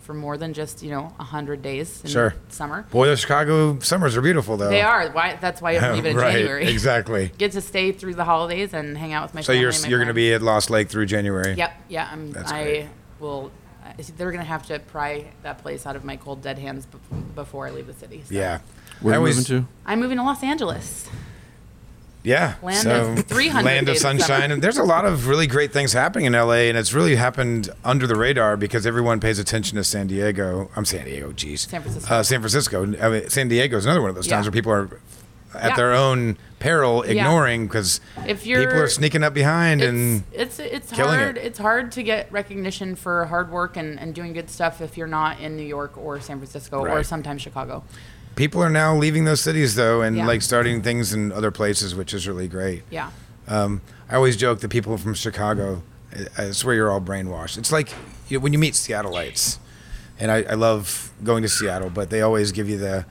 for 0.00 0.14
more 0.14 0.36
than 0.38 0.54
just, 0.54 0.82
you 0.84 0.90
know, 0.90 1.12
100 1.16 1.60
days 1.62 2.00
in 2.04 2.10
Sure. 2.10 2.34
summer. 2.48 2.82
Boy, 2.92 3.08
the 3.08 3.16
Chicago 3.16 3.78
summers 3.80 4.16
are 4.16 4.22
beautiful, 4.22 4.56
though. 4.56 4.68
They 4.68 4.80
are. 4.80 5.10
Why? 5.10 5.36
That's 5.40 5.60
why 5.60 5.76
I 5.76 5.92
leave 5.94 6.06
it 6.06 6.10
in 6.10 6.16
right. 6.16 6.32
January. 6.32 6.66
Exactly. 6.68 7.32
Get 7.36 7.52
to 7.52 7.60
stay 7.60 7.90
through 7.90 8.14
the 8.14 8.24
holidays 8.24 8.72
and 8.72 8.96
hang 8.96 9.12
out 9.12 9.24
with 9.24 9.34
my 9.34 9.40
So 9.40 9.48
family. 9.48 9.60
you're 9.62 9.72
my 9.72 9.88
you're 9.88 9.98
going 9.98 10.06
to 10.08 10.14
be 10.14 10.32
at 10.32 10.42
Lost 10.42 10.70
Lake 10.70 10.88
through 10.88 11.06
January. 11.06 11.54
Yep. 11.54 11.72
Yeah. 11.88 12.08
I'm, 12.12 12.30
That's 12.30 12.52
I 12.52 12.62
great. 12.62 12.88
will. 13.18 13.50
They're 14.16 14.30
gonna 14.32 14.44
have 14.44 14.66
to 14.66 14.78
pry 14.78 15.26
that 15.42 15.58
place 15.58 15.86
out 15.86 15.96
of 15.96 16.04
my 16.04 16.16
cold 16.16 16.42
dead 16.42 16.58
hands 16.58 16.86
bef- 16.86 17.34
before 17.34 17.66
I 17.66 17.70
leave 17.70 17.86
the 17.86 17.94
city. 17.94 18.22
So. 18.26 18.34
Yeah. 18.34 18.60
Where 19.00 19.14
I 19.14 19.16
are 19.16 19.20
you 19.20 19.20
always- 19.20 19.36
moving 19.50 19.64
to? 19.64 19.68
I'm 19.86 20.00
moving 20.00 20.16
to 20.18 20.22
Los 20.24 20.42
Angeles. 20.42 21.08
Yeah. 22.22 22.54
Land 22.60 22.82
so, 22.82 23.12
of 23.12 23.24
300 23.26 23.64
Land 23.64 23.88
of 23.88 23.94
days 23.94 23.98
of 23.98 24.02
summer. 24.02 24.18
sunshine. 24.18 24.50
And 24.50 24.60
there's 24.60 24.78
a 24.78 24.82
lot 24.82 25.04
of 25.04 25.28
really 25.28 25.46
great 25.46 25.72
things 25.72 25.92
happening 25.92 26.26
in 26.26 26.32
LA, 26.34 26.66
and 26.68 26.76
it's 26.76 26.92
really 26.92 27.14
happened 27.14 27.70
under 27.84 28.08
the 28.08 28.16
radar 28.16 28.56
because 28.56 28.84
everyone 28.84 29.20
pays 29.20 29.38
attention 29.38 29.76
to 29.76 29.84
San 29.84 30.08
Diego. 30.08 30.68
I'm 30.74 30.84
San 30.84 31.04
Diego, 31.04 31.30
geez. 31.32 31.68
San 31.68 31.82
Francisco. 31.82 32.12
Uh, 32.12 32.22
San 32.24 32.40
Francisco. 32.40 32.82
I 33.00 33.08
mean, 33.08 33.30
San 33.30 33.46
Diego 33.46 33.76
is 33.76 33.84
another 33.84 34.00
one 34.00 34.10
of 34.10 34.16
those 34.16 34.26
towns 34.26 34.44
Yeah. 34.44 34.48
where 34.48 34.52
people 34.52 34.72
are 34.72 35.00
at 35.60 35.70
Yeah. 35.70 35.76
their 35.76 35.92
own 35.92 36.36
peril 36.58 37.02
ignoring 37.02 37.66
because 37.66 38.00
If 38.26 38.42
people 38.42 38.48
you're- 38.48 38.64
people 38.66 38.80
are 38.82 38.88
sneaking 38.88 39.22
up 39.22 39.34
behind 39.34 39.82
and 39.82 40.24
It's 40.32 40.58
it's 40.58 40.88
it's 40.88 40.92
killing 40.92 41.18
hard. 41.18 41.36
it. 41.36 41.44
It's 41.44 41.58
hard 41.58 41.92
to 41.92 42.02
get 42.02 42.30
recognition 42.32 42.96
for 42.96 43.26
hard 43.26 43.50
work 43.50 43.76
and, 43.76 43.98
and 44.00 44.14
doing 44.14 44.32
good 44.32 44.48
stuff 44.50 44.80
if 44.80 44.96
you're 44.96 45.06
not 45.06 45.38
in 45.40 45.56
New 45.56 45.66
York 45.66 45.96
or 45.96 46.20
San 46.20 46.38
Francisco 46.38 46.78
or 46.84 47.02
sometimes 47.04 47.42
Chicago. 47.42 47.84
people 48.36 48.62
are 48.62 48.68
now 48.70 48.94
leaving 48.96 49.24
those 49.24 49.40
cities 49.40 49.74
though 49.76 50.02
and 50.02 50.16
Yeah. 50.16 50.26
like 50.26 50.42
starting 50.42 50.82
things 50.82 51.12
in 51.12 51.32
other 51.32 51.50
places, 51.50 51.94
which 51.94 52.12
is 52.14 52.26
really 52.28 52.48
great. 52.48 52.82
Yeah. 52.90 53.10
Um, 53.48 53.80
I 54.10 54.16
always 54.16 54.36
joke 54.36 54.60
that 54.60 54.68
people 54.68 54.96
from 54.98 55.14
Chicago, 55.14 55.82
I 56.38 56.44
I 56.46 56.50
swear 56.52 56.74
you're 56.74 56.90
all 56.90 57.00
brainwashed. 57.00 57.58
It's 57.58 57.70
like 57.72 57.90
you 58.28 58.38
know, 58.38 58.42
when 58.42 58.52
you 58.52 58.58
meet 58.58 58.74
Seattleites, 58.74 59.58
and 60.18 60.30
I, 60.30 60.42
I 60.44 60.54
love 60.54 61.12
going 61.22 61.42
to 61.42 61.48
Seattle, 61.48 61.90
but 61.90 62.08
they 62.10 62.22
always 62.22 62.50
give 62.52 62.68
you 62.68 62.78
the, 62.78 63.04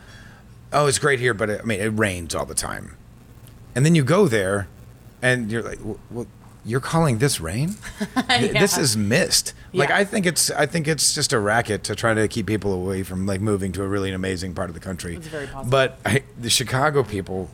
oh, 0.76 0.88
it's 0.88 0.99
great 0.99 1.19
here, 1.19 1.34
but 1.34 1.49
it, 1.49 1.61
I 1.61 1.65
mean, 1.65 1.80
it 1.80 1.88
rains 1.88 2.36
all 2.36 2.45
the 2.45 2.53
time. 2.53 2.95
And 3.73 3.86
then 3.86 3.95
you 3.95 4.03
go 4.03 4.28
there, 4.28 4.67
and 5.21 5.51
you're 5.51 5.63
like, 5.63 5.80
well, 6.11 6.28
you're 6.63 6.80
calling 6.80 7.17
this 7.19 7.39
rain? 7.39 7.76
Th- 8.30 8.51
This 8.51 8.78
is 8.78 8.95
mist. 8.97 9.53
Like 9.73 9.89
Yeah. 9.89 9.97
I 9.97 10.03
think 10.03 10.26
it's 10.26 10.49
I 10.51 10.65
think 10.65 10.88
it's 10.88 11.13
just 11.13 11.32
a 11.34 11.39
racket 11.39 11.84
to 11.86 11.95
try 11.95 12.13
to 12.13 12.28
keep 12.28 12.47
people 12.47 12.73
away 12.73 13.03
from 13.03 13.26
like 13.28 13.39
moving 13.41 13.71
to 13.73 13.84
a 13.84 13.88
really 13.88 14.11
amazing 14.11 14.53
part 14.55 14.69
of 14.69 14.73
the 14.73 14.80
country. 14.80 15.15
It's 15.15 15.28
very 15.28 15.45
possible. 15.47 15.69
But 15.71 15.99
I, 16.05 16.23
the 16.39 16.49
Chicago 16.49 17.03
people, 17.03 17.49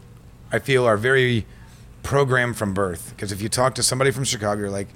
I 0.51 0.59
feel, 0.59 0.85
are 0.85 0.95
very 0.97 1.45
programmed 2.03 2.55
from 2.57 2.73
birth. 2.73 3.11
Because 3.15 3.31
if 3.33 3.41
you 3.41 3.49
talk 3.49 3.75
to 3.75 3.83
somebody 3.83 4.11
from 4.11 4.23
Chicago, 4.23 4.61
you're 4.61 4.69
like, 4.69 4.87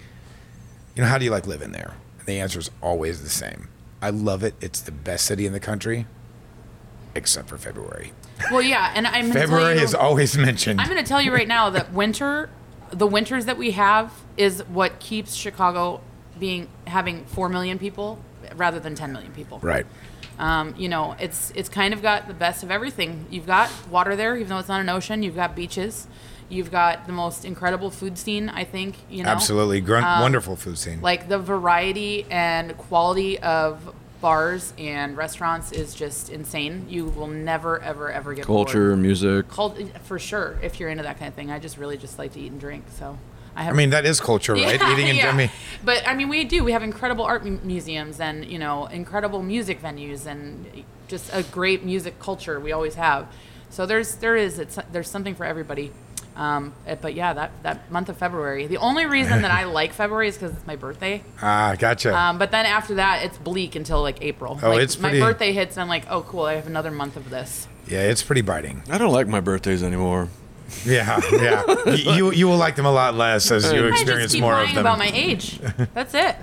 you 0.96 1.04
know, 1.04 1.10
how 1.10 1.18
do 1.18 1.26
you 1.26 1.32
like 1.32 1.46
living 1.48 1.72
there? 1.74 1.94
And 2.20 2.26
the 2.28 2.40
answer 2.40 2.60
is 2.60 2.72
always 2.82 3.22
the 3.22 3.30
same. 3.30 3.68
I 4.02 4.12
love 4.12 4.44
it. 4.44 4.54
It's 4.62 4.80
the 4.82 4.92
best 4.94 5.26
city 5.26 5.46
in 5.46 5.52
the 5.54 5.60
country, 5.60 6.06
except 7.16 7.48
for 7.50 7.58
February. 7.58 8.12
Well, 8.52 8.62
yeah, 8.62 8.92
and 8.94 9.08
I'm 9.08 9.32
February 9.32 9.78
you- 9.78 9.84
is 9.84 9.96
always 9.96 10.38
mentioned. 10.38 10.82
I'm 10.82 10.90
going 10.90 11.02
to 11.04 11.08
tell 11.08 11.22
you 11.22 11.34
right 11.34 11.48
now 11.48 11.70
that 11.72 11.92
winter, 12.02 12.50
the 12.92 13.08
winters 13.08 13.46
that 13.46 13.58
we 13.58 13.72
have, 13.72 14.12
is 14.38 14.62
what 14.68 15.00
keeps 15.00 15.34
Chicago 15.34 16.02
being 16.40 16.68
having 16.88 17.26
four 17.26 17.48
million 17.50 17.80
people 17.80 18.20
rather 18.58 18.80
than 18.80 18.94
10 18.96 19.12
million 19.14 19.32
people. 19.32 19.60
right. 19.64 19.86
Um, 20.38 20.76
you 20.78 20.90
know, 20.90 21.16
it's 21.18 21.54
it's 21.56 21.70
kind 21.70 21.94
of 21.94 22.02
got 22.02 22.28
the 22.28 22.34
best 22.34 22.62
of 22.62 22.70
everything. 22.70 23.26
You've 23.30 23.46
got 23.46 23.72
water 23.90 24.18
there, 24.18 24.36
even 24.36 24.50
though 24.50 24.58
it's 24.60 24.68
not 24.68 24.82
an 24.82 24.90
ocean. 24.90 25.24
You've 25.24 25.36
got 25.38 25.56
beaches. 25.56 26.08
You've 26.50 26.70
got 26.72 27.08
the 27.08 27.14
most 27.14 27.46
incredible 27.46 27.90
food 27.90 28.18
scene. 28.18 28.50
I 28.50 28.66
think 28.66 28.98
you 29.10 29.24
know. 29.24 29.30
Absolutely. 29.30 29.80
Grun- 29.80 30.04
Um, 30.04 30.20
wonderful 30.20 30.58
food 30.58 30.78
scene. 30.78 31.00
Like 31.00 31.30
the 31.30 31.40
variety 31.40 32.26
and 32.30 32.78
quality 32.78 33.40
of 33.40 33.96
bars 34.26 34.74
and 34.80 35.16
restaurants 35.16 35.72
is 35.72 35.94
just 35.94 36.32
insane. 36.32 36.88
You 36.90 37.06
will 37.06 37.28
never, 37.28 37.80
ever, 37.80 38.12
ever 38.12 38.34
get 38.34 38.48
bored. 38.48 38.66
Culture, 38.66 38.98
music. 38.98 39.48
Cult- 39.50 39.78
for 40.00 40.18
sure. 40.18 40.58
If 40.64 40.80
you're 40.80 40.90
into 40.90 41.04
that 41.04 41.20
kind 41.20 41.28
of 41.28 41.36
thing, 41.36 41.52
I 41.52 41.60
just 41.60 41.78
really 41.78 41.96
just 41.96 42.18
like 42.18 42.34
to 42.34 42.40
eat 42.40 42.52
and 42.52 42.60
drink. 42.60 42.86
So 42.98 43.20
I 43.56 43.62
have. 43.62 43.76
I 43.76 43.78
mean, 43.78 43.92
that 43.92 44.04
is 44.04 44.20
culture, 44.20 44.54
right? 44.54 44.80
Yeah, 44.82 44.94
Eating 44.94 45.10
and 45.10 45.18
yeah. 45.40 45.48
I 45.48 45.52
But 45.84 46.08
I 46.08 46.16
mean, 46.16 46.28
we 46.28 46.44
do. 46.44 46.64
We 46.64 46.72
have 46.72 46.82
incredible 46.82 47.24
art 47.24 47.46
mu- 47.46 47.60
museums 47.62 48.20
and 48.20 48.44
you 48.46 48.58
know 48.58 48.88
incredible 48.88 49.44
music 49.44 49.80
venues 49.80 50.26
and 50.26 50.84
just 51.08 51.30
a 51.32 51.44
great 51.44 51.84
music 51.84 52.20
culture. 52.20 52.60
We 52.60 52.72
always 52.72 52.96
have. 52.96 53.32
So 53.70 53.86
there's 53.86 54.16
there 54.16 54.36
is 54.36 54.58
it's 54.58 54.80
there's 54.92 55.08
something 55.08 55.36
for 55.36 55.46
everybody. 55.46 55.92
Um, 56.36 56.74
eh, 56.86 56.96
but 57.00 57.14
yeah, 57.14 57.34
that 57.34 57.52
that 57.64 57.90
month 57.92 58.10
of 58.10 58.18
February. 58.18 58.68
The 58.68 58.78
only 58.78 59.06
reason 59.06 59.42
that 59.44 59.52
I 59.52 59.64
like 59.80 59.94
February 59.94 60.28
is 60.28 60.36
because 60.38 60.52
it's 60.56 60.68
my 60.68 60.76
birthday. 60.76 61.24
ah, 61.42 61.76
gotcha. 61.80 62.16
Um, 62.16 62.38
but 62.38 62.52
then 62.52 62.66
after 62.66 62.96
that, 62.96 63.24
it's 63.24 63.38
bleak 63.38 63.76
until 63.76 64.02
like 64.02 64.22
April. 64.22 64.60
Oh, 64.62 64.72
like, 64.72 64.82
it's 64.82 65.00
my 65.00 65.12
birthday 65.20 65.54
hits, 65.54 65.78
and 65.78 65.82
I'm 65.84 65.88
like, 65.90 66.06
oh 66.10 66.22
cool, 66.24 66.44
I 66.44 66.56
have 66.56 66.68
another 66.68 66.92
month 66.92 67.16
of 67.16 67.30
this. 67.30 67.68
yeah, 67.88 68.02
it's 68.02 68.22
pretty 68.24 68.42
biting. 68.42 68.84
I 68.90 68.98
don't 68.98 69.14
like 69.14 69.28
my 69.28 69.40
birthdays 69.40 69.82
anymore. 69.84 70.28
Yeah, 70.84 71.22
yeah. 71.32 71.64
Y- 71.86 72.16
you 72.18 72.32
you 72.34 72.48
will 72.48 72.58
like 72.58 72.76
them 72.76 72.86
a 72.88 72.92
lot 72.92 73.14
less 73.14 73.50
as 73.52 73.72
you 73.72 73.86
I 73.86 73.90
experience 73.90 74.24
just 74.24 74.34
keep 74.34 74.42
more 74.42 74.54
lying 74.54 74.70
of 74.70 74.76
them. 74.76 74.82
about 74.86 74.98
my 75.00 75.12
age. 75.14 75.60
That's 75.94 76.14
it. 76.14 76.36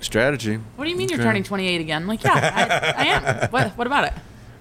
Strategy. 0.00 0.56
What 0.76 0.84
do 0.84 0.90
you 0.90 0.96
mean 0.96 1.08
you're 1.08 1.18
turning 1.18 1.42
28 1.42 1.80
again? 1.80 2.06
Like, 2.06 2.22
yeah, 2.24 2.94
I, 2.96 3.02
I 3.02 3.06
am. 3.06 3.50
What, 3.50 3.70
what 3.78 3.86
about 3.86 4.04
it? 4.04 4.12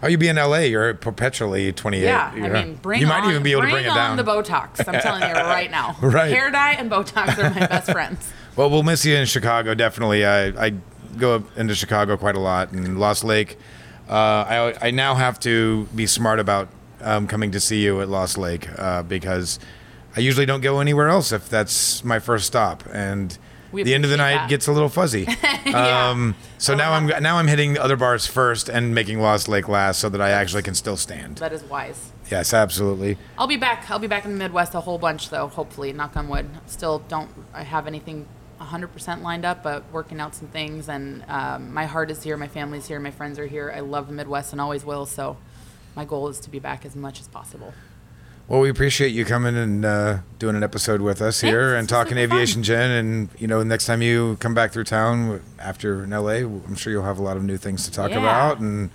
Oh, 0.04 0.08
you 0.08 0.18
be 0.18 0.28
in 0.28 0.36
LA, 0.36 0.58
you're 0.60 0.94
perpetually 0.94 1.72
28. 1.74 2.04
Yeah, 2.04 2.32
I 2.32 2.38
You're- 2.38 2.50
mean, 2.50 2.76
bring 2.76 3.02
You 3.02 3.08
on, 3.08 3.22
might 3.24 3.30
even 3.30 3.42
be 3.42 3.54
able 3.54 3.64
to 3.64 3.70
bring 3.70 3.86
it 3.86 3.90
on 3.90 3.96
down. 3.96 4.18
the 4.18 4.24
Botox. 4.24 4.88
I'm 4.88 5.00
telling 5.02 5.22
you 5.24 5.34
right 5.34 5.72
now. 5.72 5.96
Right. 6.02 6.30
Hair 6.32 6.52
dye 6.52 6.74
and 6.74 6.92
Botox 6.92 7.38
are 7.38 7.50
my 7.50 7.66
best 7.68 7.92
friends. 7.92 8.32
Well, 8.56 8.70
we'll 8.70 8.84
miss 8.84 9.04
you 9.04 9.16
in 9.16 9.26
Chicago, 9.26 9.74
definitely. 9.74 10.24
I, 10.28 10.50
I 10.68 10.74
go 11.18 11.38
up 11.38 11.58
into 11.58 11.74
Chicago 11.74 12.18
quite 12.18 12.36
a 12.36 12.40
lot, 12.40 12.72
and 12.72 13.00
Lost 13.00 13.24
Lake. 13.24 13.58
Uh, 14.08 14.14
I, 14.14 14.76
I 14.80 14.92
now 14.92 15.16
have 15.16 15.40
to 15.40 15.86
be 15.96 16.06
smart 16.06 16.38
about 16.40 16.68
um, 17.02 17.26
coming 17.26 17.50
to 17.54 17.60
see 17.60 17.82
you 17.84 18.00
at 18.02 18.10
Lost 18.10 18.38
Lake 18.38 18.68
uh, 18.78 19.02
because 19.02 19.58
I 20.16 20.20
usually 20.20 20.46
don't 20.46 20.62
go 20.62 20.82
anywhere 20.82 21.10
else 21.10 21.32
if 21.32 21.50
that's 21.50 22.04
my 22.04 22.20
first 22.20 22.46
stop, 22.46 22.84
and 22.94 23.36
We 23.74 23.84
the 23.84 23.94
end 23.94 24.06
of 24.06 24.12
the 24.12 24.18
night 24.18 24.36
that. 24.36 24.50
gets 24.50 24.68
a 24.68 24.72
little 24.72 24.90
fuzzy. 24.90 25.28
Yeah. 25.66 26.10
um, 26.10 26.36
so 26.58 26.74
I 26.74 26.76
now 26.76 26.94
I'm 26.94 27.24
now 27.24 27.38
I'm 27.38 27.48
hitting 27.48 27.74
the 27.74 27.82
other 27.84 27.96
bars 27.96 28.28
first 28.28 28.68
and 28.68 28.94
making 28.94 29.20
Lost 29.20 29.48
Lake 29.48 29.70
last, 29.70 30.00
so 30.00 30.10
that 30.10 30.20
I 30.20 30.32
actually 30.32 30.62
can 30.62 30.76
still 30.76 30.98
stand. 30.98 31.38
That 31.38 31.54
is 31.54 31.64
wise. 31.64 32.12
Yes, 32.30 32.54
absolutely. 32.54 33.18
I'll 33.38 33.48
be 33.48 33.56
back. 33.58 33.90
I'll 33.90 33.98
be 33.98 34.08
back 34.08 34.26
in 34.26 34.32
the 34.32 34.38
Midwest 34.38 34.76
a 34.76 34.82
whole 34.82 34.98
bunch, 34.98 35.30
though. 35.30 35.48
Hopefully, 35.48 35.94
knock 35.94 36.18
on 36.18 36.28
wood. 36.28 36.50
Still 36.66 37.00
don't 37.08 37.30
I 37.54 37.64
have 37.64 37.88
anything 37.88 38.28
100% 38.60 39.22
lined 39.22 39.46
up, 39.46 39.64
but 39.64 39.84
working 39.92 40.20
out 40.20 40.36
some 40.36 40.48
things. 40.50 40.90
And 40.90 41.24
um, 41.28 41.74
my 41.74 41.86
heart 41.86 42.12
is 42.12 42.24
here. 42.24 42.38
My 42.38 42.48
family's 42.48 42.88
here. 42.88 43.00
My 43.00 43.12
friends 43.12 43.40
are 43.40 43.48
here. 43.48 43.72
I 43.76 43.80
love 43.80 44.08
the 44.08 44.14
Midwest 44.14 44.52
and 44.52 44.62
always 44.62 44.84
will. 44.86 45.06
So 45.06 45.38
my 45.96 46.06
goal 46.06 46.28
is 46.28 46.40
to 46.42 46.50
be 46.50 46.60
back 46.60 46.86
as 46.86 46.96
much 46.96 47.20
as 47.20 47.28
possible. 47.28 47.74
Well, 48.48 48.60
we 48.60 48.70
appreciate 48.70 49.10
you 49.10 49.24
coming 49.26 49.56
and 49.56 49.86
uh, 49.86 50.18
doing 50.38 50.56
an 50.56 50.64
episode 50.64 51.00
with 51.02 51.22
us 51.22 51.40
here 51.42 51.72
Thanks. 51.72 51.80
and 51.80 51.90
talking 51.90 52.18
super 52.18 52.28
fun. 52.30 52.38
aviation 52.38 52.64
gin. 52.64 52.92
And 52.92 53.30
you 53.40 53.48
know, 53.48 53.64
next 53.64 53.86
time 53.86 54.02
you 54.02 54.36
come 54.40 54.54
back 54.54 54.72
through 54.74 54.84
town 54.84 55.42
after 55.60 56.04
in 56.04 56.10
LA, 56.12 56.44
I'm 56.44 56.76
sure 56.76 56.92
you'll 56.92 57.04
have 57.06 57.20
a 57.20 57.24
lot 57.24 57.38
of 57.38 57.44
new 57.44 57.58
things 57.58 57.86
to 57.86 57.92
talk 57.92 58.12
Yeah. 58.12 58.20
about. 58.20 58.60
And 58.60 58.90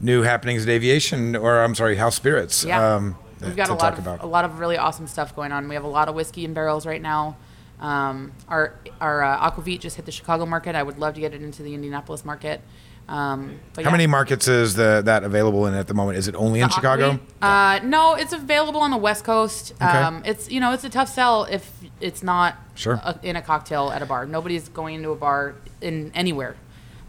new 0.00 0.22
happenings 0.22 0.64
at 0.64 0.68
Aviation, 0.68 1.36
or 1.36 1.62
I'm 1.62 1.74
sorry, 1.76 1.96
House 1.96 2.16
Spirits. 2.16 2.64
Yeah. 2.64 2.94
Um, 2.96 3.16
We've 3.40 3.54
got 3.54 3.68
a 3.68 3.72
lot 3.72 3.78
talk 3.80 3.92
of 3.94 3.98
about. 4.00 4.22
a 4.24 4.26
lot 4.26 4.44
of 4.44 4.58
really 4.58 4.76
awesome 4.76 5.06
stuff 5.06 5.34
going 5.34 5.52
on. 5.52 5.68
We 5.68 5.76
have 5.76 5.84
a 5.84 5.88
lot 5.88 6.08
of 6.08 6.16
whiskey 6.16 6.44
in 6.44 6.54
barrels 6.54 6.84
right 6.84 7.00
now. 7.00 7.36
Um, 7.80 8.32
our 8.48 8.74
our 9.00 9.22
uh, 9.22 9.50
Aquavit 9.50 9.78
just 9.78 9.94
hit 9.94 10.06
the 10.06 10.10
Chicago 10.12 10.44
market. 10.44 10.74
I 10.74 10.82
would 10.82 10.98
love 10.98 11.14
to 11.14 11.20
get 11.20 11.32
it 11.34 11.40
into 11.42 11.62
the 11.62 11.72
Indianapolis 11.72 12.24
market. 12.24 12.60
Um, 13.08 13.58
but 13.74 13.84
How 13.84 13.90
yeah. 13.90 13.92
many 13.92 14.06
markets 14.06 14.48
is 14.48 14.74
the, 14.74 15.00
that 15.06 15.24
available 15.24 15.66
in 15.66 15.72
at 15.74 15.86
the 15.88 15.94
moment? 15.94 16.18
Is 16.18 16.28
it 16.28 16.34
only 16.34 16.60
in 16.60 16.68
The 16.68 16.74
Chicago? 16.74 17.12
Aquavit? 17.40 17.80
Uh, 17.80 17.86
no, 17.86 18.14
it's 18.14 18.32
available 18.34 18.80
on 18.80 18.90
the 18.90 18.98
West 18.98 19.24
Coast. 19.24 19.72
Okay. 19.76 19.84
Um, 19.86 20.22
it's 20.26 20.50
you 20.50 20.60
know 20.60 20.72
it's 20.72 20.84
a 20.84 20.90
tough 20.90 21.08
sell 21.08 21.44
if 21.44 21.70
it's 22.00 22.22
not 22.22 22.56
Sure. 22.74 23.00
a, 23.02 23.18
in 23.22 23.34
a 23.36 23.42
cocktail 23.42 23.90
at 23.90 24.02
a 24.02 24.06
bar. 24.06 24.26
Nobody's 24.26 24.68
going 24.68 24.96
into 24.96 25.10
a 25.10 25.16
bar 25.16 25.54
in 25.80 26.12
anywhere 26.14 26.56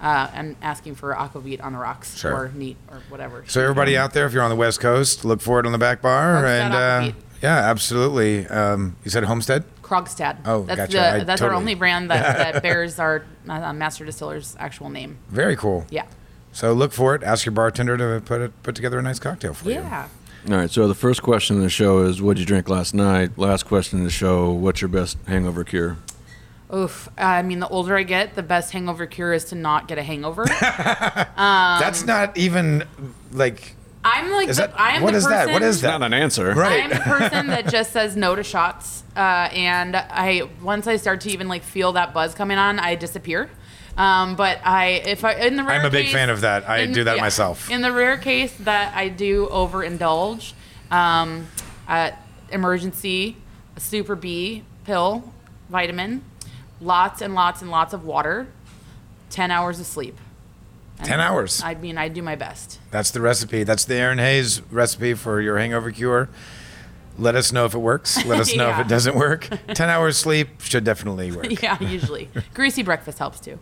uh, 0.01 0.29
and 0.33 0.55
asking 0.61 0.95
for 0.95 1.13
Aquavit 1.13 1.61
on 1.63 1.73
the 1.73 1.79
rocks 1.79 2.17
Sure. 2.17 2.33
or 2.33 2.51
neat 2.55 2.77
or 2.89 3.01
whatever. 3.09 3.43
So 3.47 3.61
everybody 3.61 3.97
out 3.97 4.13
there, 4.13 4.25
if 4.25 4.31
you're 4.33 4.43
on 4.43 4.49
the 4.49 4.55
West 4.55 4.79
Coast, 4.79 5.25
look 5.25 5.41
for 5.41 5.59
it 5.59 5.65
on 5.65 5.73
the 5.73 5.77
back 5.77 6.01
bar. 6.01 6.35
Homestead 6.35 6.71
and 6.71 6.73
uh, 7.13 7.15
yeah, 7.41 7.57
absolutely. 7.69 8.47
Um, 8.47 8.95
you 9.03 9.11
said 9.11 9.23
Homestead. 9.25 9.65
Krogstad. 9.89 10.37
Oh, 10.45 10.63
that's 10.63 10.77
gotcha. 10.77 10.91
the 10.91 11.21
I 11.21 11.23
that's 11.23 11.41
our 11.41 11.53
only 11.53 11.73
brand 11.73 12.11
that, 12.11 12.37
that 12.53 12.63
bears 12.63 12.99
our 12.99 13.23
uh, 13.47 13.53
uh, 13.53 13.73
master 13.73 14.05
distiller's 14.05 14.55
actual 14.59 14.89
name. 14.89 15.17
Very 15.29 15.55
cool. 15.55 15.85
Yeah. 15.89 16.05
So 16.51 16.73
look 16.73 16.93
for 16.93 17.15
it. 17.15 17.23
Ask 17.23 17.45
your 17.45 17.53
bartender 17.53 17.97
to 17.97 18.21
put 18.23 18.41
it 18.41 18.63
put 18.63 18.75
together 18.75 18.99
a 18.99 19.01
nice 19.01 19.19
cocktail 19.19 19.53
for 19.53 19.69
you. 19.69 19.75
Yeah. 19.75 20.07
All 20.49 20.55
right. 20.55 20.69
So 20.69 20.87
the 20.87 20.95
first 20.95 21.23
question 21.23 21.57
in 21.57 21.63
the 21.63 21.69
show 21.69 22.03
is, 22.03 22.21
"What'd 22.21 22.39
you 22.39 22.45
drink 22.45 22.69
last 22.69 22.93
night?" 22.93 23.37
Last 23.37 23.63
question 23.63 23.99
in 23.99 24.05
the 24.05 24.11
show, 24.11 24.51
"What's 24.51 24.81
your 24.81 24.89
best 24.89 25.17
hangover 25.27 25.63
cure?" 25.63 25.97
Oof. 26.73 27.07
Uh, 27.17 27.21
I 27.21 27.41
mean, 27.41 27.59
the 27.59 27.67
older 27.67 27.97
I 27.97 28.03
get, 28.03 28.35
the 28.35 28.43
best 28.43 28.73
hangover 28.73 29.07
cure 29.07 29.33
is 29.33 29.45
to 29.45 29.55
not 29.55 29.87
get 29.87 29.97
a 29.97 30.03
hangover. 30.03 30.45
Um, 31.39 31.79
that's 31.79 32.05
not 32.05 32.37
even 32.37 32.83
like 33.31 33.75
I'm 34.03 34.31
like 34.31 34.47
Is 34.49 34.57
the, 34.57 34.67
that- 34.67 34.79
I 34.79 34.95
am 34.95 35.01
what 35.03 35.11
the 35.11 35.17
is 35.17 35.27
that? 35.27 35.47
What 35.47 35.55
person- 35.55 35.69
is 35.69 35.81
that? 35.81 35.97
Not 35.99 36.03
an 36.07 36.13
answer. 36.13 36.53
Right. 36.55 36.83
I'm 36.83 36.89
the 36.89 36.95
person 36.97 37.47
that 37.47 37.67
just 37.67 37.91
says 37.91 38.15
no 38.15 38.33
to 38.35 38.43
shots, 38.43 39.03
uh, 39.15 39.19
and 39.51 39.95
I 39.95 40.49
once 40.61 40.87
I 40.87 40.95
start 40.95 41.21
to 41.21 41.31
even 41.31 41.47
like 41.49 41.63
feel 41.63 41.91
that 41.93 42.13
buzz 42.13 42.33
coming 42.33 42.57
on, 42.57 42.79
I 42.79 42.95
disappear. 42.95 43.49
Um, 43.97 44.35
but 44.37 44.59
I, 44.63 44.85
if 45.05 45.25
I, 45.25 45.33
in 45.33 45.57
the 45.57 45.63
rare 45.65 45.79
I'm 45.81 45.85
a 45.85 45.89
big 45.89 46.05
case- 46.05 46.13
fan 46.13 46.29
of 46.29 46.41
that. 46.41 46.69
I 46.69 46.79
in- 46.79 46.93
do 46.93 47.03
that 47.03 47.17
myself. 47.17 47.69
In 47.69 47.81
the 47.81 47.91
rare 47.91 48.17
case 48.17 48.55
that 48.61 48.95
I 48.95 49.09
do 49.09 49.47
overindulge, 49.51 50.53
um, 50.89 51.47
uh, 51.87 52.11
emergency, 52.51 53.35
a 53.75 53.79
super 53.81 54.15
B 54.15 54.63
pill, 54.85 55.33
vitamin, 55.69 56.23
lots 56.79 57.21
and 57.21 57.35
lots 57.35 57.61
and 57.61 57.69
lots 57.69 57.93
of 57.93 58.05
water, 58.05 58.47
ten 59.29 59.51
hours 59.51 59.81
of 59.81 59.85
sleep. 59.85 60.17
And 60.99 61.07
10 61.07 61.19
hours. 61.19 61.61
I 61.63 61.75
mean, 61.75 61.97
I 61.97 62.07
do 62.09 62.21
my 62.21 62.35
best. 62.35 62.79
That's 62.91 63.11
the 63.11 63.21
recipe. 63.21 63.63
That's 63.63 63.85
the 63.85 63.95
Erin 63.95 64.17
Hayes 64.19 64.61
recipe 64.71 65.13
for 65.13 65.39
your 65.41 65.57
hangover 65.57 65.91
cure. 65.91 66.29
Let 67.17 67.35
us 67.35 67.51
know 67.51 67.65
if 67.65 67.73
it 67.73 67.79
works. 67.79 68.23
Let 68.25 68.39
us 68.39 68.55
know 68.55 68.69
if 68.69 68.79
it 68.79 68.87
doesn't 68.87 69.15
work. 69.15 69.47
10 69.73 69.89
hours 69.89 70.17
sleep 70.17 70.61
should 70.61 70.83
definitely 70.83 71.31
work. 71.31 71.47
Yeah, 71.63 71.81
usually 71.81 72.29
greasy 72.53 72.83
breakfast 72.83 73.19
helps 73.19 73.39
too. 73.39 73.59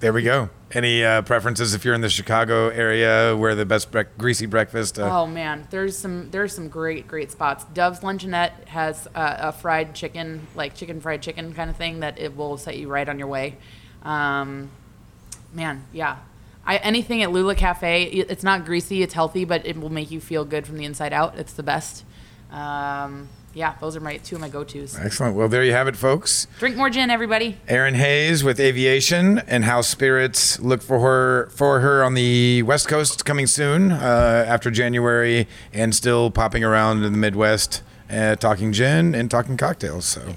There 0.00 0.12
we 0.14 0.22
go. 0.22 0.48
Any 0.72 1.04
uh, 1.04 1.20
preferences 1.22 1.74
if 1.74 1.84
you're 1.84 1.92
in 1.94 2.00
the 2.00 2.08
Chicago 2.08 2.68
area 2.68 3.36
where 3.36 3.54
the 3.54 3.66
best 3.66 3.90
brec- 3.92 4.16
greasy 4.16 4.46
breakfast? 4.46 4.98
Uh, 4.98 5.20
Oh 5.20 5.26
man, 5.26 5.66
there's 5.70 5.98
some 5.98 6.30
there's 6.30 6.54
some 6.54 6.68
great 6.68 7.06
great 7.06 7.30
spots. 7.30 7.64
Dove's 7.74 8.00
Luncheonette 8.00 8.66
has 8.68 9.06
a, 9.14 9.36
a 9.48 9.52
fried 9.52 9.94
chicken, 9.94 10.46
like 10.54 10.74
chicken 10.74 11.00
fried 11.02 11.20
chicken 11.22 11.52
kind 11.52 11.68
of 11.68 11.76
thing 11.76 12.00
that 12.00 12.18
it 12.18 12.34
will 12.34 12.56
set 12.56 12.78
you 12.78 12.88
right 12.88 13.08
on 13.08 13.18
your 13.18 13.28
way. 13.28 13.56
Um, 14.02 14.70
man, 15.52 15.84
yeah. 15.92 16.16
I, 16.66 16.76
anything 16.76 17.22
at 17.22 17.32
Lula 17.32 17.54
Cafe, 17.54 18.04
it's 18.04 18.44
not 18.44 18.64
greasy, 18.64 19.02
it's 19.02 19.14
healthy, 19.14 19.44
but 19.44 19.66
it 19.66 19.80
will 19.80 19.90
make 19.90 20.10
you 20.10 20.20
feel 20.20 20.44
good 20.44 20.66
from 20.66 20.76
the 20.76 20.84
inside 20.84 21.12
out. 21.12 21.38
It's 21.38 21.54
the 21.54 21.62
best. 21.62 22.04
Um, 22.50 23.28
yeah, 23.52 23.74
those 23.80 23.96
are 23.96 24.00
my 24.00 24.18
two 24.18 24.36
of 24.36 24.40
my 24.40 24.48
go-tos. 24.48 24.96
Excellent. 24.96 25.34
Well, 25.34 25.48
there 25.48 25.64
you 25.64 25.72
have 25.72 25.88
it, 25.88 25.96
folks. 25.96 26.46
Drink 26.58 26.76
more 26.76 26.88
gin, 26.88 27.10
everybody. 27.10 27.56
Erin 27.66 27.94
Hayes 27.94 28.44
with 28.44 28.60
Aviation 28.60 29.38
and 29.40 29.64
House 29.64 29.88
Spirits. 29.88 30.60
Look 30.60 30.82
for 30.82 31.00
her 31.00 31.50
for 31.50 31.80
her 31.80 32.04
on 32.04 32.14
the 32.14 32.62
West 32.62 32.86
Coast 32.86 33.24
coming 33.24 33.48
soon 33.48 33.90
uh, 33.90 34.44
after 34.46 34.70
January, 34.70 35.48
and 35.72 35.94
still 35.94 36.30
popping 36.30 36.62
around 36.62 37.02
in 37.02 37.10
the 37.10 37.18
Midwest, 37.18 37.82
uh, 38.08 38.36
talking 38.36 38.72
gin 38.72 39.16
and 39.16 39.28
talking 39.28 39.56
cocktails. 39.56 40.04
So, 40.04 40.36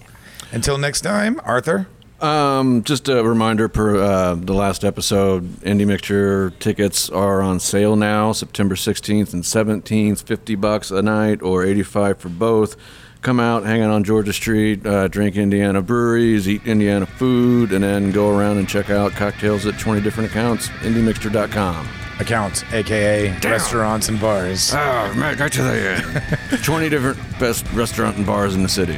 until 0.51 0.79
next 0.79 1.01
time, 1.01 1.39
Arthur. 1.43 1.87
Um, 2.23 2.83
just 2.83 3.09
a 3.09 3.21
reminder 3.21 3.67
per 3.67 3.97
uh, 4.01 4.35
the 4.35 4.53
last 4.53 4.85
episode, 4.85 5.43
Indie 5.59 5.85
Mixture 5.85 6.51
tickets 6.51 7.09
are 7.09 7.41
on 7.41 7.59
sale 7.59 7.97
now, 7.97 8.31
September 8.31 8.75
16th 8.75 9.33
and 9.33 9.43
17th, 9.43 10.23
50 10.23 10.55
bucks 10.55 10.89
a 10.89 11.01
night 11.01 11.41
or 11.41 11.65
85 11.65 12.19
for 12.19 12.29
both. 12.29 12.77
Come 13.23 13.41
out, 13.41 13.63
hang 13.65 13.81
out 13.81 13.91
on 13.91 14.05
Georgia 14.05 14.31
Street, 14.31 14.85
uh, 14.85 15.09
drink 15.09 15.35
Indiana 15.35 15.81
breweries, 15.81 16.47
eat 16.47 16.65
Indiana 16.65 17.05
food, 17.05 17.73
and 17.73 17.83
then 17.83 18.11
go 18.11 18.29
around 18.29 18.57
and 18.57 18.69
check 18.69 18.89
out 18.89 19.11
cocktails 19.11 19.65
at 19.65 19.77
20 19.77 19.99
different 19.99 20.29
accounts, 20.29 20.69
indiemixture.com. 20.79 21.89
Accounts, 22.21 22.63
aka 22.71 23.37
restaurants 23.39 24.07
and 24.07 24.21
bars. 24.21 24.71
Ah, 24.73 25.13
right, 25.17 25.37
right 25.37 25.51
to 25.51 25.61
the 25.61 26.51
end. 26.53 26.63
20 26.63 26.87
different 26.87 27.17
best 27.37 27.69
restaurant 27.73 28.15
and 28.15 28.25
bars 28.25 28.55
in 28.55 28.63
the 28.63 28.69
city. 28.69 28.97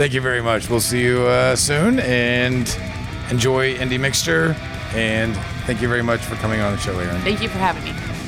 Thank 0.00 0.14
you 0.14 0.22
very 0.22 0.40
much. 0.40 0.70
We'll 0.70 0.80
see 0.80 1.02
you 1.02 1.26
uh, 1.26 1.54
soon 1.54 2.00
and 2.00 2.66
enjoy 3.30 3.76
Indie 3.76 4.00
Mixture. 4.00 4.56
And 4.94 5.36
thank 5.66 5.82
you 5.82 5.88
very 5.88 6.02
much 6.02 6.22
for 6.22 6.36
coming 6.36 6.62
on 6.62 6.72
the 6.72 6.78
show, 6.78 6.98
Aaron. 6.98 7.20
Thank 7.20 7.42
you 7.42 7.50
for 7.50 7.58
having 7.58 7.84
me. 7.84 8.19